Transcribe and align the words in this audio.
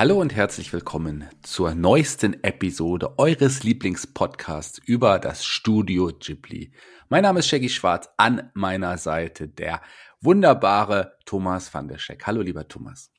Hallo 0.00 0.18
und 0.18 0.34
herzlich 0.34 0.72
willkommen 0.72 1.26
zur 1.42 1.74
neuesten 1.74 2.42
Episode 2.42 3.18
eures 3.18 3.64
Lieblingspodcasts 3.64 4.78
über 4.86 5.18
das 5.18 5.44
Studio 5.44 6.10
Ghibli. 6.18 6.72
Mein 7.10 7.24
Name 7.24 7.40
ist 7.40 7.48
Shaggy 7.48 7.68
Schwarz, 7.68 8.08
an 8.16 8.50
meiner 8.54 8.96
Seite 8.96 9.46
der 9.46 9.82
wunderbare 10.22 11.18
Thomas 11.26 11.74
van 11.74 11.86
der 11.86 11.98
Scheck. 11.98 12.26
Hallo 12.26 12.40
lieber 12.40 12.66
Thomas. 12.66 13.12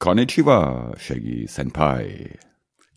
Konnichiwa, 0.00 0.92
Shaggy 0.98 1.46
Senpai. 1.46 2.38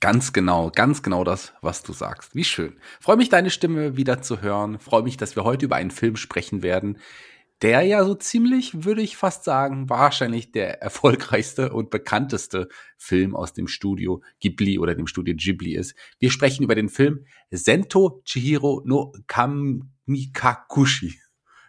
Ganz 0.02 0.34
genau, 0.34 0.70
ganz 0.70 1.02
genau 1.02 1.24
das, 1.24 1.54
was 1.62 1.84
du 1.84 1.94
sagst. 1.94 2.36
Wie 2.36 2.44
schön. 2.44 2.82
Freue 3.00 3.16
mich, 3.16 3.30
deine 3.30 3.50
Stimme 3.50 3.96
wieder 3.96 4.22
zu 4.22 4.42
hören. 4.42 4.78
Freue 4.78 5.04
mich, 5.04 5.16
dass 5.16 5.38
wir 5.38 5.46
heute 5.46 5.68
über 5.68 5.78
einen 5.78 5.92
Film 5.92 6.18
sprechen 6.18 6.64
werden, 6.64 6.98
der 7.62 7.82
ja 7.84 8.04
so 8.04 8.16
ziemlich, 8.16 8.84
würde 8.84 9.02
ich 9.02 9.18
fast 9.18 9.44
sagen, 9.44 9.90
wahrscheinlich 9.90 10.52
der 10.52 10.82
erfolgreichste 10.82 11.72
und 11.72 11.90
bekannteste 11.90 12.68
Film 12.98 13.36
aus 13.36 13.54
dem 13.54 13.68
Studio 13.68 14.22
Ghibli 14.40 14.78
oder 14.80 14.96
dem 14.96 15.08
Studio 15.08 15.36
Ghibli 15.36 15.76
ist. 15.76 15.96
Wir 16.20 16.32
sprechen 16.32 16.64
über 16.64 16.76
den 16.76 16.90
Film 16.90 17.26
Sento 17.52 18.22
Chihiro 18.26 18.82
no 18.86 19.14
Kamikakushi, 19.28 21.20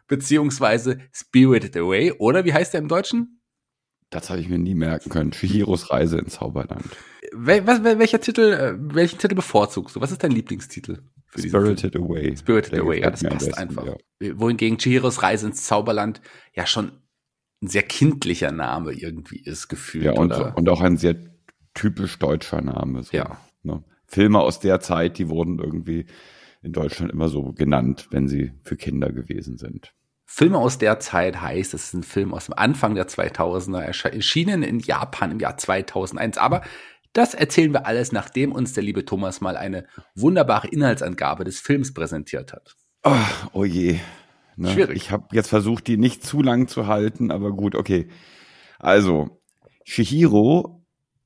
beziehungsweise 0.09 0.99
Spirited 1.13 1.77
Away, 1.77 2.13
oder 2.13 2.45
wie 2.45 2.53
heißt 2.53 2.75
der 2.75 2.81
im 2.81 2.89
Deutschen? 2.89 3.41
Das 4.11 4.31
habe 4.31 4.41
ich 4.41 4.49
mir 4.49 4.59
nie 4.59 4.75
merken 4.75 5.11
können. 5.11 5.33
Chihiros 5.33 5.91
Reise 5.91 6.19
ins 6.19 6.35
Zauberland. 6.35 6.85
Wel 7.33 7.67
welcher 7.67 8.21
Titel, 8.21 8.53
äh, 8.53 8.75
welchen 8.79 9.19
Titel 9.19 9.35
bevorzugst 9.35 9.97
du? 9.97 10.01
Was 10.01 10.13
ist 10.13 10.23
dein 10.23 10.31
Lieblingstitel? 10.31 11.03
Spirited 11.39 11.97
Away. 11.97 12.37
Spirited 12.37 12.73
Der 12.73 12.83
Away, 12.83 13.01
ja, 13.01 13.11
das 13.11 13.23
passt 13.23 13.47
besten, 13.47 13.55
einfach. 13.55 13.87
Ja. 14.21 14.39
Wohingegen 14.39 14.79
Chihiros 14.79 15.23
Reise 15.23 15.47
ins 15.47 15.65
Zauberland 15.65 16.21
ja 16.55 16.67
schon 16.67 16.93
ein 17.63 17.69
sehr 17.69 17.83
kindlicher 17.83 18.53
Name 18.53 18.93
irgendwie 18.93 19.39
ist, 19.39 19.69
gefühlt. 19.69 20.05
Ja, 20.05 20.13
und, 20.13 20.33
oder? 20.33 20.57
und 20.57 20.69
auch 20.69 20.81
ein 20.81 20.97
sehr 20.97 21.17
typisch 21.75 22.19
deutscher 22.19 22.61
Name. 22.61 23.03
So, 23.03 23.17
ja. 23.17 23.39
Ne? 23.63 23.83
Filme 24.07 24.41
aus 24.41 24.61
der 24.61 24.81
Zeit, 24.81 25.19
die 25.19 25.29
wurden 25.29 25.59
irgendwie 25.59 26.07
in 26.63 26.73
Deutschland 26.73 27.13
immer 27.13 27.29
so 27.29 27.53
genannt, 27.53 28.09
wenn 28.11 28.29
sie 28.29 28.53
für 28.63 28.77
Kinder 28.77 29.13
gewesen 29.13 29.57
sind. 29.57 29.93
Filme 30.29 30.59
aus 30.59 30.79
der 30.79 30.99
Zeit 30.99 31.41
heißt, 31.41 31.73
es 31.73 31.85
ist 31.85 31.95
ein 31.95 32.03
Film 32.03 32.35
aus 32.35 32.47
dem 32.47 32.55
Anfang 32.55 32.97
der 32.97 33.07
2000er, 33.07 33.81
erschienen 33.81 34.65
in 34.65 34.81
Japan 34.81 35.31
im 35.31 35.39
Jahr 35.39 35.57
2001, 35.57 36.37
aber 36.37 36.63
das 37.17 37.33
erzählen 37.33 37.73
wir 37.73 37.87
alles, 37.87 38.13
nachdem 38.13 38.53
uns 38.53 38.75
der 38.75 38.83
liebe 38.83 39.07
Thomas 39.07 39.41
mal 39.41 39.57
eine 39.57 39.87
wunderbare 40.15 40.69
Inhaltsangabe 40.69 41.45
des 41.45 41.61
Films 41.61 41.95
präsentiert 41.95 42.53
hat. 42.53 42.77
Oh, 43.05 43.15
oh 43.53 43.65
je. 43.65 43.99
Ne? 44.57 44.71
Schwierig. 44.71 44.97
Ich 44.97 45.11
habe 45.11 45.29
jetzt 45.33 45.49
versucht, 45.49 45.87
die 45.87 45.97
nicht 45.97 46.25
zu 46.25 46.43
lang 46.43 46.69
zu 46.69 46.87
halten, 46.87 47.31
aber 47.31 47.53
gut, 47.53 47.75
okay. 47.75 48.09
Also, 48.79 49.41
Shihiro 49.85 50.85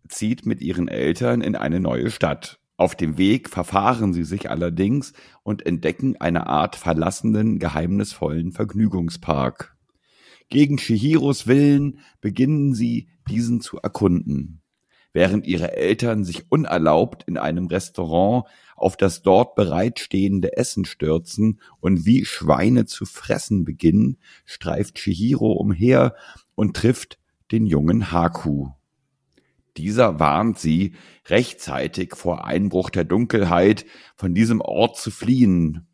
zieht 0.09 0.47
mit 0.47 0.61
ihren 0.61 0.87
Eltern 0.87 1.41
in 1.41 1.57
eine 1.57 1.81
neue 1.81 2.11
Stadt. 2.11 2.61
Auf 2.77 2.95
dem 2.95 3.19
Weg 3.19 3.49
verfahren 3.49 4.13
sie 4.13 4.25
sich 4.25 4.49
allerdings 4.49 5.13
und 5.43 5.67
entdecken 5.67 6.17
eine 6.21 6.47
Art 6.47 6.77
verlassenen, 6.77 7.59
geheimnisvollen 7.59 8.53
Vergnügungspark. 8.53 9.77
Gegen 10.49 10.79
Shihiros 10.79 11.47
Willen 11.49 11.99
beginnen 12.21 12.75
sie, 12.75 13.09
diesen 13.29 13.61
zu 13.61 13.79
erkunden 13.79 14.60
während 15.13 15.47
ihre 15.47 15.77
Eltern 15.77 16.25
sich 16.25 16.51
unerlaubt 16.51 17.25
in 17.25 17.37
einem 17.37 17.67
Restaurant 17.67 18.45
auf 18.77 18.97
das 18.97 19.23
dort 19.23 19.55
bereitstehende 19.55 20.57
Essen 20.57 20.85
stürzen 20.85 21.61
und 21.81 22.07
wie 22.07 22.25
Schweine 22.25 22.87
zu 22.87 23.05
fressen 23.05 23.65
beginnen, 23.65 24.19
streift 24.45 24.97
Chihiro 24.97 25.53
umher 25.53 26.15
und 26.55 26.77
trifft 26.77 27.19
den 27.53 27.67
jungen 27.67 28.13
Haku. 28.13 28.69
Dieser 29.77 30.19
warnt 30.19 30.59
sie, 30.59 30.95
rechtzeitig 31.27 32.17
vor 32.17 32.45
Einbruch 32.45 32.91
der 32.91 33.05
Dunkelheit 33.05 33.87
von 34.17 34.35
diesem 34.35 34.61
Ort 34.61 34.97
zu 34.97 35.11
fliehen. 35.11 35.87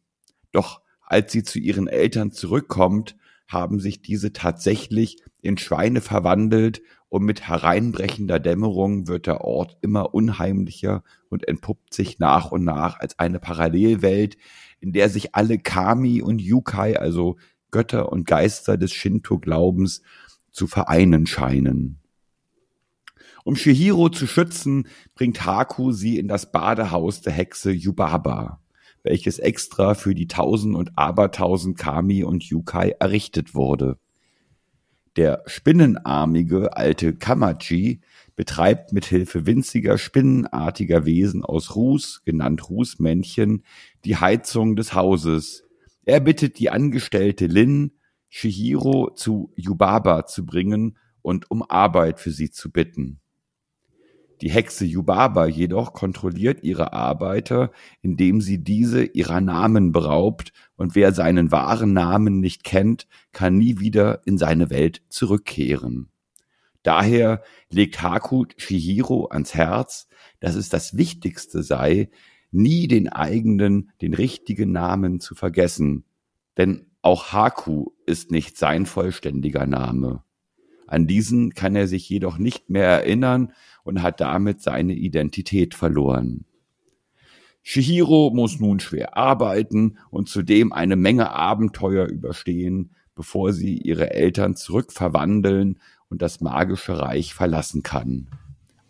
Doch 0.52 0.80
als 1.02 1.32
sie 1.32 1.42
zu 1.42 1.58
ihren 1.58 1.86
Eltern 1.86 2.32
zurückkommt, 2.32 3.16
haben 3.48 3.78
sich 3.78 4.02
diese 4.02 4.32
tatsächlich 4.32 5.18
in 5.40 5.56
Schweine 5.56 6.00
verwandelt 6.00 6.82
und 7.08 7.24
mit 7.24 7.48
hereinbrechender 7.48 8.40
Dämmerung 8.40 9.06
wird 9.06 9.26
der 9.26 9.42
Ort 9.42 9.78
immer 9.80 10.14
unheimlicher 10.14 11.04
und 11.28 11.46
entpuppt 11.46 11.94
sich 11.94 12.18
nach 12.18 12.50
und 12.50 12.64
nach 12.64 12.98
als 12.98 13.18
eine 13.18 13.38
Parallelwelt, 13.38 14.36
in 14.80 14.92
der 14.92 15.08
sich 15.08 15.34
alle 15.34 15.58
Kami 15.58 16.20
und 16.20 16.40
Yukai, 16.40 16.96
also 16.96 17.36
Götter 17.70 18.10
und 18.10 18.26
Geister 18.26 18.76
des 18.76 18.92
Shinto-Glaubens, 18.92 20.02
zu 20.50 20.66
vereinen 20.66 21.26
scheinen. 21.26 22.00
Um 23.44 23.54
Shihiro 23.54 24.08
zu 24.08 24.26
schützen, 24.26 24.88
bringt 25.14 25.44
Haku 25.44 25.92
sie 25.92 26.18
in 26.18 26.26
das 26.26 26.50
Badehaus 26.50 27.20
der 27.20 27.32
Hexe 27.32 27.70
Yubaba, 27.70 28.60
welches 29.04 29.38
extra 29.38 29.94
für 29.94 30.14
die 30.14 30.26
tausend 30.26 30.74
und 30.74 30.98
abertausend 30.98 31.78
Kami 31.78 32.24
und 32.24 32.42
Yukai 32.42 32.96
errichtet 32.98 33.54
wurde. 33.54 33.98
Der 35.16 35.42
spinnenarmige 35.46 36.76
alte 36.76 37.14
Kamachi 37.14 38.02
betreibt 38.36 38.92
mit 38.92 39.06
Hilfe 39.06 39.46
winziger 39.46 39.96
spinnenartiger 39.96 41.06
Wesen 41.06 41.42
aus 41.42 41.74
Ruß, 41.74 42.22
genannt 42.24 42.68
Rußmännchen, 42.68 43.64
die 44.04 44.16
Heizung 44.16 44.76
des 44.76 44.92
Hauses. 44.92 45.64
Er 46.04 46.20
bittet 46.20 46.58
die 46.58 46.68
Angestellte 46.68 47.46
Lin, 47.46 47.92
Shihiro 48.28 49.10
zu 49.14 49.52
Yubaba 49.56 50.26
zu 50.26 50.44
bringen 50.44 50.98
und 51.22 51.50
um 51.50 51.62
Arbeit 51.62 52.20
für 52.20 52.30
sie 52.30 52.50
zu 52.50 52.70
bitten. 52.70 53.20
Die 54.42 54.50
Hexe 54.50 54.84
Yubaba 54.84 55.46
jedoch 55.46 55.94
kontrolliert 55.94 56.62
ihre 56.62 56.92
Arbeiter, 56.92 57.70
indem 58.02 58.40
sie 58.40 58.62
diese 58.62 59.04
ihrer 59.04 59.40
Namen 59.40 59.92
beraubt, 59.92 60.52
und 60.76 60.94
wer 60.94 61.12
seinen 61.12 61.50
wahren 61.52 61.94
Namen 61.94 62.40
nicht 62.40 62.62
kennt, 62.62 63.06
kann 63.32 63.56
nie 63.56 63.78
wieder 63.78 64.20
in 64.26 64.36
seine 64.36 64.68
Welt 64.68 65.02
zurückkehren. 65.08 66.10
Daher 66.82 67.42
legt 67.70 68.02
Haku 68.02 68.44
Shihiro 68.58 69.26
ans 69.30 69.54
Herz, 69.54 70.06
dass 70.38 70.54
es 70.54 70.68
das 70.68 70.96
Wichtigste 70.96 71.62
sei, 71.62 72.10
nie 72.52 72.88
den 72.88 73.08
eigenen, 73.08 73.90
den 74.02 74.14
richtigen 74.14 74.70
Namen 74.70 75.18
zu 75.18 75.34
vergessen, 75.34 76.04
denn 76.58 76.86
auch 77.02 77.32
Haku 77.32 77.90
ist 78.04 78.30
nicht 78.30 78.58
sein 78.58 78.86
vollständiger 78.86 79.66
Name. 79.66 80.22
An 80.86 81.06
diesen 81.06 81.54
kann 81.54 81.76
er 81.76 81.88
sich 81.88 82.08
jedoch 82.08 82.38
nicht 82.38 82.70
mehr 82.70 82.86
erinnern 82.86 83.52
und 83.84 84.02
hat 84.02 84.20
damit 84.20 84.62
seine 84.62 84.94
Identität 84.94 85.74
verloren. 85.74 86.44
Shihiro 87.62 88.30
muss 88.32 88.60
nun 88.60 88.78
schwer 88.78 89.16
arbeiten 89.16 89.98
und 90.10 90.28
zudem 90.28 90.72
eine 90.72 90.94
Menge 90.94 91.32
Abenteuer 91.32 92.06
überstehen, 92.06 92.94
bevor 93.16 93.52
sie 93.52 93.78
ihre 93.78 94.10
Eltern 94.10 94.54
zurückverwandeln 94.54 95.80
und 96.08 96.22
das 96.22 96.40
magische 96.40 96.98
Reich 97.00 97.34
verlassen 97.34 97.82
kann. 97.82 98.28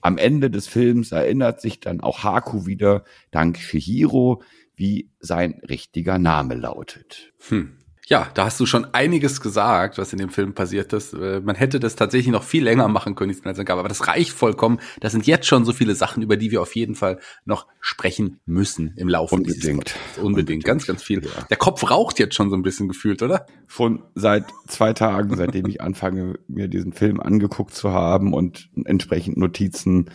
Am 0.02 0.19
Ende 0.19 0.50
des 0.50 0.69
Films 0.69 1.12
erinnert 1.12 1.60
sich 1.60 1.81
dann 1.81 2.00
auch 2.02 2.22
Haku 2.22 2.66
wieder, 2.66 3.02
dank 3.31 3.58
Shihiro, 3.58 4.42
wie 4.76 5.10
sein 5.20 5.60
richtiger 5.69 6.19
Name 6.19 6.54
lautet. 6.54 7.32
Hm. 7.49 7.78
Ja, 8.08 8.31
da 8.35 8.44
hast 8.44 8.61
du 8.61 8.67
schon 8.67 8.87
einiges 8.93 9.41
gesagt, 9.41 9.99
was 9.99 10.12
in 10.12 10.20
dem 10.20 10.29
Film 10.29 10.55
passiert 10.55 10.93
ist. 10.93 11.12
Äh, 11.12 11.41
man 11.41 11.56
hätte 11.56 11.81
das 11.81 11.97
tatsächlich 11.97 12.31
noch 12.31 12.44
viel 12.44 12.62
länger 12.62 12.87
machen 12.87 13.17
können, 13.17 13.35
aber 13.44 13.88
das 13.88 14.06
reicht 14.06 14.31
vollkommen. 14.31 14.79
Das 15.00 15.11
sind 15.11 15.26
jetzt 15.26 15.47
schon 15.47 15.64
so 15.64 15.73
viele 15.73 15.97
Sachen, 15.97 16.23
über 16.23 16.37
die 16.37 16.53
wir 16.53 16.62
auf 16.62 16.76
jeden 16.76 16.94
Fall 16.94 17.19
noch 17.44 17.67
sprechen 17.81 18.38
müssen 18.47 18.94
im 18.97 19.08
Laufe 19.08 19.35
Unbedingt. 19.35 19.56
dieses 19.56 19.70
Unbedingt. 19.70 19.99
Unbedingt, 20.23 20.64
ganz, 20.64 20.87
ganz 20.87 21.03
viel. 21.03 21.25
Ja. 21.25 21.31
Der 21.50 21.56
Kopf 21.56 21.91
raucht 21.91 22.20
jetzt 22.20 22.37
schon 22.37 22.49
so 22.49 22.55
ein 22.55 22.62
bisschen 22.62 22.87
gefühlt, 22.87 23.23
oder? 23.23 23.44
Schon 23.67 24.05
seit 24.14 24.44
zwei 24.69 24.93
Tagen, 24.93 25.37
seitdem 25.37 25.67
ich 25.67 25.81
anfange, 25.81 26.38
mir 26.47 26.69
diesen 26.69 26.93
Film 26.93 27.19
angeguckt 27.19 27.75
zu 27.75 27.91
haben 27.91 28.32
und 28.32 28.69
entsprechend 28.85 29.37
Notizen 29.37 30.11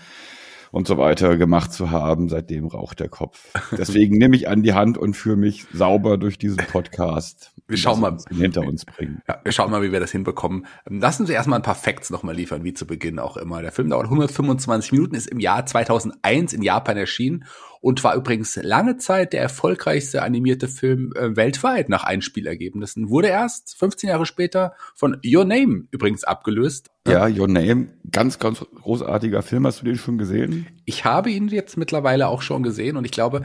und 0.71 0.87
so 0.87 0.97
weiter 0.97 1.37
gemacht 1.37 1.73
zu 1.73 1.91
haben. 1.91 2.29
Seitdem 2.29 2.67
raucht 2.67 2.99
der 2.99 3.09
Kopf. 3.09 3.53
Deswegen 3.77 4.17
nehme 4.17 4.35
ich 4.35 4.47
an 4.47 4.63
die 4.63 4.73
Hand 4.73 4.97
und 4.97 5.15
führe 5.15 5.37
mich 5.37 5.65
sauber 5.73 6.17
durch 6.17 6.37
diesen 6.37 6.57
Podcast. 6.57 7.53
Wir 7.67 7.77
schauen 7.77 8.01
mal, 8.01 8.17
hinter 8.29 8.61
uns 8.61 8.83
bringen. 8.83 9.21
Ja, 9.29 9.39
wir 9.45 9.53
schauen 9.53 9.71
mal, 9.71 9.81
wie 9.81 9.93
wir 9.93 10.01
das 10.01 10.11
hinbekommen. 10.11 10.65
Lassen 10.89 11.25
Sie 11.25 11.31
erstmal 11.31 11.57
ein 11.57 11.63
paar 11.63 11.75
Facts 11.75 12.09
nochmal 12.09 12.35
liefern, 12.35 12.65
wie 12.65 12.73
zu 12.73 12.85
Beginn 12.85 13.17
auch 13.17 13.37
immer. 13.37 13.61
Der 13.61 13.71
Film 13.71 13.89
dauert 13.89 14.07
125 14.07 14.91
Minuten, 14.91 15.15
ist 15.15 15.27
im 15.27 15.39
Jahr 15.39 15.65
2001 15.65 16.51
in 16.51 16.63
Japan 16.63 16.97
erschienen 16.97 17.45
und 17.81 18.03
war 18.03 18.15
übrigens 18.15 18.55
lange 18.61 18.97
Zeit 18.97 19.33
der 19.33 19.41
erfolgreichste 19.41 20.21
animierte 20.21 20.67
Film 20.67 21.11
äh, 21.15 21.35
weltweit 21.35 21.89
nach 21.89 22.03
Einspielergebnissen. 22.03 23.09
Wurde 23.09 23.27
erst 23.27 23.77
15 23.77 24.09
Jahre 24.09 24.25
später 24.25 24.73
von 24.95 25.17
Your 25.25 25.45
Name 25.45 25.87
übrigens 25.91 26.23
abgelöst. 26.23 26.91
Ja, 27.07 27.27
Your 27.27 27.47
Name, 27.47 27.87
ganz, 28.09 28.37
ganz 28.37 28.63
großartiger 28.75 29.41
Film. 29.41 29.65
Hast 29.65 29.81
du 29.81 29.85
den 29.85 29.97
schon 29.97 30.19
gesehen? 30.19 30.67
Ich 30.85 31.03
habe 31.05 31.31
ihn 31.31 31.47
jetzt 31.47 31.75
mittlerweile 31.75 32.27
auch 32.27 32.43
schon 32.43 32.61
gesehen 32.61 32.97
und 32.97 33.05
ich 33.05 33.11
glaube, 33.11 33.41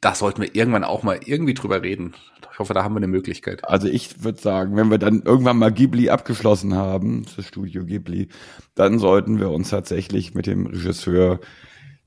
da 0.00 0.14
sollten 0.14 0.42
wir 0.42 0.54
irgendwann 0.54 0.84
auch 0.84 1.02
mal 1.02 1.20
irgendwie 1.24 1.54
drüber 1.54 1.82
reden. 1.82 2.14
Ich 2.52 2.58
hoffe, 2.58 2.74
da 2.74 2.82
haben 2.82 2.94
wir 2.94 2.98
eine 2.98 3.08
Möglichkeit. 3.08 3.64
Also 3.64 3.86
ich 3.86 4.24
würde 4.24 4.40
sagen, 4.40 4.76
wenn 4.76 4.90
wir 4.90 4.98
dann 4.98 5.22
irgendwann 5.22 5.58
mal 5.58 5.72
Ghibli 5.72 6.10
abgeschlossen 6.10 6.74
haben, 6.74 7.24
das 7.36 7.46
Studio 7.46 7.84
Ghibli, 7.84 8.28
dann 8.74 8.98
sollten 8.98 9.38
wir 9.38 9.50
uns 9.50 9.70
tatsächlich 9.70 10.34
mit 10.34 10.46
dem 10.46 10.66
Regisseur 10.66 11.40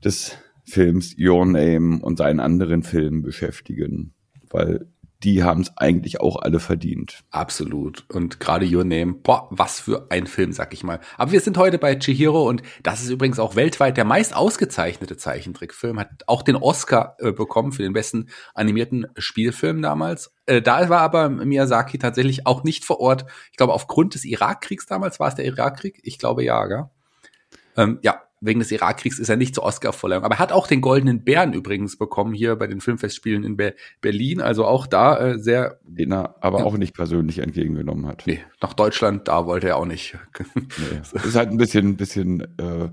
des 0.04 0.38
Films 0.64 1.16
Your 1.18 1.46
Name 1.46 2.00
und 2.02 2.18
seinen 2.18 2.40
anderen 2.40 2.84
Filmen 2.84 3.22
beschäftigen, 3.22 4.14
weil 4.50 4.88
die 5.24 5.44
haben 5.44 5.62
es 5.62 5.78
eigentlich 5.78 6.20
auch 6.20 6.42
alle 6.42 6.60
verdient. 6.60 7.24
Absolut. 7.30 8.06
Und 8.10 8.40
gerade 8.40 8.66
Your 8.66 8.84
Name, 8.84 9.14
boah, 9.14 9.48
was 9.52 9.80
für 9.80 10.08
ein 10.10 10.26
Film, 10.26 10.52
sag 10.52 10.74
ich 10.74 10.84
mal. 10.84 11.00
Aber 11.18 11.32
wir 11.32 11.42
sind 11.42 11.58
heute 11.58 11.78
bei 11.78 11.96
Chihiro 11.96 12.48
und 12.48 12.64
das 12.82 13.02
ist 13.02 13.10
übrigens 13.10 13.38
auch 13.38 13.56
weltweit 13.56 13.98
der 13.98 14.06
meist 14.06 14.36
ausgezeichnete 14.36 15.18
Zeichentrickfilm. 15.18 16.00
Hat 16.00 16.24
auch 16.26 16.42
den 16.42 16.56
Oscar 16.56 17.18
äh, 17.20 17.32
bekommen 17.32 17.72
für 17.72 17.84
den 17.84 17.94
besten 17.94 18.30
animierten 18.56 19.08
Spielfilm 19.18 19.82
damals. 19.82 20.34
Äh, 20.48 20.62
da 20.62 20.90
war 20.90 21.02
aber 21.02 21.30
Miyazaki 21.30 22.00
tatsächlich 22.00 22.48
auch 22.48 22.64
nicht 22.64 22.84
vor 22.84 23.00
Ort. 23.00 23.26
Ich 23.52 23.58
glaube, 23.58 23.74
aufgrund 23.74 24.16
des 24.16 24.26
Irakkriegs 24.26 24.88
damals 24.88 25.20
war 25.20 25.28
es 25.28 25.36
der 25.36 25.46
Irakkrieg. 25.46 26.00
Ich 26.04 26.18
glaube 26.18 26.44
ja, 26.44 26.66
gell? 26.66 26.86
Ähm, 27.78 28.00
ja, 28.02 28.22
wegen 28.42 28.60
des 28.60 28.72
Irakkriegs 28.72 29.20
ist 29.20 29.30
er 29.30 29.38
nicht 29.38 29.54
zur 29.54 29.64
Oscar-Verleihung. 29.64 30.24
Aber 30.24 30.36
er 30.36 30.40
hat 30.40 30.52
auch 30.52 30.68
den 30.68 30.82
Goldenen 30.82 31.24
Bären 31.24 31.54
übrigens 31.54 31.98
bekommen 31.98 32.34
hier 32.34 32.56
bei 32.56 32.68
den 32.68 32.82
Filmfestspielen 32.82 33.44
in 33.44 33.56
Be 33.56 33.76
Berlin. 34.02 34.42
Also 34.42 34.66
auch 34.66 34.88
da 34.88 35.18
äh, 35.20 35.40
sehr. 35.40 35.80
Den 35.84 36.12
er 36.12 36.36
aber 36.42 36.60
ja. 36.60 36.66
auch 36.66 36.76
nicht 36.78 36.96
persönlich 36.96 37.40
entgegengenommen 37.40 38.08
hat. 38.08 38.24
Nee, 38.26 38.42
nach 38.60 38.74
Deutschland, 38.74 39.28
da 39.28 39.46
wollte 39.46 39.70
er 39.70 39.78
auch 39.78 39.86
nicht. 39.86 40.18
Nee. 40.56 41.02
Ist 41.24 41.36
halt 41.36 41.50
ein 41.50 41.58
bisschen, 41.58 41.96
bisschen 41.98 42.42
äh, 42.58 42.90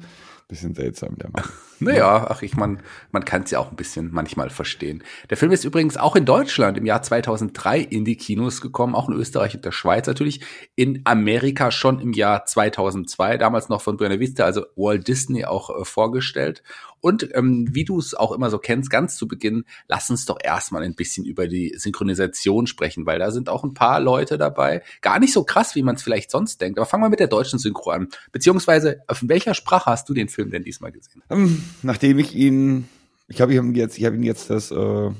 bisschen 0.48 0.74
seltsam, 0.74 1.16
der 1.18 1.30
Mann. 1.30 1.44
Naja, 1.80 2.26
ach, 2.28 2.42
ich 2.42 2.56
man, 2.56 2.82
man 3.12 3.24
kann 3.24 3.42
es 3.42 3.52
ja 3.52 3.60
auch 3.60 3.70
ein 3.70 3.76
bisschen 3.76 4.10
manchmal 4.12 4.50
verstehen. 4.50 5.04
Der 5.30 5.36
Film 5.36 5.52
ist 5.52 5.62
übrigens 5.62 5.96
auch 5.96 6.16
in 6.16 6.24
Deutschland 6.24 6.76
im 6.76 6.84
Jahr 6.84 7.02
2003 7.02 7.78
in 7.78 8.04
die 8.04 8.16
Kinos 8.16 8.60
gekommen, 8.60 8.96
auch 8.96 9.08
in 9.08 9.14
Österreich 9.14 9.54
und 9.54 9.64
der 9.64 9.70
Schweiz 9.70 10.08
natürlich, 10.08 10.40
in 10.74 11.02
Amerika 11.04 11.70
schon 11.70 12.00
im 12.00 12.12
Jahr 12.12 12.44
2002, 12.44 13.36
damals 13.36 13.68
noch 13.68 13.80
von 13.80 13.96
Buena 13.96 14.18
Vista, 14.18 14.42
also 14.42 14.64
Walt 14.74 15.06
Disney 15.06 15.44
auch 15.44 15.70
äh, 15.70 15.84
vorgestellt. 15.84 16.64
Und 17.00 17.28
ähm, 17.34 17.68
wie 17.72 17.84
du 17.84 17.98
es 17.98 18.14
auch 18.14 18.32
immer 18.32 18.50
so 18.50 18.58
kennst, 18.58 18.90
ganz 18.90 19.16
zu 19.16 19.28
Beginn, 19.28 19.64
lass 19.86 20.10
uns 20.10 20.24
doch 20.24 20.38
erstmal 20.42 20.82
ein 20.82 20.94
bisschen 20.94 21.24
über 21.24 21.46
die 21.46 21.74
Synchronisation 21.76 22.66
sprechen, 22.66 23.06
weil 23.06 23.18
da 23.18 23.30
sind 23.30 23.48
auch 23.48 23.64
ein 23.64 23.74
paar 23.74 24.00
Leute 24.00 24.38
dabei. 24.38 24.82
Gar 25.00 25.20
nicht 25.20 25.32
so 25.32 25.44
krass, 25.44 25.74
wie 25.74 25.82
man 25.82 25.96
es 25.96 26.02
vielleicht 26.02 26.30
sonst 26.30 26.60
denkt. 26.60 26.78
Aber 26.78 26.86
fangen 26.86 27.04
wir 27.04 27.10
mit 27.10 27.20
der 27.20 27.28
deutschen 27.28 27.58
Synchro 27.58 27.90
an. 27.90 28.08
Beziehungsweise, 28.32 29.00
auf 29.06 29.22
welcher 29.26 29.54
Sprache 29.54 29.90
hast 29.90 30.08
du 30.08 30.14
den 30.14 30.28
Film 30.28 30.50
denn 30.50 30.64
diesmal 30.64 30.92
gesehen? 30.92 31.22
Ähm, 31.30 31.62
nachdem 31.82 32.18
ich 32.18 32.34
ihn, 32.34 32.88
ich 33.28 33.40
habe 33.40 33.54
ihn 33.54 33.74
jetzt, 33.74 33.98
ich 33.98 34.04
habe 34.04 34.16
ihn 34.16 34.22
jetzt 34.22 34.50
das 34.50 34.70
äh, 34.70 35.10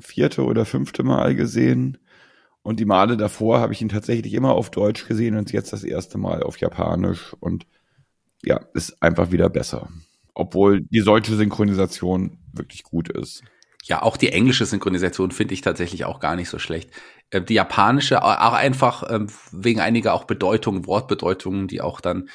vierte 0.00 0.44
oder 0.44 0.64
fünfte 0.64 1.02
Mal 1.02 1.34
gesehen. 1.34 1.98
Und 2.62 2.80
die 2.80 2.84
Male 2.84 3.16
davor 3.16 3.60
habe 3.60 3.72
ich 3.72 3.80
ihn 3.80 3.88
tatsächlich 3.88 4.34
immer 4.34 4.52
auf 4.52 4.70
Deutsch 4.70 5.06
gesehen 5.06 5.36
und 5.36 5.52
jetzt 5.52 5.72
das 5.72 5.84
erste 5.84 6.18
Mal 6.18 6.42
auf 6.42 6.58
Japanisch. 6.58 7.34
Und 7.40 7.66
ja, 8.42 8.60
ist 8.74 9.02
einfach 9.02 9.30
wieder 9.30 9.48
besser 9.48 9.88
obwohl 10.38 10.82
die 10.82 11.02
deutsche 11.02 11.34
Synchronisation 11.34 12.38
wirklich 12.52 12.84
gut 12.84 13.08
ist. 13.08 13.42
Ja, 13.84 14.02
auch 14.02 14.16
die 14.16 14.30
englische 14.30 14.66
Synchronisation 14.66 15.32
finde 15.32 15.54
ich 15.54 15.62
tatsächlich 15.62 16.04
auch 16.04 16.20
gar 16.20 16.36
nicht 16.36 16.48
so 16.48 16.58
schlecht. 16.58 16.90
Äh, 17.30 17.42
die 17.42 17.54
japanische 17.54 18.22
auch 18.22 18.52
einfach 18.52 19.02
ähm, 19.10 19.28
wegen 19.50 19.80
einiger 19.80 20.14
auch 20.14 20.24
Bedeutungen, 20.24 20.86
Wortbedeutungen, 20.86 21.66
die 21.66 21.80
auch 21.80 22.00
dann 22.00 22.28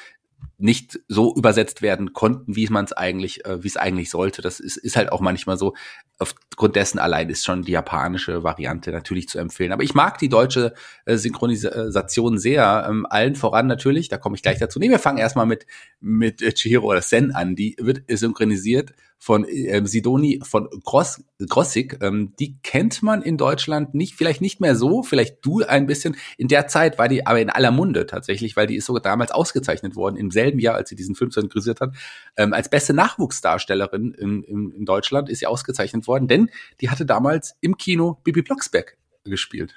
nicht 0.58 1.00
so 1.08 1.34
übersetzt 1.34 1.80
werden 1.80 2.12
konnten, 2.12 2.54
wie 2.54 2.66
man 2.68 2.84
es 2.84 2.92
eigentlich, 2.92 3.44
äh, 3.46 3.62
wie 3.64 3.68
es 3.68 3.78
eigentlich 3.78 4.10
sollte. 4.10 4.42
Das 4.42 4.60
ist, 4.60 4.76
ist 4.76 4.96
halt 4.96 5.10
auch 5.10 5.20
manchmal 5.20 5.56
so. 5.56 5.74
Aufgrund 6.18 6.76
dessen 6.76 6.98
allein 7.00 7.28
ist 7.28 7.44
schon 7.44 7.62
die 7.62 7.72
japanische 7.72 8.44
Variante 8.44 8.92
natürlich 8.92 9.28
zu 9.28 9.38
empfehlen. 9.38 9.72
Aber 9.72 9.82
ich 9.82 9.94
mag 9.94 10.18
die 10.18 10.28
deutsche 10.28 10.72
äh, 11.06 11.16
Synchronisation 11.16 12.38
sehr. 12.38 12.86
Ähm, 12.88 13.06
allen 13.10 13.34
voran 13.34 13.66
natürlich, 13.66 14.08
da 14.08 14.16
komme 14.16 14.36
ich 14.36 14.42
gleich 14.42 14.58
dazu. 14.58 14.78
Nee, 14.78 14.90
wir 14.90 15.00
fangen 15.00 15.18
erstmal 15.18 15.46
mit, 15.46 15.66
mit 16.00 16.38
Chihiro 16.54 16.86
oder 16.86 17.02
Sen 17.02 17.32
an. 17.32 17.56
Die 17.56 17.76
wird 17.80 18.02
synchronisiert 18.08 18.92
von 19.24 19.46
ähm, 19.48 19.86
Sidoni 19.86 20.40
von 20.42 20.68
Gross, 20.84 21.24
Grossig. 21.48 21.96
Ähm, 22.02 22.34
die 22.38 22.58
kennt 22.60 23.02
man 23.02 23.22
in 23.22 23.38
Deutschland 23.38 23.94
nicht, 23.94 24.16
vielleicht 24.16 24.42
nicht 24.42 24.60
mehr 24.60 24.76
so, 24.76 25.02
vielleicht 25.02 25.38
du 25.40 25.62
ein 25.62 25.86
bisschen. 25.86 26.16
In 26.36 26.48
der 26.48 26.68
Zeit 26.68 26.98
war 26.98 27.08
die 27.08 27.26
aber 27.26 27.40
in 27.40 27.48
aller 27.48 27.70
Munde 27.70 28.04
tatsächlich, 28.04 28.54
weil 28.54 28.66
die 28.66 28.76
ist 28.76 28.84
sogar 28.84 29.00
damals 29.00 29.30
ausgezeichnet 29.30 29.96
worden, 29.96 30.16
im 30.16 30.30
selben 30.30 30.58
Jahr, 30.58 30.74
als 30.74 30.90
sie 30.90 30.94
diesen 30.94 31.14
Film 31.14 31.30
synchronisiert 31.30 31.80
hat. 31.80 31.94
Ähm, 32.36 32.52
als 32.52 32.68
beste 32.68 32.92
Nachwuchsdarstellerin 32.92 34.12
in, 34.12 34.42
in, 34.42 34.70
in 34.72 34.84
Deutschland 34.84 35.30
ist 35.30 35.38
sie 35.38 35.46
ausgezeichnet 35.46 36.06
worden, 36.06 36.28
denn 36.28 36.50
die 36.82 36.90
hatte 36.90 37.06
damals 37.06 37.56
im 37.62 37.78
Kino 37.78 38.20
Bibi 38.24 38.42
Blocksberg 38.42 38.98
gespielt. 39.24 39.74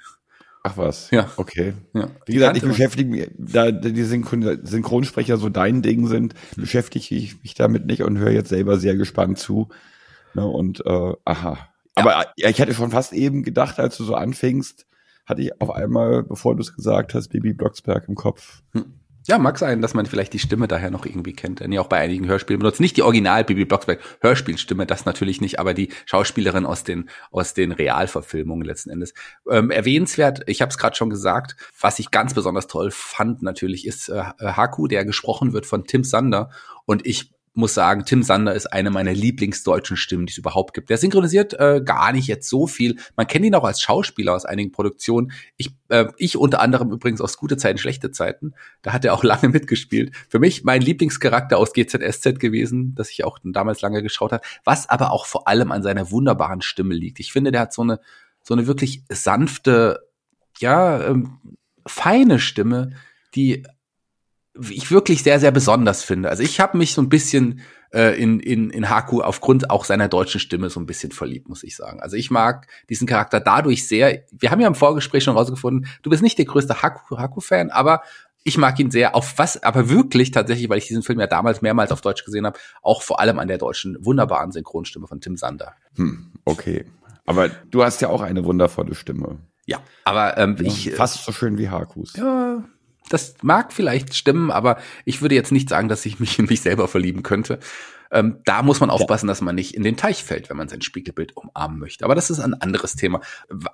Ach 0.64 0.76
was. 0.76 1.10
Ja. 1.10 1.30
Okay. 1.36 1.74
Ja. 1.94 2.10
Wie 2.26 2.34
gesagt, 2.34 2.56
ich 2.56 2.62
beschäftige 2.62 3.10
mich, 3.10 3.30
da 3.36 3.70
die 3.70 4.02
Synchron 4.02 4.64
Synchronsprecher 4.64 5.36
so 5.36 5.48
dein 5.48 5.82
Ding 5.82 6.06
sind, 6.06 6.34
hm. 6.54 6.62
beschäftige 6.62 7.14
ich 7.14 7.42
mich 7.42 7.54
damit 7.54 7.86
nicht 7.86 8.02
und 8.02 8.18
höre 8.18 8.32
jetzt 8.32 8.48
selber 8.48 8.78
sehr 8.78 8.96
gespannt 8.96 9.38
zu. 9.38 9.68
Ne, 10.34 10.46
und 10.46 10.84
äh, 10.84 11.12
aha. 11.24 11.68
Aber 11.94 12.26
ja, 12.36 12.48
ich 12.48 12.58
hätte 12.58 12.74
schon 12.74 12.90
fast 12.90 13.12
eben 13.12 13.42
gedacht, 13.42 13.80
als 13.80 13.96
du 13.96 14.04
so 14.04 14.14
anfingst, 14.14 14.86
hatte 15.26 15.42
ich 15.42 15.60
auf 15.60 15.70
einmal, 15.70 16.22
bevor 16.22 16.54
du 16.54 16.62
es 16.62 16.74
gesagt 16.74 17.14
hast, 17.14 17.28
Baby 17.28 17.52
Blocksberg 17.52 18.08
im 18.08 18.14
Kopf. 18.14 18.62
Hm. 18.72 18.94
Ja, 19.28 19.36
mag 19.36 19.58
sein, 19.58 19.82
dass 19.82 19.92
man 19.92 20.06
vielleicht 20.06 20.32
die 20.32 20.38
Stimme 20.38 20.68
daher 20.68 20.90
noch 20.90 21.04
irgendwie 21.04 21.34
kennt. 21.34 21.60
Denn 21.60 21.70
ja 21.70 21.82
auch 21.82 21.86
bei 21.88 21.98
einigen 21.98 22.26
Hörspielen 22.26 22.60
benutzt. 22.60 22.80
Nicht 22.80 22.96
die 22.96 23.02
Original 23.02 23.44
Bibi 23.44 23.66
Blocksberg 23.66 24.00
Hörspielstimme, 24.22 24.86
das 24.86 25.04
natürlich 25.04 25.42
nicht, 25.42 25.60
aber 25.60 25.74
die 25.74 25.90
Schauspielerin 26.06 26.64
aus 26.64 26.82
den 26.82 27.10
aus 27.30 27.52
den 27.52 27.72
Realverfilmungen 27.72 28.64
letzten 28.64 28.88
Endes. 28.88 29.12
Ähm, 29.50 29.70
erwähnenswert, 29.70 30.40
ich 30.46 30.62
habe 30.62 30.70
es 30.70 30.78
gerade 30.78 30.96
schon 30.96 31.10
gesagt, 31.10 31.56
was 31.78 31.98
ich 31.98 32.10
ganz 32.10 32.32
besonders 32.32 32.68
toll 32.68 32.90
fand 32.90 33.42
natürlich 33.42 33.86
ist 33.86 34.08
äh, 34.08 34.22
Haku, 34.40 34.86
der 34.86 35.04
gesprochen 35.04 35.52
wird 35.52 35.66
von 35.66 35.84
Tim 35.84 36.04
Sander 36.04 36.48
und 36.86 37.06
ich 37.06 37.34
muss 37.58 37.74
sagen, 37.74 38.04
Tim 38.04 38.22
Sander 38.22 38.54
ist 38.54 38.66
eine 38.66 38.90
meiner 38.90 39.12
Lieblingsdeutschen 39.12 39.96
Stimmen, 39.96 40.26
die 40.26 40.30
es 40.30 40.38
überhaupt 40.38 40.74
gibt. 40.74 40.90
Der 40.90 40.96
synchronisiert 40.96 41.54
äh, 41.54 41.82
gar 41.84 42.12
nicht 42.12 42.28
jetzt 42.28 42.48
so 42.48 42.66
viel. 42.66 42.96
Man 43.16 43.26
kennt 43.26 43.44
ihn 43.44 43.54
auch 43.54 43.64
als 43.64 43.80
Schauspieler 43.80 44.34
aus 44.34 44.44
einigen 44.44 44.70
Produktionen. 44.70 45.32
Ich, 45.56 45.74
äh, 45.88 46.06
ich 46.16 46.36
unter 46.36 46.60
anderem 46.60 46.92
übrigens 46.92 47.20
aus 47.20 47.36
Gute 47.36 47.56
Zeiten, 47.56 47.78
Schlechte 47.78 48.12
Zeiten. 48.12 48.54
Da 48.82 48.92
hat 48.92 49.04
er 49.04 49.12
auch 49.12 49.24
lange 49.24 49.48
mitgespielt. 49.48 50.14
Für 50.28 50.38
mich 50.38 50.62
mein 50.62 50.80
Lieblingscharakter 50.80 51.58
aus 51.58 51.72
GZSZ 51.72 52.38
gewesen, 52.38 52.94
das 52.94 53.10
ich 53.10 53.24
auch 53.24 53.38
damals 53.42 53.80
lange 53.80 54.02
geschaut 54.02 54.32
habe, 54.32 54.44
was 54.64 54.88
aber 54.88 55.10
auch 55.10 55.26
vor 55.26 55.48
allem 55.48 55.72
an 55.72 55.82
seiner 55.82 56.10
wunderbaren 56.12 56.62
Stimme 56.62 56.94
liegt. 56.94 57.18
Ich 57.18 57.32
finde, 57.32 57.50
der 57.50 57.62
hat 57.62 57.72
so 57.72 57.82
eine, 57.82 57.98
so 58.42 58.54
eine 58.54 58.68
wirklich 58.68 59.02
sanfte, 59.08 60.06
ja, 60.58 61.04
ähm, 61.04 61.38
feine 61.86 62.38
Stimme, 62.38 62.92
die 63.34 63.64
ich 64.68 64.90
wirklich 64.90 65.22
sehr, 65.22 65.40
sehr 65.40 65.50
besonders 65.50 66.02
finde. 66.02 66.28
Also 66.28 66.42
ich 66.42 66.60
habe 66.60 66.78
mich 66.78 66.94
so 66.94 67.02
ein 67.02 67.08
bisschen 67.08 67.60
äh, 67.92 68.20
in, 68.20 68.40
in, 68.40 68.70
in 68.70 68.90
Haku 68.90 69.20
aufgrund 69.20 69.70
auch 69.70 69.84
seiner 69.84 70.08
deutschen 70.08 70.40
Stimme 70.40 70.70
so 70.70 70.80
ein 70.80 70.86
bisschen 70.86 71.12
verliebt, 71.12 71.48
muss 71.48 71.62
ich 71.62 71.76
sagen. 71.76 72.00
Also 72.00 72.16
ich 72.16 72.30
mag 72.30 72.66
diesen 72.88 73.06
Charakter 73.06 73.40
dadurch 73.40 73.86
sehr. 73.86 74.24
Wir 74.30 74.50
haben 74.50 74.60
ja 74.60 74.68
im 74.68 74.74
Vorgespräch 74.74 75.24
schon 75.24 75.36
rausgefunden, 75.36 75.88
du 76.02 76.10
bist 76.10 76.22
nicht 76.22 76.38
der 76.38 76.44
größte 76.44 76.82
Haku-Fan, 76.82 77.70
aber 77.70 78.02
ich 78.44 78.56
mag 78.56 78.78
ihn 78.78 78.90
sehr, 78.90 79.14
auf 79.14 79.36
was, 79.36 79.62
aber 79.62 79.90
wirklich 79.90 80.30
tatsächlich, 80.30 80.68
weil 80.68 80.78
ich 80.78 80.86
diesen 80.86 81.02
Film 81.02 81.20
ja 81.20 81.26
damals 81.26 81.60
mehrmals 81.60 81.92
auf 81.92 82.00
Deutsch 82.00 82.24
gesehen 82.24 82.46
habe, 82.46 82.58
auch 82.82 83.02
vor 83.02 83.20
allem 83.20 83.38
an 83.38 83.48
der 83.48 83.58
deutschen 83.58 83.96
wunderbaren 84.00 84.52
Synchronstimme 84.52 85.06
von 85.06 85.20
Tim 85.20 85.36
Sander. 85.36 85.74
Hm, 85.96 86.32
okay. 86.44 86.84
Aber 87.26 87.48
du 87.48 87.82
hast 87.84 88.00
ja 88.00 88.08
auch 88.08 88.22
eine 88.22 88.44
wundervolle 88.44 88.94
Stimme. 88.94 89.38
Ja, 89.66 89.80
aber 90.04 90.38
ähm, 90.38 90.56
ja, 90.58 90.66
ich. 90.66 90.94
Fast 90.94 91.24
so 91.24 91.32
schön 91.32 91.58
wie 91.58 91.68
Hakus. 91.68 92.14
Ja, 92.16 92.64
das 93.08 93.34
mag 93.42 93.72
vielleicht 93.72 94.14
stimmen, 94.14 94.50
aber 94.50 94.78
ich 95.04 95.22
würde 95.22 95.34
jetzt 95.34 95.52
nicht 95.52 95.68
sagen, 95.68 95.88
dass 95.88 96.06
ich 96.06 96.20
mich 96.20 96.38
in 96.38 96.46
mich 96.46 96.60
selber 96.60 96.88
verlieben 96.88 97.22
könnte. 97.22 97.58
Ähm, 98.10 98.38
da 98.44 98.62
muss 98.62 98.80
man 98.80 98.90
aufpassen, 98.90 99.26
ja. 99.26 99.32
dass 99.32 99.40
man 99.40 99.54
nicht 99.54 99.74
in 99.74 99.82
den 99.82 99.96
Teich 99.96 100.24
fällt, 100.24 100.48
wenn 100.48 100.56
man 100.56 100.68
sein 100.68 100.80
Spiegelbild 100.80 101.36
umarmen 101.36 101.78
möchte. 101.78 102.04
Aber 102.04 102.14
das 102.14 102.30
ist 102.30 102.40
ein 102.40 102.54
anderes 102.54 102.94
Thema. 102.96 103.20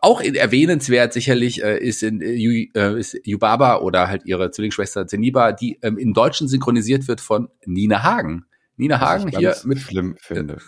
Auch 0.00 0.20
erwähnenswert 0.20 1.12
sicherlich 1.12 1.62
äh, 1.62 1.78
ist, 1.78 2.02
in, 2.02 2.20
äh, 2.20 2.34
äh, 2.74 2.98
ist 2.98 3.16
Yubaba 3.24 3.78
oder 3.78 4.08
halt 4.08 4.24
ihre 4.24 4.50
Zwillingsschwester 4.50 5.06
Zeniba, 5.06 5.52
die 5.52 5.78
ähm, 5.82 5.98
im 5.98 6.14
Deutschen 6.14 6.48
synchronisiert 6.48 7.06
wird 7.06 7.20
von 7.20 7.48
Nina 7.64 8.02
Hagen. 8.02 8.46
Nina 8.76 8.98
Hagen 8.98 9.28
hier 9.28 9.54
mit 9.64 9.78
schlimm 9.78 10.16
finde. 10.20 10.58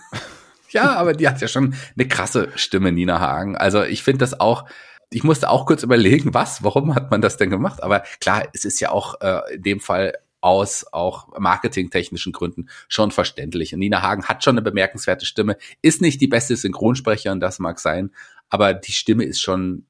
Ja, 0.71 0.95
aber 0.95 1.13
die 1.13 1.29
hat 1.29 1.41
ja 1.41 1.49
schon 1.49 1.75
eine 1.97 2.07
krasse 2.07 2.51
Stimme, 2.55 2.93
Nina 2.93 3.19
Hagen. 3.19 3.57
Also 3.57 3.83
ich 3.83 4.03
finde 4.03 4.19
das 4.19 4.39
auch, 4.39 4.65
ich 5.11 5.25
musste 5.25 5.51
auch 5.51 5.67
kurz 5.67 5.83
überlegen, 5.83 6.35
was, 6.35 6.63
warum 6.63 6.95
hat 6.95 7.11
man 7.11 7.21
das 7.21 7.37
denn 7.37 7.51
gemacht? 7.51 7.83
Aber 7.83 8.01
klar, 8.21 8.49
es 8.53 8.65
ist 8.65 8.81
ja 8.81 8.91
auch 8.91 9.21
äh, 9.21 9.55
in 9.55 9.63
dem 9.63 9.81
Fall 9.81 10.15
aus 10.41 10.87
auch 10.93 11.29
marketingtechnischen 11.39 12.33
Gründen 12.33 12.69
schon 12.89 13.11
verständlich. 13.11 13.73
Und 13.73 13.81
Nina 13.81 14.03
Hagen 14.03 14.27
hat 14.27 14.45
schon 14.45 14.55
eine 14.55 14.63
bemerkenswerte 14.63 15.27
Stimme, 15.27 15.57
ist 15.83 16.01
nicht 16.01 16.21
die 16.21 16.29
beste 16.29 16.57
Synchronsprecherin, 16.57 17.41
das 17.41 17.59
mag 17.59 17.81
sein, 17.81 18.11
aber 18.49 18.75
die 18.75 18.93
Stimme 18.93 19.25
ist 19.25 19.41
schon, 19.41 19.87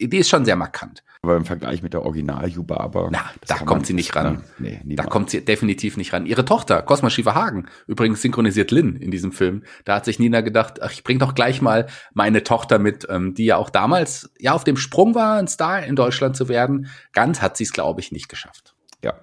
die 0.00 0.18
ist 0.18 0.28
schon 0.28 0.44
sehr 0.44 0.56
markant. 0.56 1.02
Aber 1.24 1.36
im 1.36 1.44
Vergleich 1.44 1.84
mit 1.84 1.92
der 1.92 2.02
Original 2.02 2.48
Yubaba. 2.48 3.08
Na, 3.12 3.30
da 3.46 3.58
kommt 3.58 3.86
sie 3.86 3.92
nicht 3.92 4.16
ran. 4.16 4.42
Nee, 4.58 4.80
da 4.84 5.04
kommt 5.04 5.30
sie 5.30 5.44
definitiv 5.44 5.96
nicht 5.96 6.12
ran. 6.12 6.26
Ihre 6.26 6.44
Tochter, 6.44 6.82
Cosma 6.82 7.10
Hagen, 7.10 7.68
übrigens 7.86 8.22
synchronisiert 8.22 8.72
Lynn 8.72 8.96
in 8.96 9.12
diesem 9.12 9.30
Film. 9.30 9.62
Da 9.84 9.94
hat 9.94 10.04
sich 10.04 10.18
Nina 10.18 10.40
gedacht, 10.40 10.82
ach, 10.82 10.90
ich 10.90 11.04
bring 11.04 11.20
doch 11.20 11.36
gleich 11.36 11.62
mal 11.62 11.86
meine 12.12 12.42
Tochter 12.42 12.80
mit, 12.80 13.06
ähm, 13.08 13.34
die 13.34 13.44
ja 13.44 13.56
auch 13.56 13.70
damals 13.70 14.32
ja 14.40 14.52
auf 14.52 14.64
dem 14.64 14.76
Sprung 14.76 15.14
war, 15.14 15.38
ein 15.38 15.46
Star 15.46 15.84
in 15.84 15.94
Deutschland 15.94 16.36
zu 16.36 16.48
werden. 16.48 16.88
Ganz 17.12 17.40
hat 17.40 17.56
sie 17.56 17.64
es, 17.64 17.72
glaube 17.72 18.00
ich, 18.00 18.10
nicht 18.10 18.28
geschafft. 18.28 18.74
Ja. 19.04 19.14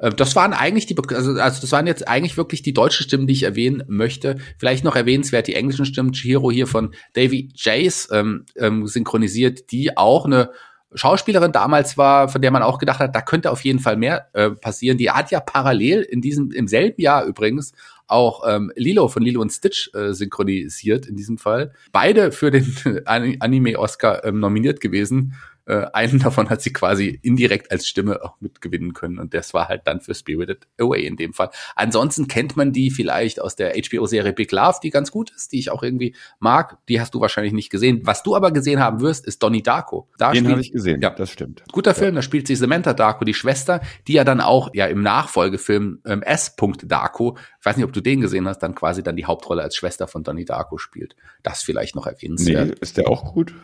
Äh, 0.00 0.10
das 0.10 0.34
waren 0.34 0.52
eigentlich 0.52 0.86
die, 0.86 0.96
also, 0.98 1.34
also 1.34 1.60
das 1.60 1.70
waren 1.70 1.86
jetzt 1.86 2.08
eigentlich 2.08 2.36
wirklich 2.38 2.62
die 2.62 2.72
deutschen 2.72 3.04
Stimmen, 3.04 3.28
die 3.28 3.34
ich 3.34 3.44
erwähnen 3.44 3.84
möchte. 3.86 4.38
Vielleicht 4.58 4.82
noch 4.82 4.96
erwähnenswert 4.96 5.46
die 5.46 5.54
englischen 5.54 5.84
Stimmen. 5.84 6.10
Chihiro 6.10 6.50
hier 6.50 6.66
von 6.66 6.92
Davy 7.12 7.50
Jace 7.54 8.08
ähm, 8.10 8.46
ähm, 8.56 8.88
synchronisiert, 8.88 9.70
die 9.70 9.96
auch 9.96 10.24
eine 10.24 10.50
Schauspielerin 10.94 11.52
damals 11.52 11.96
war, 11.96 12.28
von 12.28 12.42
der 12.42 12.50
man 12.50 12.62
auch 12.62 12.78
gedacht 12.78 12.98
hat, 12.98 13.14
da 13.14 13.20
könnte 13.20 13.50
auf 13.50 13.62
jeden 13.62 13.78
Fall 13.78 13.96
mehr 13.96 14.28
äh, 14.32 14.50
passieren. 14.50 14.98
Die 14.98 15.10
hat 15.10 15.30
ja 15.30 15.40
parallel 15.40 16.02
in 16.02 16.20
diesem, 16.20 16.50
im 16.50 16.66
selben 16.66 17.00
Jahr 17.00 17.24
übrigens 17.24 17.72
auch 18.08 18.42
ähm, 18.46 18.72
Lilo 18.74 19.08
von 19.08 19.22
Lilo 19.22 19.40
und 19.40 19.50
Stitch 19.50 19.90
äh, 19.94 20.12
synchronisiert 20.12 21.06
in 21.06 21.16
diesem 21.16 21.38
Fall. 21.38 21.72
Beide 21.92 22.32
für 22.32 22.50
den 22.50 22.66
Anime-Oscar 23.06 24.24
ähm, 24.24 24.40
nominiert 24.40 24.80
gewesen. 24.80 25.34
Äh, 25.70 25.86
einen 25.92 26.18
davon 26.18 26.50
hat 26.50 26.60
sie 26.60 26.72
quasi 26.72 27.20
indirekt 27.22 27.70
als 27.70 27.86
Stimme 27.86 28.24
auch 28.24 28.40
mitgewinnen 28.40 28.92
können 28.92 29.20
und 29.20 29.34
das 29.34 29.54
war 29.54 29.68
halt 29.68 29.82
dann 29.84 30.00
für 30.00 30.14
Spirited 30.14 30.66
Away 30.78 31.06
in 31.06 31.16
dem 31.16 31.32
Fall. 31.32 31.50
Ansonsten 31.76 32.26
kennt 32.26 32.56
man 32.56 32.72
die 32.72 32.90
vielleicht 32.90 33.40
aus 33.40 33.54
der 33.54 33.74
HBO-Serie 33.74 34.32
Big 34.32 34.50
Love, 34.50 34.78
die 34.82 34.90
ganz 34.90 35.12
gut 35.12 35.30
ist, 35.30 35.52
die 35.52 35.60
ich 35.60 35.70
auch 35.70 35.84
irgendwie 35.84 36.16
mag. 36.40 36.78
Die 36.88 37.00
hast 37.00 37.14
du 37.14 37.20
wahrscheinlich 37.20 37.52
nicht 37.52 37.70
gesehen. 37.70 38.00
Was 38.04 38.24
du 38.24 38.34
aber 38.34 38.50
gesehen 38.50 38.80
haben 38.80 39.00
wirst, 39.00 39.26
ist 39.26 39.42
Donnie 39.42 39.62
Darko. 39.62 40.08
Da 40.18 40.32
Den 40.32 40.48
habe 40.48 40.60
ich 40.60 40.72
gesehen, 40.72 41.00
ja, 41.00 41.10
das 41.10 41.30
stimmt. 41.30 41.62
Guter 41.70 41.94
Film, 41.94 42.16
da 42.16 42.22
spielt 42.22 42.48
sie 42.48 42.56
Samantha 42.56 42.92
Darko, 42.92 43.24
die 43.24 43.34
Schwester, 43.34 43.80
die 44.08 44.14
ja 44.14 44.24
dann 44.24 44.40
auch 44.40 44.70
ja 44.74 44.86
im 44.86 45.02
Nachfolgefilm 45.02 46.00
ähm, 46.04 46.22
S. 46.22 46.56
Darko, 46.84 47.36
ich 47.60 47.64
weiß 47.64 47.76
nicht, 47.76 47.84
ob 47.84 47.92
du 47.92 48.00
den 48.00 48.20
gesehen 48.20 48.48
hast, 48.48 48.58
dann 48.58 48.74
quasi 48.74 49.02
dann 49.04 49.14
die 49.14 49.26
Hauptrolle 49.26 49.62
als 49.62 49.76
Schwester 49.76 50.08
von 50.08 50.24
Donnie 50.24 50.44
Darko 50.44 50.78
spielt. 50.78 51.14
Das 51.42 51.62
vielleicht 51.62 51.94
noch 51.94 52.06
erwähnenswert. 52.06 52.68
Nee, 52.68 52.74
ist 52.80 52.96
der 52.96 53.08
auch 53.08 53.32
gut? 53.32 53.54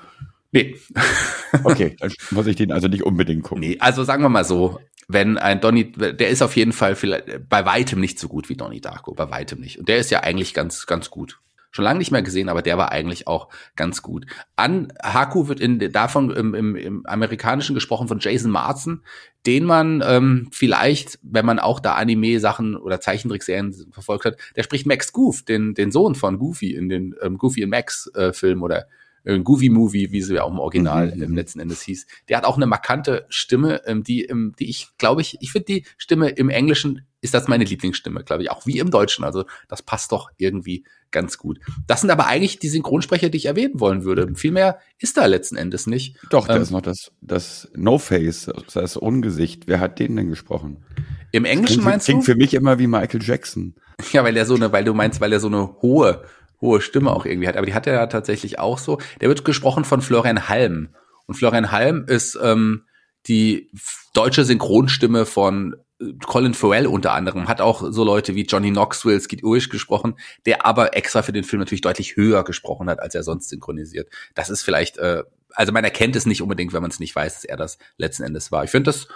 Nee. 0.53 0.77
okay, 1.65 1.97
dann 1.99 2.13
muss 2.31 2.47
ich 2.47 2.57
den 2.57 2.73
also 2.73 2.89
nicht 2.89 3.03
unbedingt 3.03 3.43
gucken. 3.43 3.61
Nee, 3.61 3.77
also 3.81 4.05
sagen 4.05 4.23
wir 4.23 4.29
mal 4.29 4.45
so, 4.45 4.81
wenn 5.09 5.39
ein 5.39 5.61
Donny, 5.61 5.93
der 5.93 6.29
ist 6.29 6.43
auf 6.43 6.57
jeden 6.57 6.73
Fall 6.73 6.97
vielleicht 6.97 7.49
bei 7.49 7.65
weitem 7.65 8.01
nicht 8.01 8.19
so 8.19 8.29
gut 8.29 8.49
wie 8.49 8.57
Donny 8.57 8.81
Darko, 8.81 9.15
bei 9.15 9.31
weitem 9.31 9.61
nicht. 9.61 9.79
Und 9.79 9.89
der 9.89 9.99
ist 9.99 10.11
ja 10.11 10.21
eigentlich 10.21 10.55
ganz, 10.55 10.87
ganz 10.87 11.11
gut. 11.11 11.41
Schon 11.71 11.85
lange 11.85 11.99
nicht 11.99 12.11
mehr 12.11 12.23
gesehen, 12.23 12.49
aber 12.49 12.63
der 12.63 12.79
war 12.79 12.91
eigentlich 12.91 13.27
auch 13.27 13.49
ganz 13.77 14.01
gut. 14.01 14.25
An 14.57 14.95
Haku 15.03 15.47
wird 15.47 15.61
in 15.61 15.79
davon 15.93 16.31
im, 16.31 16.55
im, 16.55 16.75
im 16.75 17.07
amerikanischen 17.07 17.75
gesprochen 17.75 18.09
von 18.09 18.19
Jason 18.19 18.51
Marston, 18.51 19.03
den 19.45 19.65
man 19.65 20.03
ähm, 20.05 20.49
vielleicht, 20.53 21.19
wenn 21.23 21.45
man 21.45 21.59
auch 21.59 21.79
da 21.79 21.95
Anime-Sachen 21.97 22.77
oder 22.77 23.03
Zeichentrickserien 23.03 23.75
verfolgt 23.93 24.25
hat, 24.25 24.39
der 24.57 24.63
spricht 24.63 24.87
Max 24.87 25.13
Goof, 25.13 25.43
den, 25.43 25.75
den 25.75 25.93
Sohn 25.93 26.15
von 26.15 26.39
Goofy 26.39 26.75
in 26.75 26.89
den 26.89 27.15
ähm, 27.21 27.37
Goofy 27.37 27.63
und 27.63 27.71
Max 27.71 28.11
äh, 28.15 28.33
oder 28.55 28.87
äh, 29.27 29.39
Goofy 29.41 29.69
Movie, 29.69 30.13
wie 30.13 30.23
sie 30.23 30.37
ja 30.37 30.45
auch 30.45 30.51
im 30.51 30.59
Original 30.59 31.15
mhm. 31.15 31.23
im 31.23 31.35
letzten 31.35 31.61
Endes 31.61 31.83
hieß. 31.83 32.07
Der 32.29 32.39
hat 32.39 32.45
auch 32.45 32.57
eine 32.57 32.67
markante 32.67 33.27
Stimme, 33.29 33.83
ähm, 33.87 34.03
die, 34.03 34.25
ähm, 34.25 34.55
die 34.59 34.71
ich 34.71 34.89
glaube 34.97 35.21
ich, 35.21 35.37
ich 35.41 35.53
finde 35.53 35.67
die 35.67 35.85
Stimme 35.99 36.31
im 36.31 36.49
Englischen 36.49 37.03
ist 37.21 37.35
das 37.35 37.49
meine 37.49 37.65
Lieblingsstimme, 37.65 38.23
glaube 38.23 38.43
ich, 38.45 38.51
auch 38.51 38.67
wie 38.67 38.79
im 38.79 38.91
Deutschen. 38.91 39.25
Also 39.25 39.45
das 39.69 39.83
passt 39.83 40.13
doch 40.13 40.31
irgendwie 40.37 40.85
ganz 41.11 41.39
gut. 41.39 41.59
Das 41.87 42.03
sind 42.03 42.11
aber 42.11 42.27
eigentlich 42.27 42.59
die 42.61 42.69
Synchronsprecher, 42.69 43.31
die 43.31 43.39
ich 43.39 43.47
erwähnen 43.47 43.81
wollen 43.81 44.05
würde. 44.05 44.33
Viel 44.37 44.53
mehr 44.53 44.79
ist 44.99 45.17
da 45.17 45.27
letzten 45.27 45.57
Endes 45.57 45.87
nicht. 45.87 46.17
Doch, 46.31 46.47
da 46.47 46.57
ähm, 46.57 46.63
ist 46.63 46.71
noch 46.71 46.83
das, 46.83 47.11
das 47.21 47.69
No-Face, 47.75 48.51
das 48.73 48.97
Ungesicht. 48.97 49.67
Wer 49.67 49.81
hat 49.81 49.99
den 49.99 50.15
denn 50.15 50.29
gesprochen? 50.29 50.85
Im 51.33 51.45
Englischen 51.45 51.81
klingt, 51.81 51.85
meinst 51.85 52.07
klingt 52.07 52.23
du? 52.23 52.25
Klingt 52.25 52.39
für 52.39 52.39
mich 52.39 52.55
immer 52.55 52.79
wie 52.79 52.87
Michael 52.87 53.23
Jackson. 53.23 53.75
Ja, 54.13 54.23
weil 54.25 54.37
er 54.37 54.47
so 54.47 54.55
eine, 54.55 54.71
weil 54.73 54.85
du 54.85 54.95
meinst, 54.95 55.21
weil 55.21 55.33
er 55.33 55.41
so 55.41 55.47
eine 55.47 55.81
hohe 55.81 56.23
hohe 56.61 56.81
Stimme 56.81 57.13
auch 57.13 57.27
irgendwie 57.27 57.49
hat. 57.49 57.57
Aber 57.57 57.67
die 57.67 57.75
hat 57.75 57.87
er 57.87 57.95
ja 57.95 58.07
tatsächlich 58.07 58.59
auch 58.59 58.79
so. 58.79 58.99
Der 59.21 59.29
wird 59.29 59.45
gesprochen 59.45 59.85
von 59.85 60.03
Florian 60.03 60.49
Halm. 60.49 60.91
Und 61.27 61.35
Florian 61.35 61.73
Halm 61.73 62.05
ist 62.07 62.39
ähm, 62.43 62.85
die 63.27 63.71
deutsche 64.15 64.45
Synchronstimme 64.45 65.27
von 65.27 65.77
äh, 66.01 66.13
Colin 66.25 66.55
Farrell 66.55 66.87
unter 66.87 67.13
anderem, 67.13 67.49
hat 67.49 67.61
auch 67.61 67.85
so 67.91 68.05
Leute 68.05 68.35
wie 68.35 68.45
Johnny 68.45 68.71
Knoxville, 68.71 69.21
Skid 69.21 69.43
Ulrich 69.43 69.71
gesprochen, 69.71 70.15
der 70.47 70.65
aber 70.65 70.97
extra 70.97 71.23
für 71.23 71.33
den 71.33 71.45
Film 71.45 71.61
natürlich 71.61 71.81
deutlich 71.81 72.17
höher 72.17 72.45
gesprochen 72.45 72.89
hat, 72.89 73.01
als 73.01 73.15
er 73.15 73.23
sonst 73.23 73.49
synchronisiert. 73.49 74.09
Das 74.35 74.51
ist 74.51 74.63
vielleicht, 74.63 74.99
äh, 74.99 75.25
also 75.55 75.73
man 75.73 75.85
erkennt 75.85 76.17
es 76.17 76.27
nicht 76.27 76.43
unbedingt, 76.43 76.73
wenn 76.73 76.83
man 76.83 76.91
es 76.91 77.01
nicht 77.01 77.15
weiß, 77.15 77.35
dass 77.35 77.45
er 77.45 77.57
das 77.57 77.79
letzten 77.99 78.23
Endes 78.23 78.53
war. 78.53 78.65
Ich 78.65 78.71
finde 78.71 78.91
das 78.91 79.09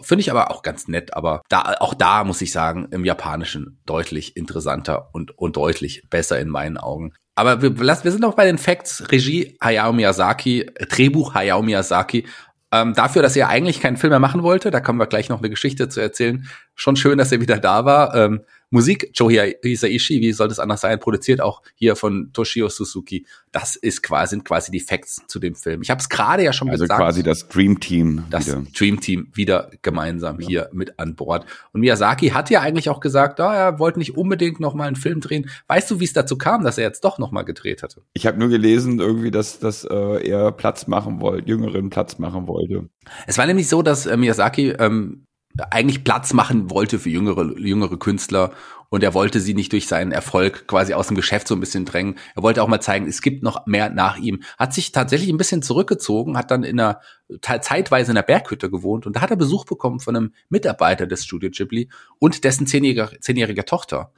Finde 0.00 0.22
ich 0.22 0.30
aber 0.30 0.50
auch 0.50 0.62
ganz 0.62 0.88
nett, 0.88 1.14
aber 1.14 1.42
da, 1.48 1.74
auch 1.80 1.94
da 1.94 2.24
muss 2.24 2.40
ich 2.40 2.52
sagen, 2.52 2.88
im 2.90 3.04
Japanischen 3.04 3.78
deutlich 3.84 4.36
interessanter 4.36 5.10
und, 5.12 5.36
und 5.36 5.56
deutlich 5.56 6.02
besser 6.08 6.40
in 6.40 6.48
meinen 6.48 6.78
Augen. 6.78 7.12
Aber 7.34 7.62
wir, 7.62 7.78
wir 7.78 8.10
sind 8.10 8.24
auch 8.24 8.34
bei 8.34 8.44
den 8.44 8.58
Facts. 8.58 9.10
Regie 9.10 9.56
Hayao 9.60 9.92
Miyazaki, 9.92 10.70
Drehbuch 10.88 11.34
Hayao 11.34 11.62
Miyazaki. 11.62 12.26
Ähm, 12.70 12.94
dafür, 12.94 13.20
dass 13.20 13.36
er 13.36 13.48
eigentlich 13.48 13.80
keinen 13.80 13.98
Film 13.98 14.10
mehr 14.10 14.18
machen 14.18 14.42
wollte, 14.42 14.70
da 14.70 14.80
kommen 14.80 14.98
wir 14.98 15.06
gleich 15.06 15.28
noch 15.28 15.40
eine 15.40 15.50
Geschichte 15.50 15.90
zu 15.90 16.00
erzählen. 16.00 16.48
Schon 16.74 16.96
schön, 16.96 17.18
dass 17.18 17.30
er 17.30 17.40
wieder 17.40 17.58
da 17.58 17.84
war. 17.84 18.14
Ähm, 18.14 18.40
Musik, 18.72 19.10
Joe 19.14 19.54
Hisaishi, 19.62 20.20
wie 20.22 20.32
soll 20.32 20.48
das 20.48 20.58
anders 20.58 20.80
sein, 20.80 20.98
produziert 20.98 21.42
auch 21.42 21.62
hier 21.74 21.94
von 21.94 22.30
Toshio 22.32 22.68
Suzuki. 22.68 23.26
Das 23.52 23.76
ist 23.76 24.02
quasi, 24.02 24.30
sind 24.30 24.46
quasi 24.46 24.72
die 24.72 24.80
Facts 24.80 25.20
zu 25.26 25.38
dem 25.38 25.54
Film. 25.54 25.82
Ich 25.82 25.90
habe 25.90 26.00
es 26.00 26.08
gerade 26.08 26.42
ja 26.42 26.54
schon 26.54 26.70
also 26.70 26.84
gesagt. 26.84 27.00
Also 27.00 27.04
quasi 27.04 27.22
das 27.22 27.48
Dream 27.48 27.80
Team. 27.80 28.24
Das 28.30 28.46
wieder. 28.46 28.64
Dream 28.76 29.00
Team 29.00 29.28
wieder 29.34 29.70
gemeinsam 29.82 30.40
ja. 30.40 30.48
hier 30.48 30.70
mit 30.72 30.98
an 30.98 31.14
Bord. 31.16 31.44
Und 31.72 31.82
Miyazaki 31.82 32.30
hat 32.30 32.48
ja 32.48 32.62
eigentlich 32.62 32.88
auch 32.88 33.00
gesagt, 33.00 33.40
ah, 33.40 33.54
er 33.54 33.78
wollte 33.78 33.98
nicht 33.98 34.16
unbedingt 34.16 34.58
noch 34.58 34.72
mal 34.72 34.86
einen 34.86 34.96
Film 34.96 35.20
drehen. 35.20 35.50
Weißt 35.66 35.90
du, 35.90 36.00
wie 36.00 36.04
es 36.04 36.14
dazu 36.14 36.38
kam, 36.38 36.64
dass 36.64 36.78
er 36.78 36.84
jetzt 36.84 37.04
doch 37.04 37.18
noch 37.18 37.30
mal 37.30 37.42
gedreht 37.42 37.82
hatte? 37.82 38.00
Ich 38.14 38.26
habe 38.26 38.38
nur 38.38 38.48
gelesen, 38.48 39.00
irgendwie, 39.00 39.30
dass, 39.30 39.58
dass 39.58 39.84
äh, 39.84 40.26
er 40.26 40.50
Platz 40.50 40.86
machen 40.86 41.20
wollte, 41.20 41.46
jüngeren 41.46 41.90
Platz 41.90 42.18
machen 42.18 42.48
wollte. 42.48 42.88
Es 43.26 43.36
war 43.36 43.46
nämlich 43.46 43.68
so, 43.68 43.82
dass 43.82 44.06
äh, 44.06 44.16
Miyazaki 44.16 44.70
ähm, 44.70 45.26
eigentlich 45.70 46.04
Platz 46.04 46.32
machen 46.32 46.70
wollte 46.70 46.98
für 46.98 47.10
jüngere, 47.10 47.58
jüngere 47.58 47.98
Künstler 47.98 48.52
und 48.88 49.02
er 49.02 49.14
wollte 49.14 49.40
sie 49.40 49.54
nicht 49.54 49.72
durch 49.72 49.86
seinen 49.86 50.12
Erfolg 50.12 50.66
quasi 50.66 50.94
aus 50.94 51.08
dem 51.08 51.16
Geschäft 51.16 51.48
so 51.48 51.54
ein 51.54 51.60
bisschen 51.60 51.84
drängen. 51.84 52.16
Er 52.34 52.42
wollte 52.42 52.62
auch 52.62 52.68
mal 52.68 52.80
zeigen, 52.80 53.06
es 53.06 53.22
gibt 53.22 53.42
noch 53.42 53.66
mehr 53.66 53.90
nach 53.90 54.18
ihm. 54.18 54.42
Hat 54.58 54.74
sich 54.74 54.92
tatsächlich 54.92 55.30
ein 55.30 55.38
bisschen 55.38 55.62
zurückgezogen, 55.62 56.36
hat 56.36 56.50
dann 56.50 56.62
in 56.62 56.78
einer 56.78 57.00
zeitweise 57.40 58.10
in 58.10 58.18
einer 58.18 58.26
Berghütte 58.26 58.70
gewohnt 58.70 59.06
und 59.06 59.16
da 59.16 59.20
hat 59.20 59.30
er 59.30 59.36
Besuch 59.36 59.64
bekommen 59.64 60.00
von 60.00 60.16
einem 60.16 60.34
Mitarbeiter 60.48 61.06
des 61.06 61.24
Studio 61.24 61.50
Ghibli 61.50 61.88
und 62.18 62.44
dessen 62.44 62.66
zehnjähriger, 62.66 63.10
zehnjähriger 63.20 63.64
Tochter. 63.64 64.12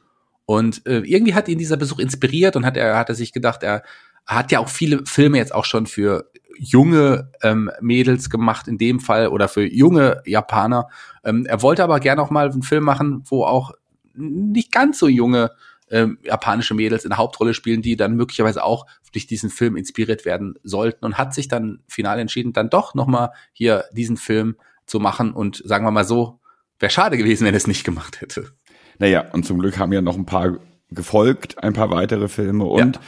Und 0.47 0.87
äh, 0.87 0.99
irgendwie 0.99 1.35
hat 1.35 1.49
ihn 1.49 1.59
dieser 1.59 1.77
Besuch 1.77 1.99
inspiriert 1.99 2.57
und 2.57 2.67
hat 2.67 2.77
er 2.77 2.99
hat 2.99 3.09
er 3.09 3.15
sich 3.15 3.33
gedacht, 3.33 3.63
er 3.63 3.83
hat 4.27 4.53
ja 4.53 4.61
auch 4.61 4.69
viele 4.69 5.05
Filme 5.07 5.39
jetzt 5.39 5.55
auch 5.55 5.65
schon 5.65 5.87
für 5.87 6.31
junge 6.59 7.31
ähm, 7.43 7.71
Mädels 7.81 8.31
gemacht 8.31 8.69
in 8.69 8.79
dem 8.79 9.01
Fall 9.01 9.29
oder 9.29 9.49
für 9.49 9.65
junge 9.65 10.23
Japaner. 10.25 10.89
Ähm, 11.25 11.47
er 11.47 11.63
wollte 11.63 11.83
aber 11.83 12.01
gerne 12.01 12.23
auch 12.23 12.31
mal 12.31 12.51
einen 12.51 12.63
Film 12.63 12.85
machen, 12.85 13.23
wo 13.27 13.45
auch 13.45 13.73
nicht 14.15 14.73
ganz 14.73 14.99
so 14.99 15.09
junge 15.09 15.51
ähm, 15.91 16.19
japanische 16.23 16.75
Mädels 16.75 17.05
in 17.05 17.11
der 17.11 17.19
Hauptrolle 17.19 17.55
spielen, 17.55 17.83
die 17.83 17.97
dann 17.97 18.17
möglicherweise 18.17 18.65
auch 18.65 18.87
durch 19.13 19.27
diesen 19.27 19.51
Film 19.51 19.77
inspiriert 19.77 20.25
werden 20.25 20.55
sollten 20.63 21.05
und 21.05 21.19
hat 21.19 21.35
sich 21.35 21.49
dann 21.49 21.81
final 21.89 22.19
entschieden, 22.19 22.53
dann 22.53 22.71
doch 22.71 22.95
nochmal 22.95 23.31
hier 23.53 23.85
diesen 23.93 24.17
Film 24.17 24.57
zu 24.87 25.01
machen 25.01 25.33
und 25.33 25.63
sagen 25.65 25.85
wir 25.85 25.91
mal 25.91 26.05
so, 26.05 26.41
wäre 26.79 26.91
schade 26.91 27.17
gewesen, 27.17 27.47
wenn 27.47 27.55
er 27.55 27.59
es 27.59 27.67
nicht 27.67 27.85
gemacht 27.85 28.21
hätte. 28.21 28.53
Naja, 28.99 29.25
und 29.33 29.45
zum 29.45 29.59
Glück 29.59 29.79
haben 29.79 29.93
ja 29.93 30.01
noch 30.01 30.17
ein 30.17 30.27
paar 30.27 30.59
gefolgt, 30.91 31.63
ein 31.63 31.73
paar 31.73 31.91
weitere 31.91 32.29
Filme 32.29 32.65
und 32.65 32.97
ja. 32.97 33.03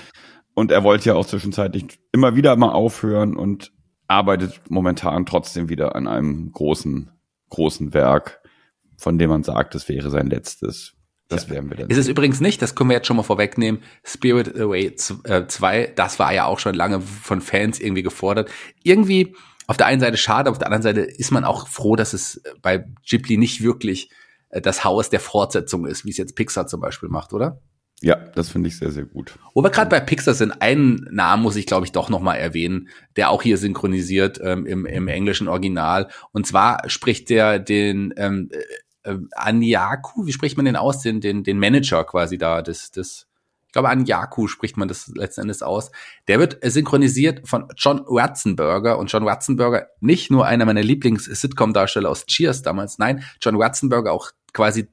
Und 0.56 0.72
er 0.72 0.84
wollte 0.84 1.10
ja 1.10 1.14
auch 1.14 1.26
zwischenzeitlich 1.26 2.00
immer 2.12 2.34
wieder 2.34 2.56
mal 2.56 2.72
aufhören 2.72 3.36
und 3.36 3.72
arbeitet 4.08 4.62
momentan 4.70 5.26
trotzdem 5.26 5.68
wieder 5.68 5.94
an 5.94 6.08
einem 6.08 6.50
großen, 6.50 7.10
großen 7.50 7.92
Werk, 7.92 8.40
von 8.96 9.18
dem 9.18 9.28
man 9.28 9.42
sagt, 9.42 9.74
es 9.74 9.86
wäre 9.90 10.08
sein 10.08 10.28
letztes. 10.28 10.94
Das 11.28 11.50
werden 11.50 11.68
wir 11.68 11.76
dann. 11.76 11.90
Ist 11.90 11.98
es 11.98 12.08
übrigens 12.08 12.40
nicht, 12.40 12.62
das 12.62 12.74
können 12.74 12.88
wir 12.88 12.96
jetzt 12.96 13.06
schon 13.06 13.18
mal 13.18 13.22
vorwegnehmen. 13.22 13.82
Spirit 14.02 14.58
Away 14.58 14.94
2, 14.94 15.78
äh, 15.78 15.94
das 15.94 16.18
war 16.18 16.32
ja 16.32 16.46
auch 16.46 16.58
schon 16.58 16.74
lange 16.74 17.02
von 17.02 17.42
Fans 17.42 17.78
irgendwie 17.78 18.02
gefordert. 18.02 18.50
Irgendwie 18.82 19.36
auf 19.66 19.76
der 19.76 19.84
einen 19.86 20.00
Seite 20.00 20.16
schade, 20.16 20.50
auf 20.50 20.56
der 20.56 20.68
anderen 20.68 20.82
Seite 20.82 21.00
ist 21.02 21.32
man 21.32 21.44
auch 21.44 21.68
froh, 21.68 21.96
dass 21.96 22.14
es 22.14 22.40
bei 22.62 22.86
Ghibli 23.06 23.36
nicht 23.36 23.62
wirklich 23.62 24.08
äh, 24.48 24.62
das 24.62 24.84
Haus 24.84 25.10
der 25.10 25.20
Fortsetzung 25.20 25.84
ist, 25.84 26.06
wie 26.06 26.10
es 26.10 26.16
jetzt 26.16 26.34
Pixar 26.34 26.66
zum 26.66 26.80
Beispiel 26.80 27.10
macht, 27.10 27.34
oder? 27.34 27.60
Ja, 28.02 28.16
das 28.34 28.50
finde 28.50 28.68
ich 28.68 28.78
sehr, 28.78 28.90
sehr 28.90 29.06
gut. 29.06 29.38
Wo 29.54 29.62
wir 29.62 29.70
gerade 29.70 29.88
bei 29.88 30.00
Pixar 30.00 30.34
sind, 30.34 30.60
einen 30.60 31.06
Namen 31.10 31.42
muss 31.42 31.56
ich, 31.56 31.66
glaube 31.66 31.86
ich, 31.86 31.92
doch 31.92 32.10
noch 32.10 32.20
mal 32.20 32.34
erwähnen, 32.34 32.88
der 33.16 33.30
auch 33.30 33.42
hier 33.42 33.56
synchronisiert 33.56 34.38
ähm, 34.42 34.66
im, 34.66 34.84
im 34.84 35.08
englischen 35.08 35.48
Original. 35.48 36.08
Und 36.32 36.46
zwar 36.46 36.88
spricht 36.90 37.30
der 37.30 37.58
den 37.58 38.12
ähm, 38.18 38.50
äh, 39.04 39.10
äh 39.10 39.18
Anyaku, 39.34 40.26
wie 40.26 40.32
spricht 40.32 40.58
man 40.58 40.66
den 40.66 40.76
aus, 40.76 41.00
den, 41.00 41.22
den, 41.22 41.42
den 41.42 41.58
Manager 41.58 42.04
quasi 42.04 42.36
da 42.36 42.60
des, 42.60 42.90
des 42.90 43.28
ich 43.66 43.72
glaube, 43.72 43.88
Anyaku 43.88 44.46
spricht 44.46 44.76
man 44.76 44.88
das 44.88 45.08
letzten 45.08 45.42
Endes 45.42 45.62
aus. 45.62 45.90
Der 46.28 46.38
wird 46.38 46.58
synchronisiert 46.62 47.46
von 47.46 47.68
John 47.76 48.02
Ratzenberger 48.06 48.98
und 48.98 49.10
John 49.10 49.26
Ratzenberger 49.26 49.88
nicht 50.00 50.30
nur 50.30 50.46
einer 50.46 50.64
meiner 50.64 50.82
Lieblings-Sitcom-Darsteller 50.82 52.08
aus 52.08 52.24
Cheers 52.24 52.62
damals, 52.62 52.98
nein, 52.98 53.24
John 53.40 53.60
Ratzenberger 53.60 54.12
auch 54.12 54.30
quasi 54.54 54.88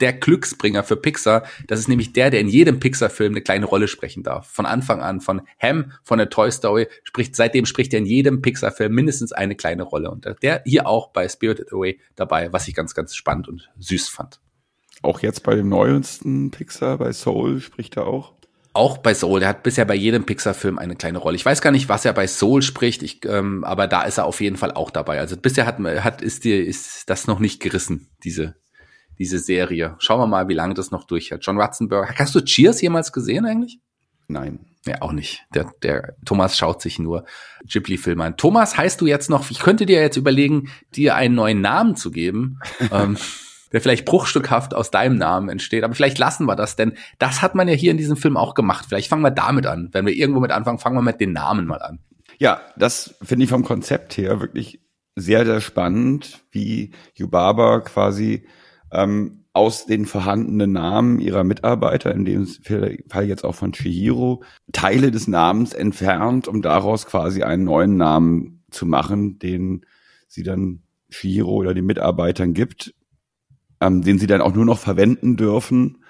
der 0.00 0.12
Glücksbringer 0.12 0.82
für 0.82 0.96
Pixar. 0.96 1.44
Das 1.66 1.78
ist 1.78 1.88
nämlich 1.88 2.12
der, 2.12 2.30
der 2.30 2.40
in 2.40 2.48
jedem 2.48 2.80
Pixar-Film 2.80 3.32
eine 3.32 3.42
kleine 3.42 3.66
Rolle 3.66 3.88
sprechen 3.88 4.22
darf. 4.22 4.48
Von 4.48 4.66
Anfang 4.66 5.00
an, 5.00 5.20
von 5.20 5.42
Ham, 5.60 5.92
von 6.02 6.18
der 6.18 6.30
Toy 6.30 6.50
Story, 6.50 6.88
spricht, 7.04 7.36
seitdem 7.36 7.66
spricht 7.66 7.92
er 7.92 8.00
in 8.00 8.06
jedem 8.06 8.42
Pixar-Film 8.42 8.92
mindestens 8.92 9.32
eine 9.32 9.56
kleine 9.56 9.82
Rolle. 9.82 10.10
Und 10.10 10.26
der 10.42 10.62
hier 10.64 10.86
auch 10.86 11.08
bei 11.08 11.28
Spirited 11.28 11.72
Away 11.72 12.00
dabei, 12.14 12.52
was 12.52 12.68
ich 12.68 12.74
ganz, 12.74 12.94
ganz 12.94 13.14
spannend 13.14 13.48
und 13.48 13.70
süß 13.78 14.08
fand. 14.08 14.40
Auch 15.02 15.20
jetzt 15.20 15.42
bei 15.42 15.54
dem 15.54 15.68
neuesten 15.68 16.50
Pixar, 16.50 16.98
bei 16.98 17.12
Soul, 17.12 17.60
spricht 17.60 17.96
er 17.96 18.06
auch? 18.06 18.34
Auch 18.72 18.98
bei 18.98 19.14
Soul, 19.14 19.40
der 19.40 19.48
hat 19.48 19.62
bisher 19.62 19.86
bei 19.86 19.94
jedem 19.94 20.26
Pixar-Film 20.26 20.78
eine 20.78 20.96
kleine 20.96 21.18
Rolle. 21.18 21.36
Ich 21.36 21.46
weiß 21.46 21.62
gar 21.62 21.70
nicht, 21.70 21.88
was 21.88 22.04
er 22.04 22.12
bei 22.12 22.26
Soul 22.26 22.60
spricht, 22.60 23.02
ich, 23.02 23.24
ähm, 23.24 23.64
aber 23.64 23.86
da 23.86 24.02
ist 24.02 24.18
er 24.18 24.26
auf 24.26 24.42
jeden 24.42 24.56
Fall 24.56 24.72
auch 24.72 24.90
dabei. 24.90 25.18
Also 25.18 25.36
bisher 25.36 25.64
hat, 25.64 25.78
hat 25.78 26.20
ist 26.20 26.44
dir 26.44 26.62
ist 26.62 27.08
das 27.08 27.26
noch 27.26 27.38
nicht 27.38 27.60
gerissen, 27.60 28.10
diese 28.22 28.56
diese 29.18 29.38
Serie. 29.38 29.96
Schauen 29.98 30.20
wir 30.20 30.26
mal, 30.26 30.48
wie 30.48 30.54
lange 30.54 30.74
das 30.74 30.90
noch 30.90 31.04
durchhält. 31.04 31.44
John 31.44 31.60
Ratzenberger. 31.60 32.14
Hast 32.18 32.34
du 32.34 32.40
Cheers 32.40 32.80
jemals 32.80 33.12
gesehen 33.12 33.46
eigentlich? 33.46 33.80
Nein. 34.28 34.60
Ja, 34.86 35.02
auch 35.02 35.12
nicht. 35.12 35.44
Der, 35.52 35.72
der 35.82 36.14
Thomas 36.24 36.56
schaut 36.56 36.80
sich 36.80 36.98
nur 36.98 37.24
Ghibli-Filme 37.64 38.22
an. 38.22 38.36
Thomas, 38.36 38.76
heißt 38.76 39.00
du 39.00 39.06
jetzt 39.06 39.28
noch, 39.28 39.50
ich 39.50 39.58
könnte 39.58 39.84
dir 39.84 40.00
jetzt 40.00 40.16
überlegen, 40.16 40.70
dir 40.94 41.16
einen 41.16 41.34
neuen 41.34 41.60
Namen 41.60 41.96
zu 41.96 42.12
geben, 42.12 42.60
ähm, 42.92 43.16
der 43.72 43.80
vielleicht 43.80 44.04
bruchstückhaft 44.04 44.74
aus 44.74 44.92
deinem 44.92 45.18
Namen 45.18 45.48
entsteht. 45.48 45.82
Aber 45.82 45.94
vielleicht 45.94 46.18
lassen 46.18 46.46
wir 46.46 46.54
das, 46.54 46.76
denn 46.76 46.92
das 47.18 47.42
hat 47.42 47.56
man 47.56 47.66
ja 47.66 47.74
hier 47.74 47.90
in 47.90 47.96
diesem 47.96 48.16
Film 48.16 48.36
auch 48.36 48.54
gemacht. 48.54 48.86
Vielleicht 48.88 49.08
fangen 49.08 49.22
wir 49.22 49.32
damit 49.32 49.66
an. 49.66 49.88
Wenn 49.92 50.06
wir 50.06 50.14
irgendwo 50.14 50.40
mit 50.40 50.52
anfangen, 50.52 50.78
fangen 50.78 50.96
wir 50.96 51.02
mit 51.02 51.20
den 51.20 51.32
Namen 51.32 51.66
mal 51.66 51.82
an. 51.82 51.98
Ja, 52.38 52.60
das 52.76 53.16
finde 53.22 53.44
ich 53.44 53.50
vom 53.50 53.64
Konzept 53.64 54.16
her 54.16 54.40
wirklich 54.40 54.80
sehr, 55.16 55.44
sehr 55.44 55.60
spannend, 55.60 56.44
wie 56.52 56.92
Yubaba 57.14 57.80
quasi 57.80 58.46
ähm, 58.92 59.44
aus 59.52 59.86
den 59.86 60.04
vorhandenen 60.04 60.72
Namen 60.72 61.18
ihrer 61.18 61.42
Mitarbeiter, 61.42 62.14
in 62.14 62.26
dem 62.26 62.46
Fall 63.08 63.24
jetzt 63.24 63.44
auch 63.44 63.54
von 63.54 63.72
Chihiro, 63.72 64.42
Teile 64.72 65.10
des 65.10 65.28
Namens 65.28 65.72
entfernt, 65.72 66.46
um 66.46 66.60
daraus 66.60 67.06
quasi 67.06 67.42
einen 67.42 67.64
neuen 67.64 67.96
Namen 67.96 68.64
zu 68.70 68.84
machen, 68.84 69.38
den 69.38 69.86
sie 70.28 70.42
dann 70.42 70.82
Chihiro 71.10 71.52
oder 71.52 71.72
den 71.72 71.86
Mitarbeitern 71.86 72.52
gibt, 72.52 72.94
ähm, 73.80 74.02
den 74.02 74.18
sie 74.18 74.26
dann 74.26 74.42
auch 74.42 74.54
nur 74.54 74.66
noch 74.66 74.78
verwenden 74.78 75.36
dürfen, 75.36 76.02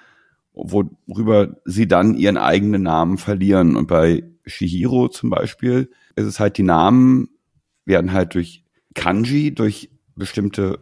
worüber 0.53 1.55
sie 1.65 1.87
dann 1.87 2.15
ihren 2.15 2.37
eigenen 2.37 2.83
Namen 2.83 3.17
verlieren. 3.17 3.75
Und 3.75 3.87
bei 3.87 4.23
Shihiro 4.45 5.07
zum 5.07 5.29
Beispiel 5.29 5.89
ist 6.15 6.25
es 6.25 6.39
halt, 6.39 6.57
die 6.57 6.63
Namen 6.63 7.29
werden 7.85 8.11
halt 8.11 8.35
durch 8.35 8.65
Kanji, 8.93 9.53
durch 9.53 9.89
bestimmte 10.15 10.79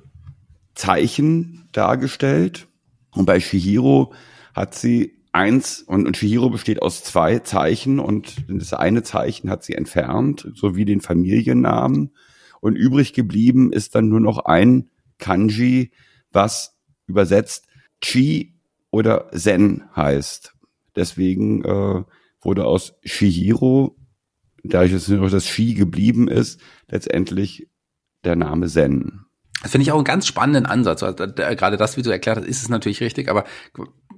Zeichen 0.76 1.68
dargestellt. 1.72 2.68
Und 3.12 3.26
bei 3.26 3.40
Shihiro 3.40 4.14
hat 4.54 4.76
sie 4.76 5.24
eins, 5.32 5.82
und, 5.82 6.06
und 6.06 6.18
Shihiro 6.18 6.50
besteht 6.50 6.82
aus 6.82 7.04
zwei 7.04 7.40
Zeichen 7.40 8.00
und 8.00 8.46
das 8.48 8.74
eine 8.74 9.04
Zeichen 9.04 9.50
hat 9.50 9.64
sie 9.64 9.74
entfernt, 9.74 10.50
sowie 10.54 10.86
den 10.86 11.02
Familiennamen. 11.02 12.14
Und 12.62 12.76
übrig 12.76 13.14
geblieben 13.14 13.72
ist 13.74 13.96
dann 13.96 14.10
nur 14.10 14.22
noch 14.22 14.40
ein 14.46 14.90
Kanji, 15.18 15.92
was 16.32 16.78
übersetzt 17.06 17.68
Chi 18.02 18.56
oder 18.92 19.30
Zen 19.32 19.84
heißt. 19.96 20.54
Deswegen 20.96 21.64
äh, 21.64 22.04
wurde 22.42 22.66
aus 22.66 22.96
Shihiro, 23.04 23.98
dadurch, 24.64 24.94
dass 24.94 25.10
nur 25.10 25.30
das 25.30 25.48
Shi 25.48 25.74
geblieben 25.74 26.28
ist, 26.28 26.62
letztendlich 26.88 27.70
der 28.24 28.36
Name 28.36 28.68
Zen. 28.68 29.25
Das 29.66 29.72
finde 29.72 29.82
ich 29.82 29.92
auch 29.92 29.96
einen 29.96 30.04
ganz 30.04 30.28
spannenden 30.28 30.68
Ansatz. 30.68 31.02
Also, 31.02 31.26
gerade 31.26 31.76
das, 31.76 31.98
wie 31.98 32.04
du 32.04 32.12
erklärt 32.12 32.38
hast, 32.38 32.46
ist 32.46 32.62
es 32.62 32.70
natürlich 32.70 33.02
richtig, 33.02 33.30
aber 33.32 33.46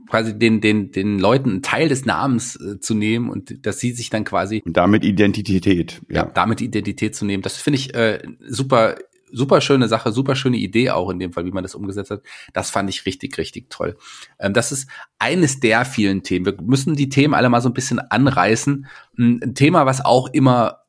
quasi 0.09 0.37
den, 0.37 0.59
den, 0.59 0.91
den 0.91 1.19
Leuten 1.19 1.49
einen 1.51 1.61
Teil 1.61 1.87
des 1.87 2.03
Namens 2.03 2.57
äh, 2.57 2.81
zu 2.81 2.93
nehmen 2.93 3.29
und 3.29 3.65
dass 3.65 3.79
sie 3.79 3.93
sich 3.93 4.09
dann 4.09 4.25
quasi. 4.25 4.61
Und 4.65 4.75
damit 4.75 5.05
Identität. 5.05 6.01
Ja, 6.09 6.15
ja 6.15 6.25
damit 6.25 6.59
Identität 6.59 7.15
zu 7.15 7.23
nehmen. 7.23 7.43
Das 7.43 7.55
finde 7.55 7.79
ich 7.79 7.95
äh, 7.95 8.21
super, 8.45 8.97
super 9.31 9.61
schöne 9.61 9.87
Sache, 9.87 10.11
super 10.11 10.35
schöne 10.35 10.57
Idee 10.57 10.89
auch 10.89 11.09
in 11.11 11.17
dem 11.17 11.31
Fall, 11.31 11.45
wie 11.45 11.51
man 11.51 11.63
das 11.63 11.75
umgesetzt 11.75 12.11
hat. 12.11 12.23
Das 12.51 12.69
fand 12.69 12.89
ich 12.89 13.05
richtig, 13.05 13.37
richtig 13.37 13.69
toll. 13.69 13.95
Ähm, 14.39 14.51
das 14.51 14.73
ist 14.73 14.89
eines 15.17 15.61
der 15.61 15.85
vielen 15.85 16.23
Themen. 16.23 16.45
Wir 16.45 16.57
müssen 16.61 16.97
die 16.97 17.07
Themen 17.07 17.33
alle 17.33 17.47
mal 17.47 17.61
so 17.61 17.69
ein 17.69 17.73
bisschen 17.73 17.99
anreißen. 17.99 18.85
Ein 19.17 19.55
Thema, 19.55 19.85
was 19.85 20.03
auch 20.03 20.27
immer 20.33 20.79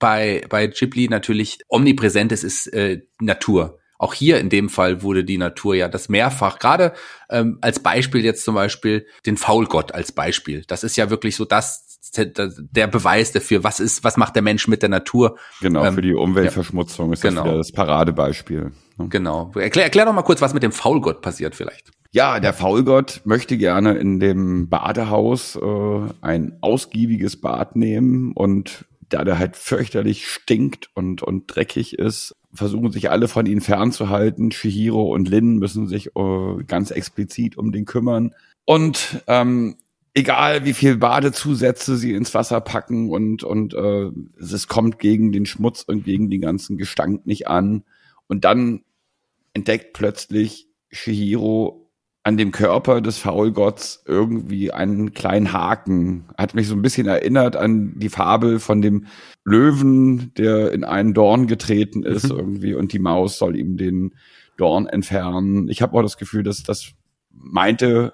bei, 0.00 0.44
bei 0.48 0.66
Ghibli 0.66 1.08
natürlich 1.08 1.60
omnipräsent 1.68 2.32
ist, 2.32 2.42
ist 2.42 2.66
äh, 2.72 3.02
Natur. 3.20 3.78
Auch 3.98 4.14
hier 4.14 4.38
in 4.38 4.48
dem 4.48 4.68
Fall 4.68 5.02
wurde 5.02 5.24
die 5.24 5.38
Natur 5.38 5.74
ja 5.74 5.88
das 5.88 6.08
mehrfach, 6.08 6.58
gerade 6.58 6.92
ähm, 7.28 7.58
als 7.60 7.80
Beispiel 7.80 8.24
jetzt 8.24 8.44
zum 8.44 8.54
Beispiel 8.54 9.06
den 9.26 9.36
Faulgott 9.36 9.92
als 9.92 10.12
Beispiel. 10.12 10.64
Das 10.66 10.84
ist 10.84 10.96
ja 10.96 11.10
wirklich 11.10 11.36
so 11.36 11.44
das 11.44 11.84
der 12.16 12.86
Beweis 12.86 13.32
dafür, 13.32 13.64
was 13.64 13.80
ist, 13.80 14.02
was 14.04 14.16
macht 14.16 14.34
der 14.34 14.42
Mensch 14.42 14.66
mit 14.68 14.82
der 14.82 14.88
Natur. 14.88 15.36
Genau, 15.60 15.84
ähm, 15.84 15.94
für 15.94 16.02
die 16.02 16.14
Umweltverschmutzung 16.14 17.08
ja, 17.08 17.12
ist 17.12 17.24
das 17.24 17.30
genau. 17.30 17.44
wieder 17.44 17.56
das 17.56 17.72
Paradebeispiel. 17.72 18.72
Ne? 18.96 19.08
Genau. 19.08 19.52
Erklär, 19.54 19.84
erklär 19.84 20.06
doch 20.06 20.12
mal 20.12 20.22
kurz, 20.22 20.40
was 20.40 20.54
mit 20.54 20.62
dem 20.62 20.72
Faulgott 20.72 21.20
passiert 21.20 21.54
vielleicht. 21.54 21.90
Ja, 22.10 22.40
der 22.40 22.54
Faulgott 22.54 23.20
möchte 23.24 23.58
gerne 23.58 23.94
in 23.94 24.18
dem 24.18 24.68
Badehaus 24.68 25.56
äh, 25.56 26.12
ein 26.22 26.56
ausgiebiges 26.62 27.40
Bad 27.40 27.76
nehmen 27.76 28.32
und 28.32 28.86
da 29.08 29.24
der 29.24 29.38
halt 29.38 29.56
fürchterlich 29.56 30.28
stinkt 30.28 30.90
und, 30.94 31.22
und 31.22 31.46
dreckig 31.46 31.98
ist, 31.98 32.36
versuchen 32.52 32.92
sich 32.92 33.10
alle 33.10 33.28
von 33.28 33.46
ihnen 33.46 33.60
fernzuhalten. 33.60 34.50
Shihiro 34.50 35.12
und 35.14 35.28
Lin 35.28 35.58
müssen 35.58 35.86
sich 35.86 36.14
äh, 36.16 36.62
ganz 36.66 36.90
explizit 36.90 37.56
um 37.56 37.72
den 37.72 37.84
kümmern. 37.84 38.34
Und 38.64 39.22
ähm, 39.26 39.76
egal 40.14 40.64
wie 40.64 40.74
viel 40.74 40.96
Badezusätze 40.96 41.96
sie 41.96 42.12
ins 42.12 42.34
Wasser 42.34 42.60
packen 42.60 43.10
und, 43.10 43.44
und 43.44 43.74
äh, 43.74 44.10
es 44.38 44.66
kommt 44.66 44.98
gegen 44.98 45.32
den 45.32 45.46
Schmutz 45.46 45.82
und 45.82 46.04
gegen 46.04 46.30
den 46.30 46.40
ganzen 46.40 46.76
Gestank 46.76 47.26
nicht 47.26 47.48
an. 47.48 47.84
Und 48.26 48.44
dann 48.44 48.82
entdeckt 49.54 49.92
plötzlich 49.92 50.68
Shihiro 50.90 51.87
an 52.28 52.36
dem 52.36 52.52
Körper 52.52 53.00
des 53.00 53.16
Faulgotts 53.16 54.02
irgendwie 54.04 54.70
einen 54.70 55.14
kleinen 55.14 55.54
Haken. 55.54 56.26
Hat 56.36 56.54
mich 56.54 56.68
so 56.68 56.74
ein 56.74 56.82
bisschen 56.82 57.06
erinnert 57.06 57.56
an 57.56 57.94
die 57.98 58.10
Fabel 58.10 58.60
von 58.60 58.82
dem 58.82 59.06
Löwen, 59.46 60.34
der 60.34 60.72
in 60.72 60.84
einen 60.84 61.14
Dorn 61.14 61.46
getreten 61.46 62.02
ist 62.02 62.30
mhm. 62.30 62.38
irgendwie 62.38 62.74
und 62.74 62.92
die 62.92 62.98
Maus 62.98 63.38
soll 63.38 63.56
ihm 63.56 63.78
den 63.78 64.14
Dorn 64.58 64.86
entfernen. 64.86 65.70
Ich 65.70 65.80
habe 65.80 65.96
auch 65.96 66.02
das 66.02 66.18
Gefühl, 66.18 66.42
dass 66.42 66.62
das 66.62 66.90
meinte 67.30 68.12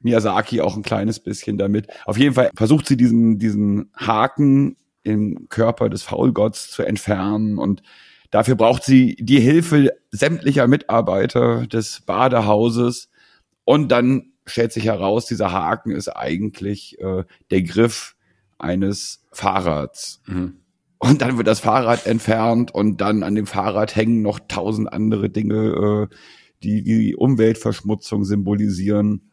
Miyazaki 0.00 0.60
auch 0.60 0.76
ein 0.76 0.82
kleines 0.82 1.18
bisschen 1.18 1.56
damit. 1.56 1.86
Auf 2.04 2.18
jeden 2.18 2.34
Fall 2.34 2.50
versucht 2.54 2.86
sie 2.86 2.98
diesen, 2.98 3.38
diesen 3.38 3.90
Haken 3.96 4.76
im 5.04 5.48
Körper 5.48 5.88
des 5.88 6.02
Faulgotts 6.02 6.70
zu 6.70 6.82
entfernen 6.82 7.56
und 7.56 7.82
dafür 8.30 8.56
braucht 8.56 8.84
sie 8.84 9.16
die 9.18 9.40
Hilfe 9.40 9.90
sämtlicher 10.10 10.68
Mitarbeiter 10.68 11.66
des 11.66 12.02
Badehauses 12.02 13.08
und 13.64 13.88
dann 13.88 14.32
stellt 14.46 14.72
sich 14.72 14.84
heraus, 14.84 15.26
dieser 15.26 15.52
Haken 15.52 15.90
ist 15.90 16.08
eigentlich 16.08 16.98
äh, 17.00 17.24
der 17.50 17.62
Griff 17.62 18.16
eines 18.58 19.24
Fahrrads. 19.32 20.22
Mhm. 20.26 20.58
Und 20.98 21.20
dann 21.20 21.36
wird 21.36 21.46
das 21.46 21.60
Fahrrad 21.60 22.06
entfernt 22.06 22.74
und 22.74 23.00
dann 23.00 23.22
an 23.22 23.34
dem 23.34 23.46
Fahrrad 23.46 23.94
hängen 23.94 24.22
noch 24.22 24.40
tausend 24.48 24.92
andere 24.92 25.28
Dinge, 25.28 26.08
äh, 26.10 26.14
die 26.62 26.82
die 26.82 27.14
Umweltverschmutzung 27.14 28.24
symbolisieren. 28.24 29.30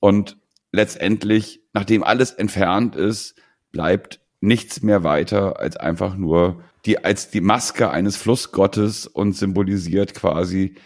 Und 0.00 0.36
letztendlich, 0.70 1.62
nachdem 1.72 2.02
alles 2.02 2.32
entfernt 2.32 2.94
ist, 2.94 3.36
bleibt 3.72 4.20
nichts 4.40 4.82
mehr 4.82 5.02
weiter 5.02 5.58
als 5.58 5.76
einfach 5.76 6.16
nur 6.16 6.62
die 6.84 7.04
als 7.04 7.30
die 7.30 7.40
Maske 7.40 7.90
eines 7.90 8.16
Flussgottes 8.16 9.06
und 9.06 9.34
symbolisiert 9.34 10.14
quasi 10.14 10.76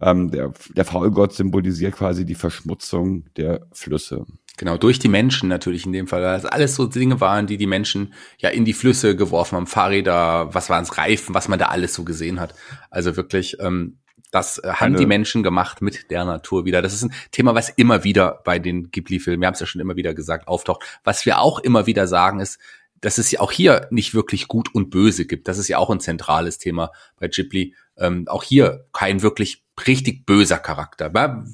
ähm, 0.00 0.30
der, 0.30 0.52
der 0.74 0.84
Faulgott 0.84 1.34
symbolisiert 1.34 1.96
quasi 1.96 2.24
die 2.24 2.34
Verschmutzung 2.34 3.24
der 3.36 3.66
Flüsse. 3.72 4.26
Genau, 4.56 4.76
durch 4.76 4.98
die 4.98 5.08
Menschen 5.08 5.48
natürlich 5.48 5.86
in 5.86 5.92
dem 5.92 6.08
Fall, 6.08 6.22
weil 6.22 6.34
das 6.34 6.44
alles 6.44 6.74
so 6.74 6.86
Dinge 6.86 7.20
waren, 7.20 7.46
die 7.46 7.58
die 7.58 7.66
Menschen 7.66 8.12
ja 8.38 8.48
in 8.48 8.64
die 8.64 8.72
Flüsse 8.72 9.14
geworfen 9.14 9.56
haben, 9.56 9.66
Fahrräder, 9.68 10.52
was 10.52 10.68
waren 10.68 10.82
es, 10.82 10.98
Reifen, 10.98 11.34
was 11.34 11.48
man 11.48 11.58
da 11.58 11.66
alles 11.66 11.94
so 11.94 12.04
gesehen 12.04 12.40
hat. 12.40 12.54
Also 12.90 13.16
wirklich 13.16 13.56
ähm, 13.60 13.98
Das 14.30 14.58
äh, 14.58 14.68
haben 14.68 14.88
Eine, 14.88 14.98
die 14.98 15.06
Menschen 15.06 15.42
gemacht 15.42 15.80
mit 15.80 16.10
der 16.10 16.24
Natur 16.24 16.64
wieder. 16.64 16.82
Das 16.82 16.92
ist 16.92 17.04
ein 17.04 17.12
Thema, 17.30 17.54
was 17.54 17.68
immer 17.70 18.04
wieder 18.04 18.40
bei 18.44 18.58
den 18.58 18.90
Ghibli-Filmen, 18.90 19.40
wir 19.40 19.46
haben 19.46 19.54
es 19.54 19.60
ja 19.60 19.66
schon 19.66 19.80
immer 19.80 19.96
wieder 19.96 20.12
gesagt, 20.12 20.48
auftaucht. 20.48 20.82
Was 21.04 21.24
wir 21.24 21.38
auch 21.40 21.60
immer 21.60 21.86
wieder 21.86 22.06
sagen 22.06 22.40
ist, 22.40 22.58
dass 23.00 23.18
es 23.18 23.30
ja 23.30 23.40
auch 23.40 23.52
hier 23.52 23.86
nicht 23.90 24.14
wirklich 24.14 24.48
gut 24.48 24.74
und 24.74 24.90
böse 24.90 25.26
gibt. 25.26 25.48
Das 25.48 25.58
ist 25.58 25.68
ja 25.68 25.78
auch 25.78 25.90
ein 25.90 26.00
zentrales 26.00 26.58
Thema 26.58 26.90
bei 27.18 27.28
Ghibli. 27.28 27.74
Ähm, 27.96 28.26
auch 28.28 28.42
hier 28.42 28.86
kein 28.92 29.22
wirklich 29.22 29.64
richtig 29.86 30.26
böser 30.26 30.58
Charakter, 30.58 31.44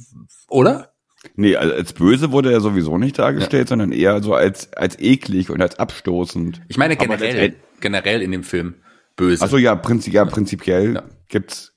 oder? 0.49 0.93
Nee, 1.37 1.57
als 1.57 1.93
böse 1.95 2.33
wurde 2.33 2.53
er 2.53 2.61
sowieso 2.61 2.99
nicht 2.99 3.19
dargestellt, 3.19 3.65
ja. 3.65 3.69
sondern 3.69 3.93
eher 3.93 4.23
so 4.23 4.35
als, 4.35 4.73
als 4.75 4.99
eklig 4.99 5.51
und 5.51 5.63
als 5.63 5.79
abstoßend. 5.79 6.61
Ich 6.69 6.77
meine 6.77 6.97
generell, 6.97 7.57
generell 7.81 8.23
in 8.23 8.31
dem 8.31 8.45
Film 8.45 8.75
böse. 9.17 9.43
Also 9.43 9.57
ja, 9.57 9.75
prinzip, 9.75 10.13
ja, 10.13 10.25
prinzipiell 10.25 10.95
ja. 10.95 11.05
gibt's 11.29 11.73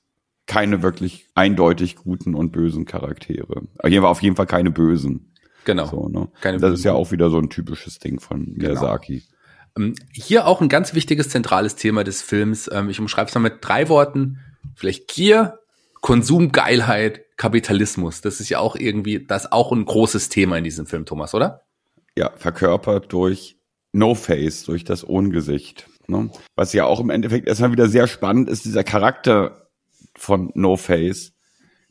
keine 0.46 0.82
wirklich 0.82 1.28
eindeutig 1.34 1.96
guten 1.96 2.34
und 2.34 2.52
bösen 2.52 2.84
Charaktere. 2.84 3.62
Aber 3.78 4.08
auf 4.08 4.22
jeden 4.22 4.36
Fall 4.36 4.46
keine 4.46 4.70
bösen. 4.70 5.32
Genau. 5.64 5.86
So, 5.86 6.08
ne? 6.08 6.28
keine 6.40 6.58
das 6.58 6.70
bösen. 6.70 6.74
ist 6.74 6.84
ja 6.84 6.92
auch 6.94 7.10
wieder 7.10 7.30
so 7.30 7.38
ein 7.38 7.50
typisches 7.50 7.98
Ding 7.98 8.20
von 8.20 8.54
genau. 8.54 8.70
Miyazaki. 8.70 9.18
Genau. 9.20 9.37
Hier 10.12 10.46
auch 10.46 10.60
ein 10.60 10.68
ganz 10.68 10.94
wichtiges 10.94 11.28
zentrales 11.28 11.76
Thema 11.76 12.04
des 12.04 12.22
Films. 12.22 12.70
Ähm, 12.72 12.90
ich 12.90 13.00
umschreibe 13.00 13.28
es 13.28 13.34
mal 13.34 13.40
mit 13.40 13.58
drei 13.60 13.88
Worten. 13.88 14.38
Vielleicht 14.74 15.08
Gier, 15.08 15.58
Konsumgeilheit, 16.00 17.24
Kapitalismus. 17.36 18.20
Das 18.20 18.40
ist 18.40 18.48
ja 18.48 18.58
auch 18.58 18.76
irgendwie, 18.76 19.24
das 19.24 19.50
auch 19.50 19.72
ein 19.72 19.84
großes 19.84 20.28
Thema 20.28 20.58
in 20.58 20.64
diesem 20.64 20.86
Film, 20.86 21.04
Thomas, 21.04 21.34
oder? 21.34 21.62
Ja, 22.16 22.32
verkörpert 22.36 23.12
durch 23.12 23.56
No 23.92 24.14
Face, 24.14 24.64
durch 24.64 24.84
das 24.84 25.08
Ohngesicht. 25.08 25.88
Ne? 26.06 26.30
Was 26.56 26.72
ja 26.72 26.84
auch 26.84 27.00
im 27.00 27.10
Endeffekt 27.10 27.48
erstmal 27.48 27.72
wieder 27.72 27.88
sehr 27.88 28.06
spannend 28.06 28.48
ist, 28.48 28.64
dieser 28.64 28.84
Charakter 28.84 29.68
von 30.16 30.50
No 30.54 30.76
Face, 30.76 31.32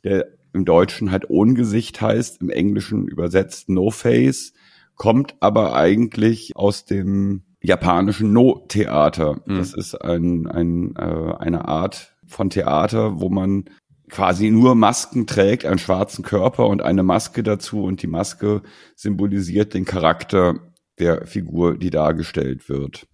der 0.03 0.27
im 0.53 0.65
Deutschen 0.65 1.11
halt 1.11 1.29
Ohngesicht 1.29 2.01
heißt, 2.01 2.41
im 2.41 2.49
Englischen 2.49 3.07
übersetzt 3.07 3.69
No 3.69 3.91
Face, 3.91 4.53
kommt 4.95 5.35
aber 5.39 5.75
eigentlich 5.75 6.55
aus 6.55 6.85
dem 6.85 7.43
japanischen 7.61 8.33
No-Theater. 8.33 9.41
Mhm. 9.45 9.57
Das 9.57 9.73
ist 9.73 9.95
ein, 9.95 10.47
ein, 10.47 10.95
äh, 10.95 11.33
eine 11.39 11.67
Art 11.67 12.15
von 12.25 12.49
Theater, 12.49 13.19
wo 13.19 13.29
man 13.29 13.65
quasi 14.09 14.49
nur 14.49 14.75
Masken 14.75 15.27
trägt, 15.27 15.65
einen 15.65 15.79
schwarzen 15.79 16.23
Körper 16.23 16.67
und 16.67 16.81
eine 16.81 17.03
Maske 17.03 17.43
dazu 17.43 17.83
und 17.83 18.01
die 18.01 18.07
Maske 18.07 18.61
symbolisiert 18.95 19.73
den 19.73 19.85
Charakter 19.85 20.55
der 20.99 21.27
Figur, 21.27 21.77
die 21.77 21.89
dargestellt 21.89 22.69
wird. 22.69 23.07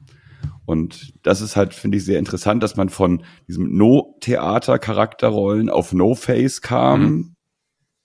Und 0.65 1.13
das 1.23 1.41
ist 1.41 1.55
halt, 1.55 1.73
finde 1.73 1.97
ich, 1.97 2.05
sehr 2.05 2.19
interessant, 2.19 2.61
dass 2.63 2.75
man 2.75 2.89
von 2.89 3.23
diesem 3.47 3.75
No-Theater-Charakterrollen 3.75 5.69
auf 5.69 5.93
No-Face 5.93 6.61
kam 6.61 7.01
mhm. 7.01 7.35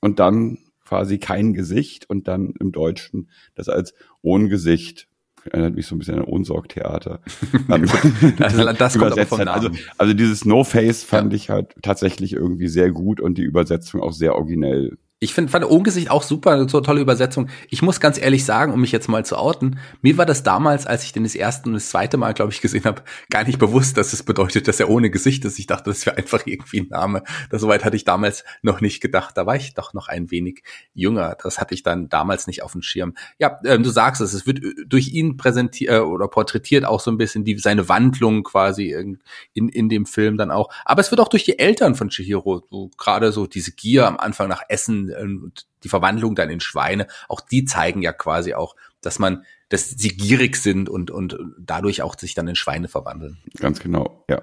und 0.01 0.18
dann 0.18 0.59
quasi 0.85 1.18
kein 1.18 1.53
Gesicht 1.53 2.09
und 2.09 2.27
dann 2.27 2.55
im 2.59 2.72
Deutschen 2.72 3.31
das 3.55 3.68
als 3.68 3.92
ohne 4.22 4.48
Gesicht 4.48 5.09
erinnert 5.46 5.74
mich 5.74 5.87
so 5.87 5.94
ein 5.94 5.98
bisschen 5.98 6.16
an 6.16 6.24
Ohnsorg-Theater. 6.24 7.20
also, 7.68 8.72
das 8.72 8.98
kommt 8.98 9.12
aber 9.12 9.27
vom 9.27 9.38
Namen. 9.38 9.48
Also, 9.48 9.70
also 9.96 10.14
dieses 10.14 10.44
No-Face 10.44 11.05
fand 11.05 11.33
ja. 11.33 11.37
ich 11.37 11.51
halt 11.51 11.74
tatsächlich 11.83 12.33
irgendwie 12.33 12.68
sehr 12.68 12.90
gut 12.90 13.20
und 13.20 13.38
die 13.38 13.42
Übersetzung 13.42 14.01
auch 14.01 14.12
sehr 14.12 14.35
originell. 14.35 14.98
Ich 15.20 15.35
finde, 15.35 15.50
fand 15.50 15.64
Ohngesicht 15.64 16.12
auch 16.12 16.22
super, 16.22 16.68
so 16.68 16.81
tolle 16.81 17.00
Übersetzung. 17.00 17.48
Ich 17.70 17.83
muss 17.83 17.98
ganz 17.98 18.18
ehrlich 18.18 18.44
sagen, 18.44 18.72
um 18.72 18.81
mich 18.81 18.92
jetzt 18.92 19.09
mal 19.09 19.24
zu 19.24 19.37
outen, 19.37 19.81
mir 20.00 20.16
war 20.16 20.26
das 20.26 20.44
damals, 20.44 20.87
als 20.87 21.02
ich 21.02 21.12
den 21.12 21.24
das 21.24 21.35
erste 21.35 21.68
und 21.68 21.74
das 21.74 21.88
zweite 21.88 22.16
Mal, 22.16 22.35
glaube 22.35 22.52
ich, 22.52 22.61
gesehen 22.61 22.85
habe, 22.85 23.02
gar 23.28 23.42
nicht 23.42 23.59
bewusst, 23.59 23.96
dass 23.96 24.12
es 24.12 24.22
bedeutet, 24.22 24.68
dass 24.68 24.78
er 24.78 24.88
ohne 24.88 25.11
Gesicht 25.11 25.44
ist. 25.44 25.59
Ich 25.59 25.66
dachte, 25.66 25.90
das 25.90 26.07
wäre 26.07 26.16
einfach 26.16 26.46
irgendwie 26.46 26.83
ein 26.83 26.88
Name. 26.90 27.24
Das 27.50 27.62
soweit 27.62 27.85
hatte 27.85 27.96
ich 27.96 28.04
damals 28.04 28.44
noch 28.62 28.81
nicht 28.81 29.00
gedacht. 29.00 29.37
Da 29.37 29.44
war 29.44 29.57
ich 29.57 29.74
doch 29.74 29.92
noch 29.92 30.07
ein 30.07 30.31
wenig 30.31 30.62
jünger. 30.94 31.37
Das 31.42 31.59
hatte 31.59 31.74
ich 31.74 31.83
dann 31.83 32.09
damals 32.09 32.46
nicht 32.46 32.62
auf 32.62 32.70
dem 32.70 32.83
Schirm. 32.83 33.14
Ja, 33.40 33.59
äh, 33.64 33.76
du 33.76 33.90
sagst 33.90 34.20
es, 34.20 34.33
es 34.35 34.46
wird 34.46 34.61
durch 34.87 35.09
ihn 35.09 35.37
präsentiert 35.37 35.94
äh, 35.94 35.98
oder 35.98 36.28
porträtiert 36.28 36.85
auch 36.85 37.00
so 37.00 37.11
ein 37.11 37.18
bisschen 37.18 37.42
die 37.42 37.59
seine 37.59 37.88
Wandlung 37.88 38.44
quasi 38.44 38.92
in, 38.92 39.18
in, 39.52 39.68
in 39.68 39.88
dem 39.88 40.07
Film 40.07 40.37
dann 40.37 40.52
auch. 40.52 40.68
Aber 40.85 41.00
es 41.00 41.11
wird 41.11 41.20
auch 41.20 41.28
durch 41.28 41.42
die 41.42 41.59
Eltern 41.59 41.96
von 41.96 42.09
Chihiro, 42.09 42.62
so 42.70 42.90
gerade 42.96 43.33
so 43.33 43.48
diese 43.48 43.72
Gier 43.72 44.07
am 44.07 44.16
Anfang 44.16 44.48
nach 44.48 44.62
Essen 44.68 45.08
ähm, 45.11 45.42
und 45.44 45.66
die 45.85 45.88
Verwandlung 45.88 46.35
dann 46.35 46.51
in 46.51 46.61
Schweine, 46.61 47.07
auch 47.29 47.40
die 47.40 47.64
zeigen 47.64 48.03
ja 48.03 48.12
quasi 48.12 48.55
auch, 48.55 48.77
dass 49.01 49.18
man, 49.18 49.44
dass 49.68 49.90
sie 49.90 50.09
gierig 50.09 50.57
sind 50.57 50.88
und, 50.88 51.11
und 51.11 51.38
dadurch 51.59 52.03
auch 52.03 52.18
sich 52.18 52.35
dann 52.35 52.49
in 52.49 52.57
Schweine 52.57 52.88
verwandeln. 52.88 53.38
Ganz 53.59 53.81
genau, 53.81 54.25
ja. 54.29 54.42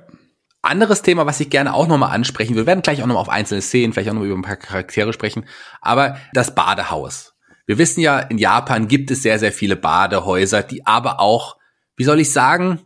Anderes 0.62 1.04
Thema, 1.04 1.28
was 1.28 1.40
ich 1.40 1.52
gerne 1.52 1.76
auch 1.76 1.88
nochmal 1.88 2.12
ansprechen 2.12 2.56
will, 2.56 2.64
wir 2.64 2.68
werden 2.68 2.82
gleich 2.82 3.04
auch 3.04 3.08
nochmal 3.08 3.22
auf 3.22 3.30
einzelne 3.30 3.62
Szenen, 3.62 3.94
vielleicht 3.94 4.10
auch 4.10 4.14
nochmal 4.14 4.30
über 4.30 4.38
ein 4.38 4.42
paar 4.42 4.56
Charaktere 4.56 5.14
sprechen, 5.14 5.46
aber 5.80 6.18
das 6.34 6.56
Badehaus. 6.56 7.36
Wir 7.68 7.78
wissen 7.78 8.02
ja, 8.02 8.20
in 8.20 8.38
Japan 8.38 8.88
gibt 8.88 9.12
es 9.12 9.22
sehr, 9.22 9.38
sehr 9.40 9.52
viele 9.52 9.76
Badehäuser, 9.76 10.64
die 10.64 10.86
aber 10.86 11.20
auch, 11.20 11.58
wie 11.98 12.04
soll 12.04 12.20
ich 12.20 12.32
sagen, 12.32 12.80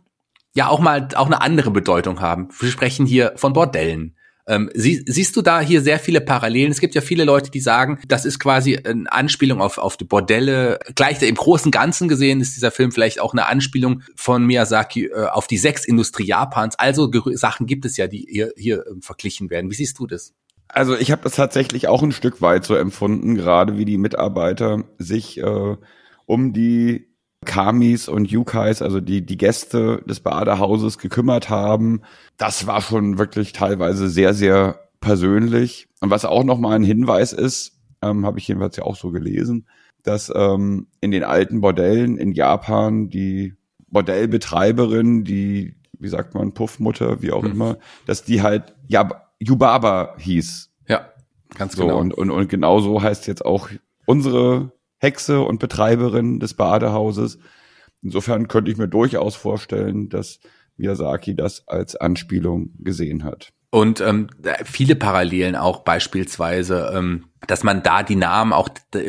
ja 0.54 0.68
auch 0.68 0.80
mal 0.80 1.08
auch 1.14 1.26
eine 1.26 1.40
andere 1.40 1.70
Bedeutung 1.70 2.20
haben. 2.20 2.48
Wir 2.58 2.70
sprechen 2.70 3.06
hier 3.06 3.32
von 3.36 3.52
Bordellen. 3.52 4.16
Ähm, 4.46 4.70
sie, 4.74 5.04
siehst 5.06 5.36
du 5.36 5.42
da 5.42 5.60
hier 5.60 5.82
sehr 5.82 5.98
viele 5.98 6.20
Parallelen? 6.20 6.72
Es 6.72 6.80
gibt 6.80 6.94
ja 6.94 7.00
viele 7.00 7.24
Leute, 7.24 7.50
die 7.50 7.60
sagen, 7.60 7.98
das 8.08 8.24
ist 8.24 8.38
quasi 8.38 8.76
eine 8.76 9.10
Anspielung 9.12 9.60
auf, 9.60 9.78
auf 9.78 9.96
die 9.96 10.04
Bordelle. 10.04 10.78
Gleich 10.94 11.22
im 11.22 11.34
großen 11.34 11.70
Ganzen 11.70 12.08
gesehen 12.08 12.40
ist 12.40 12.56
dieser 12.56 12.70
Film 12.70 12.92
vielleicht 12.92 13.20
auch 13.20 13.32
eine 13.32 13.46
Anspielung 13.46 14.02
von 14.16 14.46
Miyazaki 14.46 15.06
äh, 15.06 15.26
auf 15.26 15.46
die 15.46 15.58
Sexindustrie 15.58 16.26
Japans. 16.26 16.78
Also 16.78 17.10
Sachen 17.34 17.66
gibt 17.66 17.84
es 17.84 17.96
ja, 17.96 18.06
die 18.06 18.26
hier, 18.28 18.52
hier 18.56 18.78
äh, 18.78 19.00
verglichen 19.00 19.50
werden. 19.50 19.70
Wie 19.70 19.74
siehst 19.74 19.98
du 19.98 20.06
das? 20.06 20.34
Also 20.68 20.96
ich 20.96 21.10
habe 21.10 21.22
das 21.22 21.34
tatsächlich 21.34 21.88
auch 21.88 22.02
ein 22.02 22.12
Stück 22.12 22.40
weit 22.40 22.64
so 22.64 22.76
empfunden, 22.76 23.34
gerade 23.34 23.76
wie 23.76 23.84
die 23.84 23.98
Mitarbeiter 23.98 24.84
sich 24.98 25.38
äh, 25.38 25.76
um 26.26 26.52
die 26.52 27.09
Kamis 27.44 28.08
und 28.08 28.30
Yukais, 28.30 28.82
also 28.82 29.00
die, 29.00 29.24
die 29.24 29.38
Gäste 29.38 30.02
des 30.06 30.20
Badehauses 30.20 30.98
gekümmert 30.98 31.48
haben. 31.48 32.02
Das 32.36 32.66
war 32.66 32.82
schon 32.82 33.18
wirklich 33.18 33.52
teilweise 33.52 34.08
sehr, 34.08 34.34
sehr 34.34 34.80
persönlich. 35.00 35.88
Und 36.00 36.10
was 36.10 36.24
auch 36.24 36.44
nochmal 36.44 36.76
ein 36.76 36.84
Hinweis 36.84 37.32
ist, 37.32 37.78
ähm, 38.02 38.26
habe 38.26 38.38
ich 38.38 38.48
jedenfalls 38.48 38.76
ja 38.76 38.84
auch 38.84 38.96
so 38.96 39.10
gelesen, 39.10 39.66
dass 40.02 40.32
ähm, 40.34 40.88
in 41.00 41.10
den 41.10 41.24
alten 41.24 41.60
Bordellen 41.60 42.18
in 42.18 42.32
Japan 42.32 43.08
die 43.08 43.54
Bordellbetreiberin, 43.88 45.24
die, 45.24 45.76
wie 45.98 46.08
sagt 46.08 46.34
man, 46.34 46.52
Puffmutter, 46.52 47.22
wie 47.22 47.32
auch 47.32 47.42
mhm. 47.42 47.52
immer, 47.52 47.78
dass 48.06 48.22
die 48.22 48.42
halt 48.42 48.74
ja, 48.86 49.08
Yubaba 49.38 50.14
hieß. 50.18 50.70
Ja, 50.88 51.08
ganz 51.56 51.74
so, 51.74 51.82
genau. 51.82 51.98
Und, 51.98 52.12
und, 52.14 52.30
und 52.30 52.48
genau 52.48 52.80
so 52.80 53.02
heißt 53.02 53.26
jetzt 53.26 53.44
auch 53.44 53.68
unsere 54.04 54.72
Hexe 55.00 55.40
und 55.40 55.58
Betreiberin 55.58 56.40
des 56.40 56.54
Badehauses. 56.54 57.38
Insofern 58.02 58.48
könnte 58.48 58.70
ich 58.70 58.76
mir 58.76 58.88
durchaus 58.88 59.34
vorstellen, 59.34 60.08
dass 60.08 60.40
Miyazaki 60.76 61.34
das 61.34 61.66
als 61.66 61.96
Anspielung 61.96 62.70
gesehen 62.78 63.24
hat. 63.24 63.52
Und 63.70 64.00
ähm, 64.00 64.28
viele 64.64 64.96
Parallelen 64.96 65.56
auch 65.56 65.80
beispielsweise, 65.80 66.92
ähm, 66.94 67.26
dass 67.46 67.62
man 67.64 67.82
da 67.82 68.02
die 68.02 68.16
Namen 68.16 68.52
auch 68.52 68.68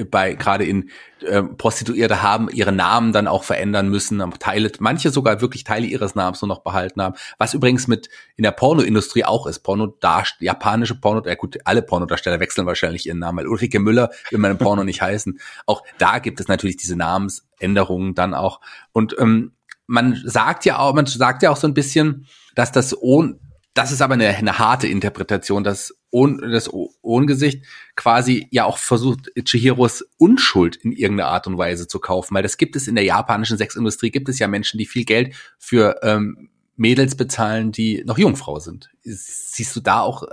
bei 0.10 0.34
gerade 0.34 0.64
in 0.64 0.90
äh, 1.22 1.44
Prostituierte 1.44 2.22
haben 2.22 2.50
ihre 2.50 2.72
Namen 2.72 3.12
dann 3.12 3.28
auch 3.28 3.44
verändern 3.44 3.90
müssen, 3.90 4.24
Teile, 4.40 4.72
manche 4.80 5.12
sogar 5.12 5.42
wirklich 5.42 5.64
Teile 5.64 5.86
ihres 5.86 6.16
Namens 6.16 6.42
nur 6.42 6.48
noch 6.48 6.64
behalten 6.64 7.02
haben. 7.02 7.16
Was 7.38 7.54
übrigens 7.54 7.88
mit 7.88 8.10
in 8.38 8.44
der 8.44 8.52
Pornoindustrie 8.52 9.26
auch 9.26 9.48
ist. 9.48 9.60
Porno 9.60 9.94
japanische 10.40 10.96
Porno, 10.96 11.22
ja 11.26 11.36
gut, 11.36 11.60
alle 11.66 11.82
Pornodarsteller 11.82 12.40
wechseln 12.40 12.66
wahrscheinlich 12.66 13.06
ihren 13.06 13.20
Namen, 13.20 13.40
weil 13.40 13.48
Ulrike 13.48 13.80
Müller 13.80 14.10
will 14.30 14.40
man 14.40 14.52
im 14.52 14.58
Porno 14.58 14.84
nicht 14.84 15.02
heißen. 15.02 15.40
Auch 15.66 15.84
da 15.98 16.20
gibt 16.20 16.40
es 16.40 16.48
natürlich 16.48 16.78
diese 16.78 16.96
Namensänderungen 16.96 18.16
dann 18.16 18.34
auch. 18.34 18.62
Und 18.94 19.16
ähm, 19.20 19.52
man 19.88 20.22
sagt 20.24 20.64
ja 20.66 20.80
auch, 20.80 20.94
man 20.94 21.06
sagt 21.06 21.44
ja 21.44 21.52
auch 21.52 21.58
so 21.58 21.68
ein 21.68 21.74
bisschen, 21.74 22.28
dass 22.56 22.72
das 22.72 23.00
ohne 23.00 23.40
das 23.74 23.92
ist 23.92 24.02
aber 24.02 24.16
eine, 24.16 24.28
eine 24.28 24.60
harte 24.60 24.88
Interpretation, 24.88 25.64
dass 25.64 25.96
ohn, 26.12 26.40
das 26.52 26.70
Ohngesicht 27.02 27.64
quasi 27.96 28.48
ja 28.52 28.66
auch 28.66 28.78
versucht, 28.78 29.32
Chihiros 29.46 30.06
Unschuld 30.18 30.76
in 30.76 30.92
irgendeiner 30.92 31.30
Art 31.30 31.48
und 31.48 31.58
Weise 31.58 31.88
zu 31.88 32.00
kaufen, 32.00 32.36
weil 32.36 32.44
das 32.44 32.58
gibt 32.58 32.76
es 32.76 32.88
in 32.88 32.96
der 32.96 33.04
japanischen 33.04 33.58
Sexindustrie, 33.58 34.12
gibt 34.12 34.30
es 34.30 34.40
ja 34.40 34.48
Menschen, 34.48 34.78
die 34.78 34.86
viel 34.86 35.06
Geld 35.06 35.34
für 35.58 36.00
ähm, 36.04 36.50
Mädels 36.76 37.16
bezahlen, 37.16 37.72
die 37.72 38.04
noch 38.06 38.18
Jungfrau 38.18 38.60
sind. 38.60 38.90
Siehst 39.04 39.76
du 39.76 39.80
da 39.80 40.02
auch, 40.02 40.24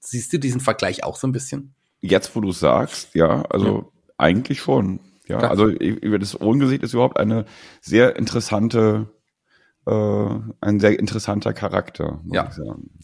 siehst 0.00 0.32
du 0.32 0.38
diesen 0.38 0.60
Vergleich 0.60 1.04
auch 1.04 1.16
so 1.16 1.26
ein 1.26 1.32
bisschen? 1.32 1.74
Jetzt, 2.00 2.34
wo 2.36 2.40
du 2.40 2.52
sagst, 2.52 3.14
ja, 3.14 3.42
also 3.42 3.66
ja. 3.66 4.12
eigentlich 4.18 4.60
schon. 4.60 5.00
Ja, 5.26 5.38
Klar. 5.38 5.50
also 5.50 5.66
über 5.66 6.18
das 6.20 6.40
Ohngesicht 6.40 6.82
ist 6.84 6.94
überhaupt 6.94 7.18
eine 7.18 7.46
sehr 7.80 8.16
interessante 8.16 9.08
ein 9.86 10.80
sehr 10.80 10.98
interessanter 10.98 11.52
Charakter. 11.52 12.20
ja, 12.30 12.50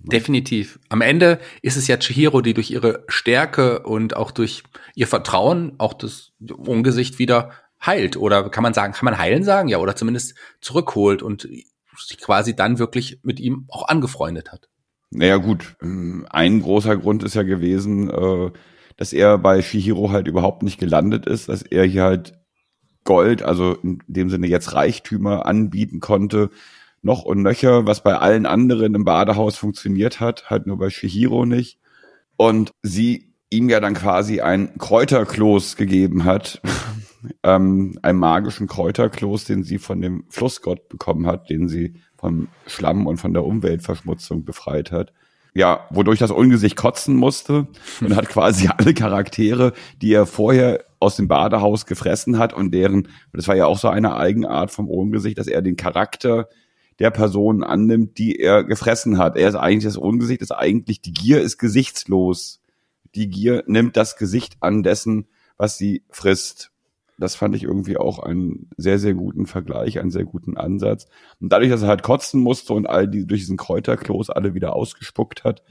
definitiv. 0.03 0.81
Am 0.89 1.01
Ende 1.01 1.39
ist 1.63 1.77
es 1.77 1.87
ja 1.87 1.97
Chihiro, 1.97 2.41
die 2.41 2.55
durch 2.55 2.73
ihre 2.73 3.05
Stärke 3.07 3.81
und 3.81 4.17
auch 4.17 4.33
durch 4.33 4.65
ihr 4.97 5.07
Vertrauen 5.07 5.75
auch 5.79 5.95
das 5.95 6.33
Ungesicht 6.57 7.21
wieder 7.21 7.53
heilt. 7.85 8.17
Oder 8.17 8.51
kann 8.51 8.63
man 8.63 8.75
sagen, 8.75 8.95
kann 8.95 9.05
man 9.05 9.19
heilen 9.19 9.45
sagen? 9.45 9.69
Ja, 9.69 9.79
oder 9.79 9.95
zumindest 9.95 10.35
zurückholt 10.61 11.23
und 11.23 11.43
sich 11.43 12.19
quasi 12.19 12.57
dann 12.57 12.79
wirklich 12.79 13.21
mit 13.23 13.39
ihm 13.39 13.67
auch 13.69 13.87
angefreundet 13.89 14.51
hat. 14.51 14.69
Naja 15.11 15.37
gut, 15.37 15.77
ein 15.81 16.63
großer 16.63 16.97
Grund 16.97 17.23
ist 17.23 17.35
ja 17.35 17.43
gewesen, 17.43 18.11
äh, 18.11 18.51
dass 18.97 19.13
er 19.13 19.39
bei 19.39 19.63
Shihiro 19.63 20.11
halt 20.11 20.27
überhaupt 20.27 20.63
nicht 20.63 20.81
gelandet 20.81 21.27
ist, 21.27 21.49
dass 21.49 21.63
er 21.63 21.85
hier 21.85 22.05
halt 22.05 22.42
Gold, 23.05 23.43
also 23.43 23.75
in 23.83 24.03
dem 24.07 24.31
Sinne 24.31 24.47
jetzt 24.47 24.75
Reichtümer 24.75 25.47
anbieten 25.47 26.01
konnte, 26.01 26.51
noch 27.03 27.25
und 27.25 27.43
nöcher, 27.43 27.87
was 27.87 28.03
bei 28.03 28.17
allen 28.17 28.47
anderen 28.47 28.95
im 28.95 29.05
Badehaus 29.05 29.57
funktioniert 29.57 30.21
hat, 30.21 30.51
halt 30.51 30.67
nur 30.67 30.79
bei 30.79 30.89
Shihiro 30.89 31.45
nicht. 31.45 31.79
Und 32.37 32.73
sie 32.83 33.33
ihm 33.51 33.69
ja 33.69 33.81
dann 33.81 33.95
quasi 33.95 34.41
ein 34.41 34.79
Kräuterkloß 34.79 35.77
gegeben 35.77 36.25
hat, 36.25 36.63
ähm, 37.43 37.99
einen 38.03 38.19
magischen 38.19 38.67
Kräuterkloß, 38.67 39.45
den 39.45 39.63
sie 39.63 39.79
von 39.79 40.01
dem 40.01 40.25
Flussgott 40.29 40.89
bekommen 40.89 41.27
hat, 41.27 41.51
den 41.51 41.69
sie 41.69 41.95
vom 42.17 42.49
Schlamm 42.67 43.07
und 43.07 43.19
von 43.19 43.35
der 43.35 43.45
Umweltverschmutzung 43.45 44.45
befreit 44.45 44.93
hat. 44.93 45.13
Ja, 45.55 45.87
wodurch 45.91 46.19
das 46.19 46.31
Ungesicht 46.31 46.77
kotzen 46.77 47.15
musste 47.15 47.67
und 48.01 48.17
hat 48.17 48.29
quasi 48.31 48.69
alle 48.75 48.95
Charaktere, 48.95 49.75
die 50.01 50.15
er 50.15 50.25
vorher 50.25 50.85
aus 51.03 51.17
dem 51.17 51.29
Badehaus 51.29 51.85
gefressen 51.85 52.39
hat 52.39 52.53
und 52.53 52.73
deren, 52.73 53.09
das 53.33 53.49
war 53.49 53.57
ja 53.57 53.67
auch 53.67 53.79
so 53.79 53.89
eine 53.89 54.17
Eigenart 54.17 54.71
vom 54.71 54.89
Ungesicht, 54.89 55.37
dass 55.37 55.47
er 55.47 55.61
den 55.61 55.77
Charakter 55.77 56.49
der 56.99 57.11
Person 57.11 57.65
annimmt, 57.65 58.19
die 58.19 58.39
er 58.39 58.65
gefressen 58.65 59.19
hat. 59.19 59.37
Er 59.37 59.49
ist 59.49 59.55
eigentlich 59.55 59.85
das 59.85 59.97
Ungesicht, 59.97 60.41
ist 60.41 60.53
eigentlich, 60.53 61.01
die 61.01 61.13
Gier 61.13 61.41
ist 61.41 61.59
gesichtslos. 61.59 62.61
Die 63.15 63.29
Gier 63.29 63.65
nimmt 63.67 63.97
das 63.97 64.17
Gesicht 64.17 64.57
an 64.61 64.83
dessen, 64.83 65.27
was 65.57 65.77
sie 65.77 66.05
frisst. 66.11 66.71
Das 67.19 67.35
fand 67.35 67.55
ich 67.55 67.65
irgendwie 67.65 67.97
auch 67.97 68.19
einen 68.19 68.71
sehr, 68.77 68.99
sehr 68.99 69.15
guten 69.15 69.47
Vergleich, 69.47 69.99
einen 69.99 70.11
sehr 70.11 70.25
guten 70.25 70.57
Ansatz. 70.57 71.07
Und 71.41 71.53
dadurch, 71.53 71.71
dass 71.71 71.83
er 71.83 71.89
halt 71.89 72.03
kotzen 72.03 72.41
musste 72.41 72.73
und 72.73 72.89
all 72.89 73.09
die 73.09 73.27
durch 73.27 73.41
diesen 73.41 73.57
Kräuterkloß 73.57 74.31
alle 74.31 74.55
wieder 74.55 74.75
ausgespuckt 74.75 75.45
hat, 75.45 75.63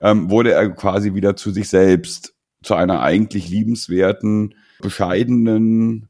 ähm, 0.00 0.30
wurde 0.30 0.52
er 0.52 0.70
quasi 0.70 1.14
wieder 1.14 1.36
zu 1.36 1.50
sich 1.50 1.68
selbst, 1.68 2.34
zu 2.62 2.74
einer 2.74 3.00
eigentlich 3.00 3.48
liebenswerten, 3.48 4.54
bescheidenen 4.80 6.08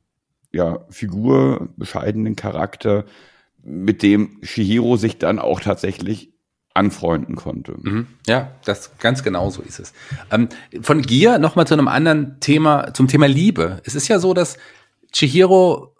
ja, 0.52 0.80
Figur, 0.90 1.68
bescheidenen 1.76 2.34
Charakter, 2.36 3.04
mit 3.62 4.02
dem 4.02 4.38
Shihiro 4.42 4.96
sich 4.96 5.18
dann 5.18 5.38
auch 5.38 5.60
tatsächlich 5.60 6.32
anfreunden 6.72 7.36
konnte. 7.36 7.74
Mhm. 7.80 8.06
Ja, 8.26 8.52
das 8.64 8.98
ganz 8.98 9.22
genau 9.22 9.50
so 9.50 9.62
ist 9.62 9.80
es. 9.80 9.92
Ähm, 10.30 10.48
von 10.82 11.02
Gier 11.02 11.38
nochmal 11.38 11.66
zu 11.66 11.74
einem 11.74 11.88
anderen 11.88 12.38
Thema, 12.40 12.92
zum 12.92 13.08
Thema 13.08 13.26
Liebe. 13.26 13.80
Es 13.84 13.94
ist 13.94 14.08
ja 14.08 14.18
so, 14.18 14.34
dass 14.34 14.58
Chihiro 15.12 15.94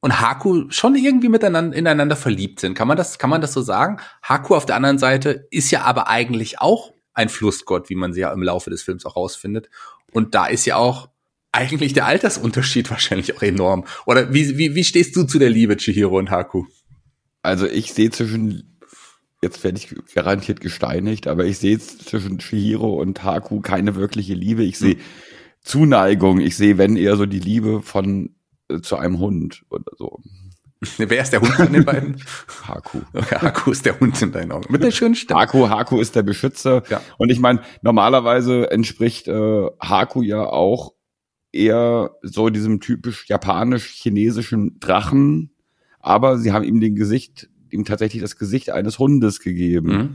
und 0.00 0.20
Haku 0.20 0.64
schon 0.70 0.96
irgendwie 0.96 1.28
miteinander 1.28 1.76
ineinander 1.76 2.16
verliebt 2.16 2.60
sind. 2.60 2.74
Kann 2.74 2.88
man 2.88 2.96
das, 2.96 3.18
kann 3.18 3.30
man 3.30 3.40
das 3.40 3.52
so 3.52 3.62
sagen? 3.62 3.98
Haku 4.22 4.54
auf 4.54 4.66
der 4.66 4.76
anderen 4.76 4.98
Seite 4.98 5.46
ist 5.50 5.70
ja 5.70 5.82
aber 5.82 6.08
eigentlich 6.08 6.60
auch 6.60 6.92
ein 7.12 7.28
Flussgott, 7.28 7.90
wie 7.90 7.94
man 7.94 8.12
sie 8.12 8.20
ja 8.20 8.32
im 8.32 8.42
Laufe 8.42 8.70
des 8.70 8.82
Films 8.82 9.06
auch 9.06 9.16
rausfindet. 9.16 9.70
Und 10.12 10.34
da 10.34 10.46
ist 10.46 10.64
ja 10.64 10.76
auch 10.76 11.08
eigentlich 11.54 11.92
der 11.92 12.06
Altersunterschied 12.06 12.90
wahrscheinlich 12.90 13.36
auch 13.36 13.42
enorm. 13.42 13.84
Oder 14.06 14.32
wie, 14.34 14.58
wie, 14.58 14.74
wie 14.74 14.84
stehst 14.84 15.14
du 15.16 15.24
zu 15.24 15.38
der 15.38 15.50
Liebe, 15.50 15.76
Chihiro 15.76 16.18
und 16.18 16.30
Haku? 16.30 16.64
Also 17.42 17.66
ich 17.66 17.92
sehe 17.92 18.10
zwischen, 18.10 18.78
jetzt 19.40 19.62
werde 19.62 19.78
ich 19.78 19.94
garantiert 20.14 20.60
gesteinigt, 20.60 21.26
aber 21.28 21.44
ich 21.44 21.58
sehe 21.58 21.78
zwischen 21.78 22.38
Chihiro 22.38 23.00
und 23.00 23.22
Haku 23.22 23.60
keine 23.60 23.94
wirkliche 23.94 24.34
Liebe. 24.34 24.64
Ich 24.64 24.78
sehe 24.78 24.94
hm. 24.94 25.00
Zuneigung. 25.60 26.40
Ich 26.40 26.56
sehe, 26.56 26.76
wenn 26.76 26.96
eher 26.96 27.16
so 27.16 27.24
die 27.24 27.38
Liebe 27.38 27.82
von 27.82 28.34
äh, 28.68 28.80
zu 28.80 28.96
einem 28.96 29.18
Hund 29.18 29.62
oder 29.70 29.92
so. 29.96 30.20
Wer 30.98 31.22
ist 31.22 31.32
der 31.32 31.40
Hund 31.40 31.52
von 31.52 31.72
den 31.72 31.84
beiden? 31.84 32.20
Haku. 32.66 33.00
Okay, 33.12 33.36
Haku 33.40 33.70
ist 33.70 33.86
der 33.86 34.00
Hund 34.00 34.20
in 34.20 34.32
deinen 34.32 34.52
Augen. 34.52 34.72
Mit 34.72 34.82
der 34.82 34.90
schönen 34.90 35.14
Stimme. 35.14 35.40
Haku, 35.40 35.68
Haku 35.68 36.00
ist 36.00 36.16
der 36.16 36.22
Beschützer. 36.22 36.82
Ja. 36.90 37.00
Und 37.16 37.30
ich 37.30 37.38
meine, 37.38 37.62
normalerweise 37.82 38.70
entspricht 38.70 39.28
äh, 39.28 39.66
Haku 39.80 40.22
ja 40.22 40.44
auch 40.44 40.93
eher 41.54 42.16
so 42.22 42.50
diesem 42.50 42.80
typisch 42.80 43.26
japanisch-chinesischen 43.28 44.78
Drachen. 44.80 45.50
Aber 46.00 46.38
sie 46.38 46.52
haben 46.52 46.64
ihm 46.64 46.80
den 46.80 46.96
Gesicht, 46.96 47.48
ihm 47.70 47.84
tatsächlich 47.84 48.22
das 48.22 48.36
Gesicht 48.36 48.70
eines 48.70 48.98
Hundes 48.98 49.40
gegeben. 49.40 49.88
Mhm. 49.88 50.14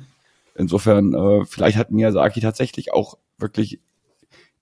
Insofern, 0.55 1.13
äh, 1.13 1.45
vielleicht 1.45 1.77
hat 1.77 1.91
Miyazaki 1.91 2.41
tatsächlich 2.41 2.93
auch 2.93 3.17
wirklich 3.37 3.79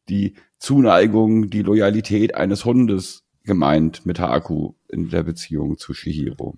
die 0.10 0.36
Zuneigung, 0.60 1.50
die 1.50 1.63
Loyalität 1.63 2.36
eines 2.36 2.66
Hundes 2.66 3.26
gemeint 3.44 4.06
mit 4.06 4.20
Haku 4.20 4.74
in 4.88 5.10
der 5.10 5.24
Beziehung 5.24 5.78
zu 5.78 5.94
Shihiro. 5.94 6.56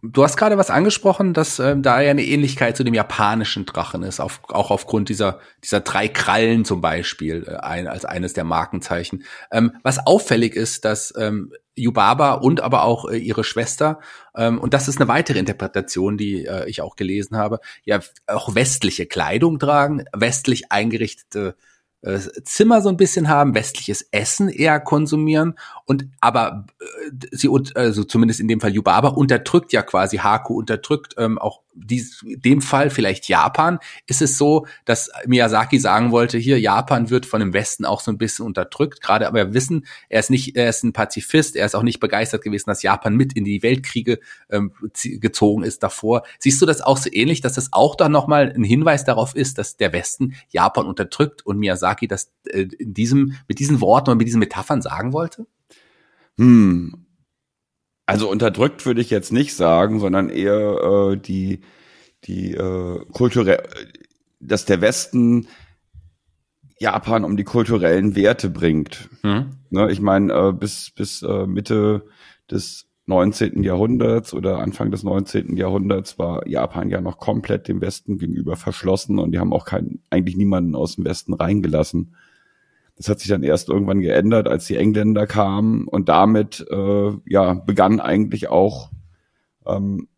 Du 0.00 0.22
hast 0.22 0.36
gerade 0.36 0.56
was 0.56 0.70
angesprochen, 0.70 1.34
dass 1.34 1.58
ähm, 1.58 1.82
da 1.82 2.00
ja 2.00 2.12
eine 2.12 2.24
Ähnlichkeit 2.24 2.76
zu 2.76 2.84
dem 2.84 2.94
japanischen 2.94 3.66
Drachen 3.66 4.04
ist, 4.04 4.20
auf, 4.20 4.40
auch 4.48 4.70
aufgrund 4.70 5.08
dieser, 5.08 5.40
dieser 5.64 5.80
drei 5.80 6.06
Krallen 6.06 6.64
zum 6.64 6.80
Beispiel, 6.80 7.44
äh, 7.48 7.56
ein, 7.56 7.88
als 7.88 8.04
eines 8.04 8.32
der 8.32 8.44
Markenzeichen. 8.44 9.24
Ähm, 9.50 9.72
was 9.82 10.06
auffällig 10.06 10.54
ist, 10.54 10.84
dass 10.84 11.12
ähm, 11.18 11.52
Yubaba 11.74 12.34
und 12.34 12.60
aber 12.60 12.84
auch 12.84 13.10
äh, 13.10 13.16
ihre 13.16 13.42
Schwester, 13.42 13.98
ähm, 14.36 14.60
und 14.60 14.72
das 14.72 14.86
ist 14.86 15.00
eine 15.00 15.08
weitere 15.08 15.40
Interpretation, 15.40 16.16
die 16.16 16.46
äh, 16.46 16.68
ich 16.68 16.80
auch 16.80 16.94
gelesen 16.94 17.36
habe, 17.36 17.58
ja 17.84 17.98
auch 18.28 18.54
westliche 18.54 19.06
Kleidung 19.06 19.58
tragen, 19.58 20.04
westlich 20.14 20.70
eingerichtete 20.70 21.56
äh, 22.02 22.18
Zimmer 22.44 22.80
so 22.80 22.88
ein 22.88 22.96
bisschen 22.96 23.28
haben, 23.28 23.54
westliches 23.54 24.08
Essen 24.12 24.48
eher 24.48 24.80
konsumieren 24.80 25.54
und 25.84 26.06
aber 26.20 26.66
äh, 26.80 27.26
sie 27.32 27.48
also 27.74 28.04
zumindest 28.04 28.40
in 28.40 28.48
dem 28.48 28.60
Fall 28.60 28.72
Yubaba 28.72 29.08
unterdrückt 29.08 29.72
ja 29.72 29.82
quasi 29.82 30.18
Haku 30.18 30.54
unterdrückt 30.54 31.14
ähm, 31.18 31.38
auch 31.38 31.62
dies, 31.84 32.24
dem 32.24 32.60
Fall 32.60 32.90
vielleicht 32.90 33.28
Japan, 33.28 33.78
ist 34.06 34.22
es 34.22 34.38
so, 34.38 34.66
dass 34.84 35.10
Miyazaki 35.26 35.78
sagen 35.78 36.10
wollte, 36.10 36.38
hier 36.38 36.60
Japan 36.60 37.10
wird 37.10 37.26
von 37.26 37.40
dem 37.40 37.52
Westen 37.52 37.84
auch 37.84 38.00
so 38.00 38.10
ein 38.10 38.18
bisschen 38.18 38.46
unterdrückt, 38.46 39.00
gerade 39.00 39.26
aber 39.26 39.38
wir 39.38 39.54
wissen, 39.54 39.86
er 40.08 40.20
ist 40.20 40.30
nicht, 40.30 40.56
er 40.56 40.68
ist 40.68 40.84
ein 40.84 40.92
Pazifist, 40.92 41.56
er 41.56 41.66
ist 41.66 41.74
auch 41.74 41.82
nicht 41.82 42.00
begeistert 42.00 42.42
gewesen, 42.42 42.70
dass 42.70 42.82
Japan 42.82 43.16
mit 43.16 43.32
in 43.32 43.44
die 43.44 43.62
Weltkriege 43.62 44.18
ähm, 44.50 44.72
gezogen 45.20 45.62
ist 45.62 45.82
davor. 45.82 46.22
Siehst 46.38 46.60
du 46.60 46.66
das 46.66 46.80
auch 46.80 46.96
so 46.96 47.10
ähnlich, 47.12 47.40
dass 47.40 47.54
das 47.54 47.72
auch 47.72 47.94
dann 47.94 48.12
nochmal 48.12 48.52
ein 48.54 48.64
Hinweis 48.64 49.04
darauf 49.04 49.34
ist, 49.34 49.58
dass 49.58 49.76
der 49.76 49.92
Westen 49.92 50.34
Japan 50.50 50.86
unterdrückt 50.86 51.44
und 51.46 51.58
Miyazaki 51.58 52.08
das 52.08 52.32
äh, 52.46 52.62
in 52.78 52.94
diesem, 52.94 53.34
mit 53.46 53.58
diesen 53.58 53.80
Worten 53.80 54.10
und 54.10 54.18
mit 54.18 54.26
diesen 54.26 54.40
Metaphern 54.40 54.82
sagen 54.82 55.12
wollte? 55.12 55.46
Hm, 56.38 57.07
also 58.08 58.30
unterdrückt 58.30 58.86
würde 58.86 59.02
ich 59.02 59.10
jetzt 59.10 59.32
nicht 59.32 59.54
sagen, 59.54 60.00
sondern 60.00 60.30
eher 60.30 61.12
äh, 61.12 61.16
die, 61.18 61.60
die 62.24 62.54
äh, 62.54 63.04
kulturell, 63.12 63.62
dass 64.40 64.64
der 64.64 64.80
Westen 64.80 65.46
Japan 66.80 67.22
um 67.22 67.36
die 67.36 67.44
kulturellen 67.44 68.16
Werte 68.16 68.48
bringt. 68.48 69.10
Mhm. 69.22 69.58
Ne, 69.68 69.92
ich 69.92 70.00
meine, 70.00 70.32
äh, 70.32 70.52
bis, 70.52 70.90
bis 70.90 71.20
äh, 71.20 71.46
Mitte 71.46 72.06
des 72.50 72.86
19. 73.04 73.62
Jahrhunderts 73.62 74.32
oder 74.32 74.60
Anfang 74.60 74.90
des 74.90 75.02
19. 75.02 75.58
Jahrhunderts 75.58 76.18
war 76.18 76.48
Japan 76.48 76.88
ja 76.88 77.02
noch 77.02 77.18
komplett 77.18 77.68
dem 77.68 77.82
Westen 77.82 78.16
gegenüber 78.16 78.56
verschlossen 78.56 79.18
und 79.18 79.32
die 79.32 79.38
haben 79.38 79.52
auch 79.52 79.66
keinen, 79.66 80.02
eigentlich 80.08 80.38
niemanden 80.38 80.74
aus 80.74 80.96
dem 80.96 81.04
Westen 81.04 81.34
reingelassen. 81.34 82.14
Das 82.98 83.08
hat 83.08 83.20
sich 83.20 83.28
dann 83.28 83.42
erst 83.42 83.68
irgendwann 83.68 84.00
geändert, 84.00 84.48
als 84.48 84.66
die 84.66 84.76
Engländer 84.76 85.26
kamen 85.26 85.88
und 85.88 86.08
damit 86.08 86.66
äh, 86.70 87.12
ja 87.26 87.54
begann 87.54 88.00
eigentlich 88.00 88.48
auch 88.48 88.90
ähm, 89.66 90.08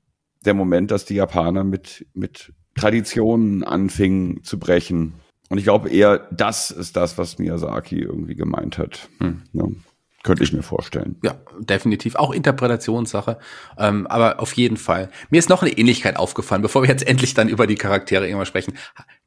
der 0.44 0.54
Moment, 0.54 0.90
dass 0.90 1.04
die 1.04 1.14
Japaner 1.14 1.62
mit 1.62 2.06
mit 2.14 2.52
Traditionen 2.74 3.62
anfingen 3.62 4.42
zu 4.42 4.58
brechen. 4.58 5.14
Und 5.50 5.58
ich 5.58 5.64
glaube 5.64 5.90
eher, 5.90 6.28
das 6.30 6.70
ist 6.70 6.96
das, 6.96 7.18
was 7.18 7.38
Miyazaki 7.38 7.98
irgendwie 7.98 8.36
gemeint 8.36 8.78
hat. 8.78 9.08
Hm. 9.18 9.42
Ja, 9.52 9.64
könnte 10.22 10.44
ich 10.44 10.52
mir 10.52 10.62
vorstellen. 10.62 11.16
Ja, 11.22 11.34
definitiv. 11.58 12.14
Auch 12.14 12.32
Interpretationssache. 12.32 13.38
Ähm, 13.78 14.06
aber 14.06 14.40
auf 14.40 14.52
jeden 14.52 14.76
Fall. 14.76 15.10
Mir 15.30 15.38
ist 15.38 15.48
noch 15.48 15.62
eine 15.62 15.72
Ähnlichkeit 15.72 16.16
aufgefallen, 16.16 16.62
bevor 16.62 16.82
wir 16.82 16.88
jetzt 16.88 17.06
endlich 17.06 17.34
dann 17.34 17.48
über 17.48 17.66
die 17.66 17.76
Charaktere 17.76 18.26
irgendwann 18.26 18.46
sprechen. 18.46 18.74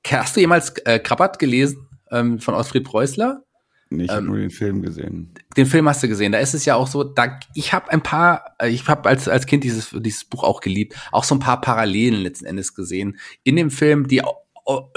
Hast 0.07 0.35
du 0.35 0.39
jemals 0.39 0.69
äh, 0.85 0.99
Krabat 0.99 1.39
gelesen? 1.39 1.87
Ähm, 2.13 2.39
von 2.39 2.53
Ottfried 2.53 2.83
Preußler. 2.83 3.43
Nee, 3.89 4.05
ich 4.05 4.09
habe 4.09 4.21
ähm, 4.21 4.27
nur 4.27 4.37
den 4.37 4.49
Film 4.49 4.81
gesehen. 4.81 5.33
Den 5.55 5.65
Film 5.65 5.87
hast 5.87 6.01
du 6.01 6.07
gesehen. 6.07 6.31
Da 6.31 6.39
ist 6.39 6.53
es 6.53 6.65
ja 6.65 6.75
auch 6.75 6.87
so, 6.87 7.03
da 7.03 7.39
ich 7.53 7.73
habe 7.73 7.91
ein 7.91 8.01
paar, 8.01 8.55
äh, 8.59 8.69
ich 8.69 8.87
habe 8.87 9.07
als 9.07 9.27
als 9.27 9.45
Kind 9.45 9.63
dieses 9.63 9.89
dieses 9.93 10.25
Buch 10.25 10.43
auch 10.43 10.61
geliebt, 10.61 10.95
auch 11.11 11.23
so 11.23 11.35
ein 11.35 11.39
paar 11.39 11.61
Parallelen 11.61 12.21
letzten 12.21 12.45
Endes 12.45 12.73
gesehen 12.73 13.17
in 13.43 13.55
dem 13.55 13.71
Film. 13.71 14.07
Die 14.07 14.21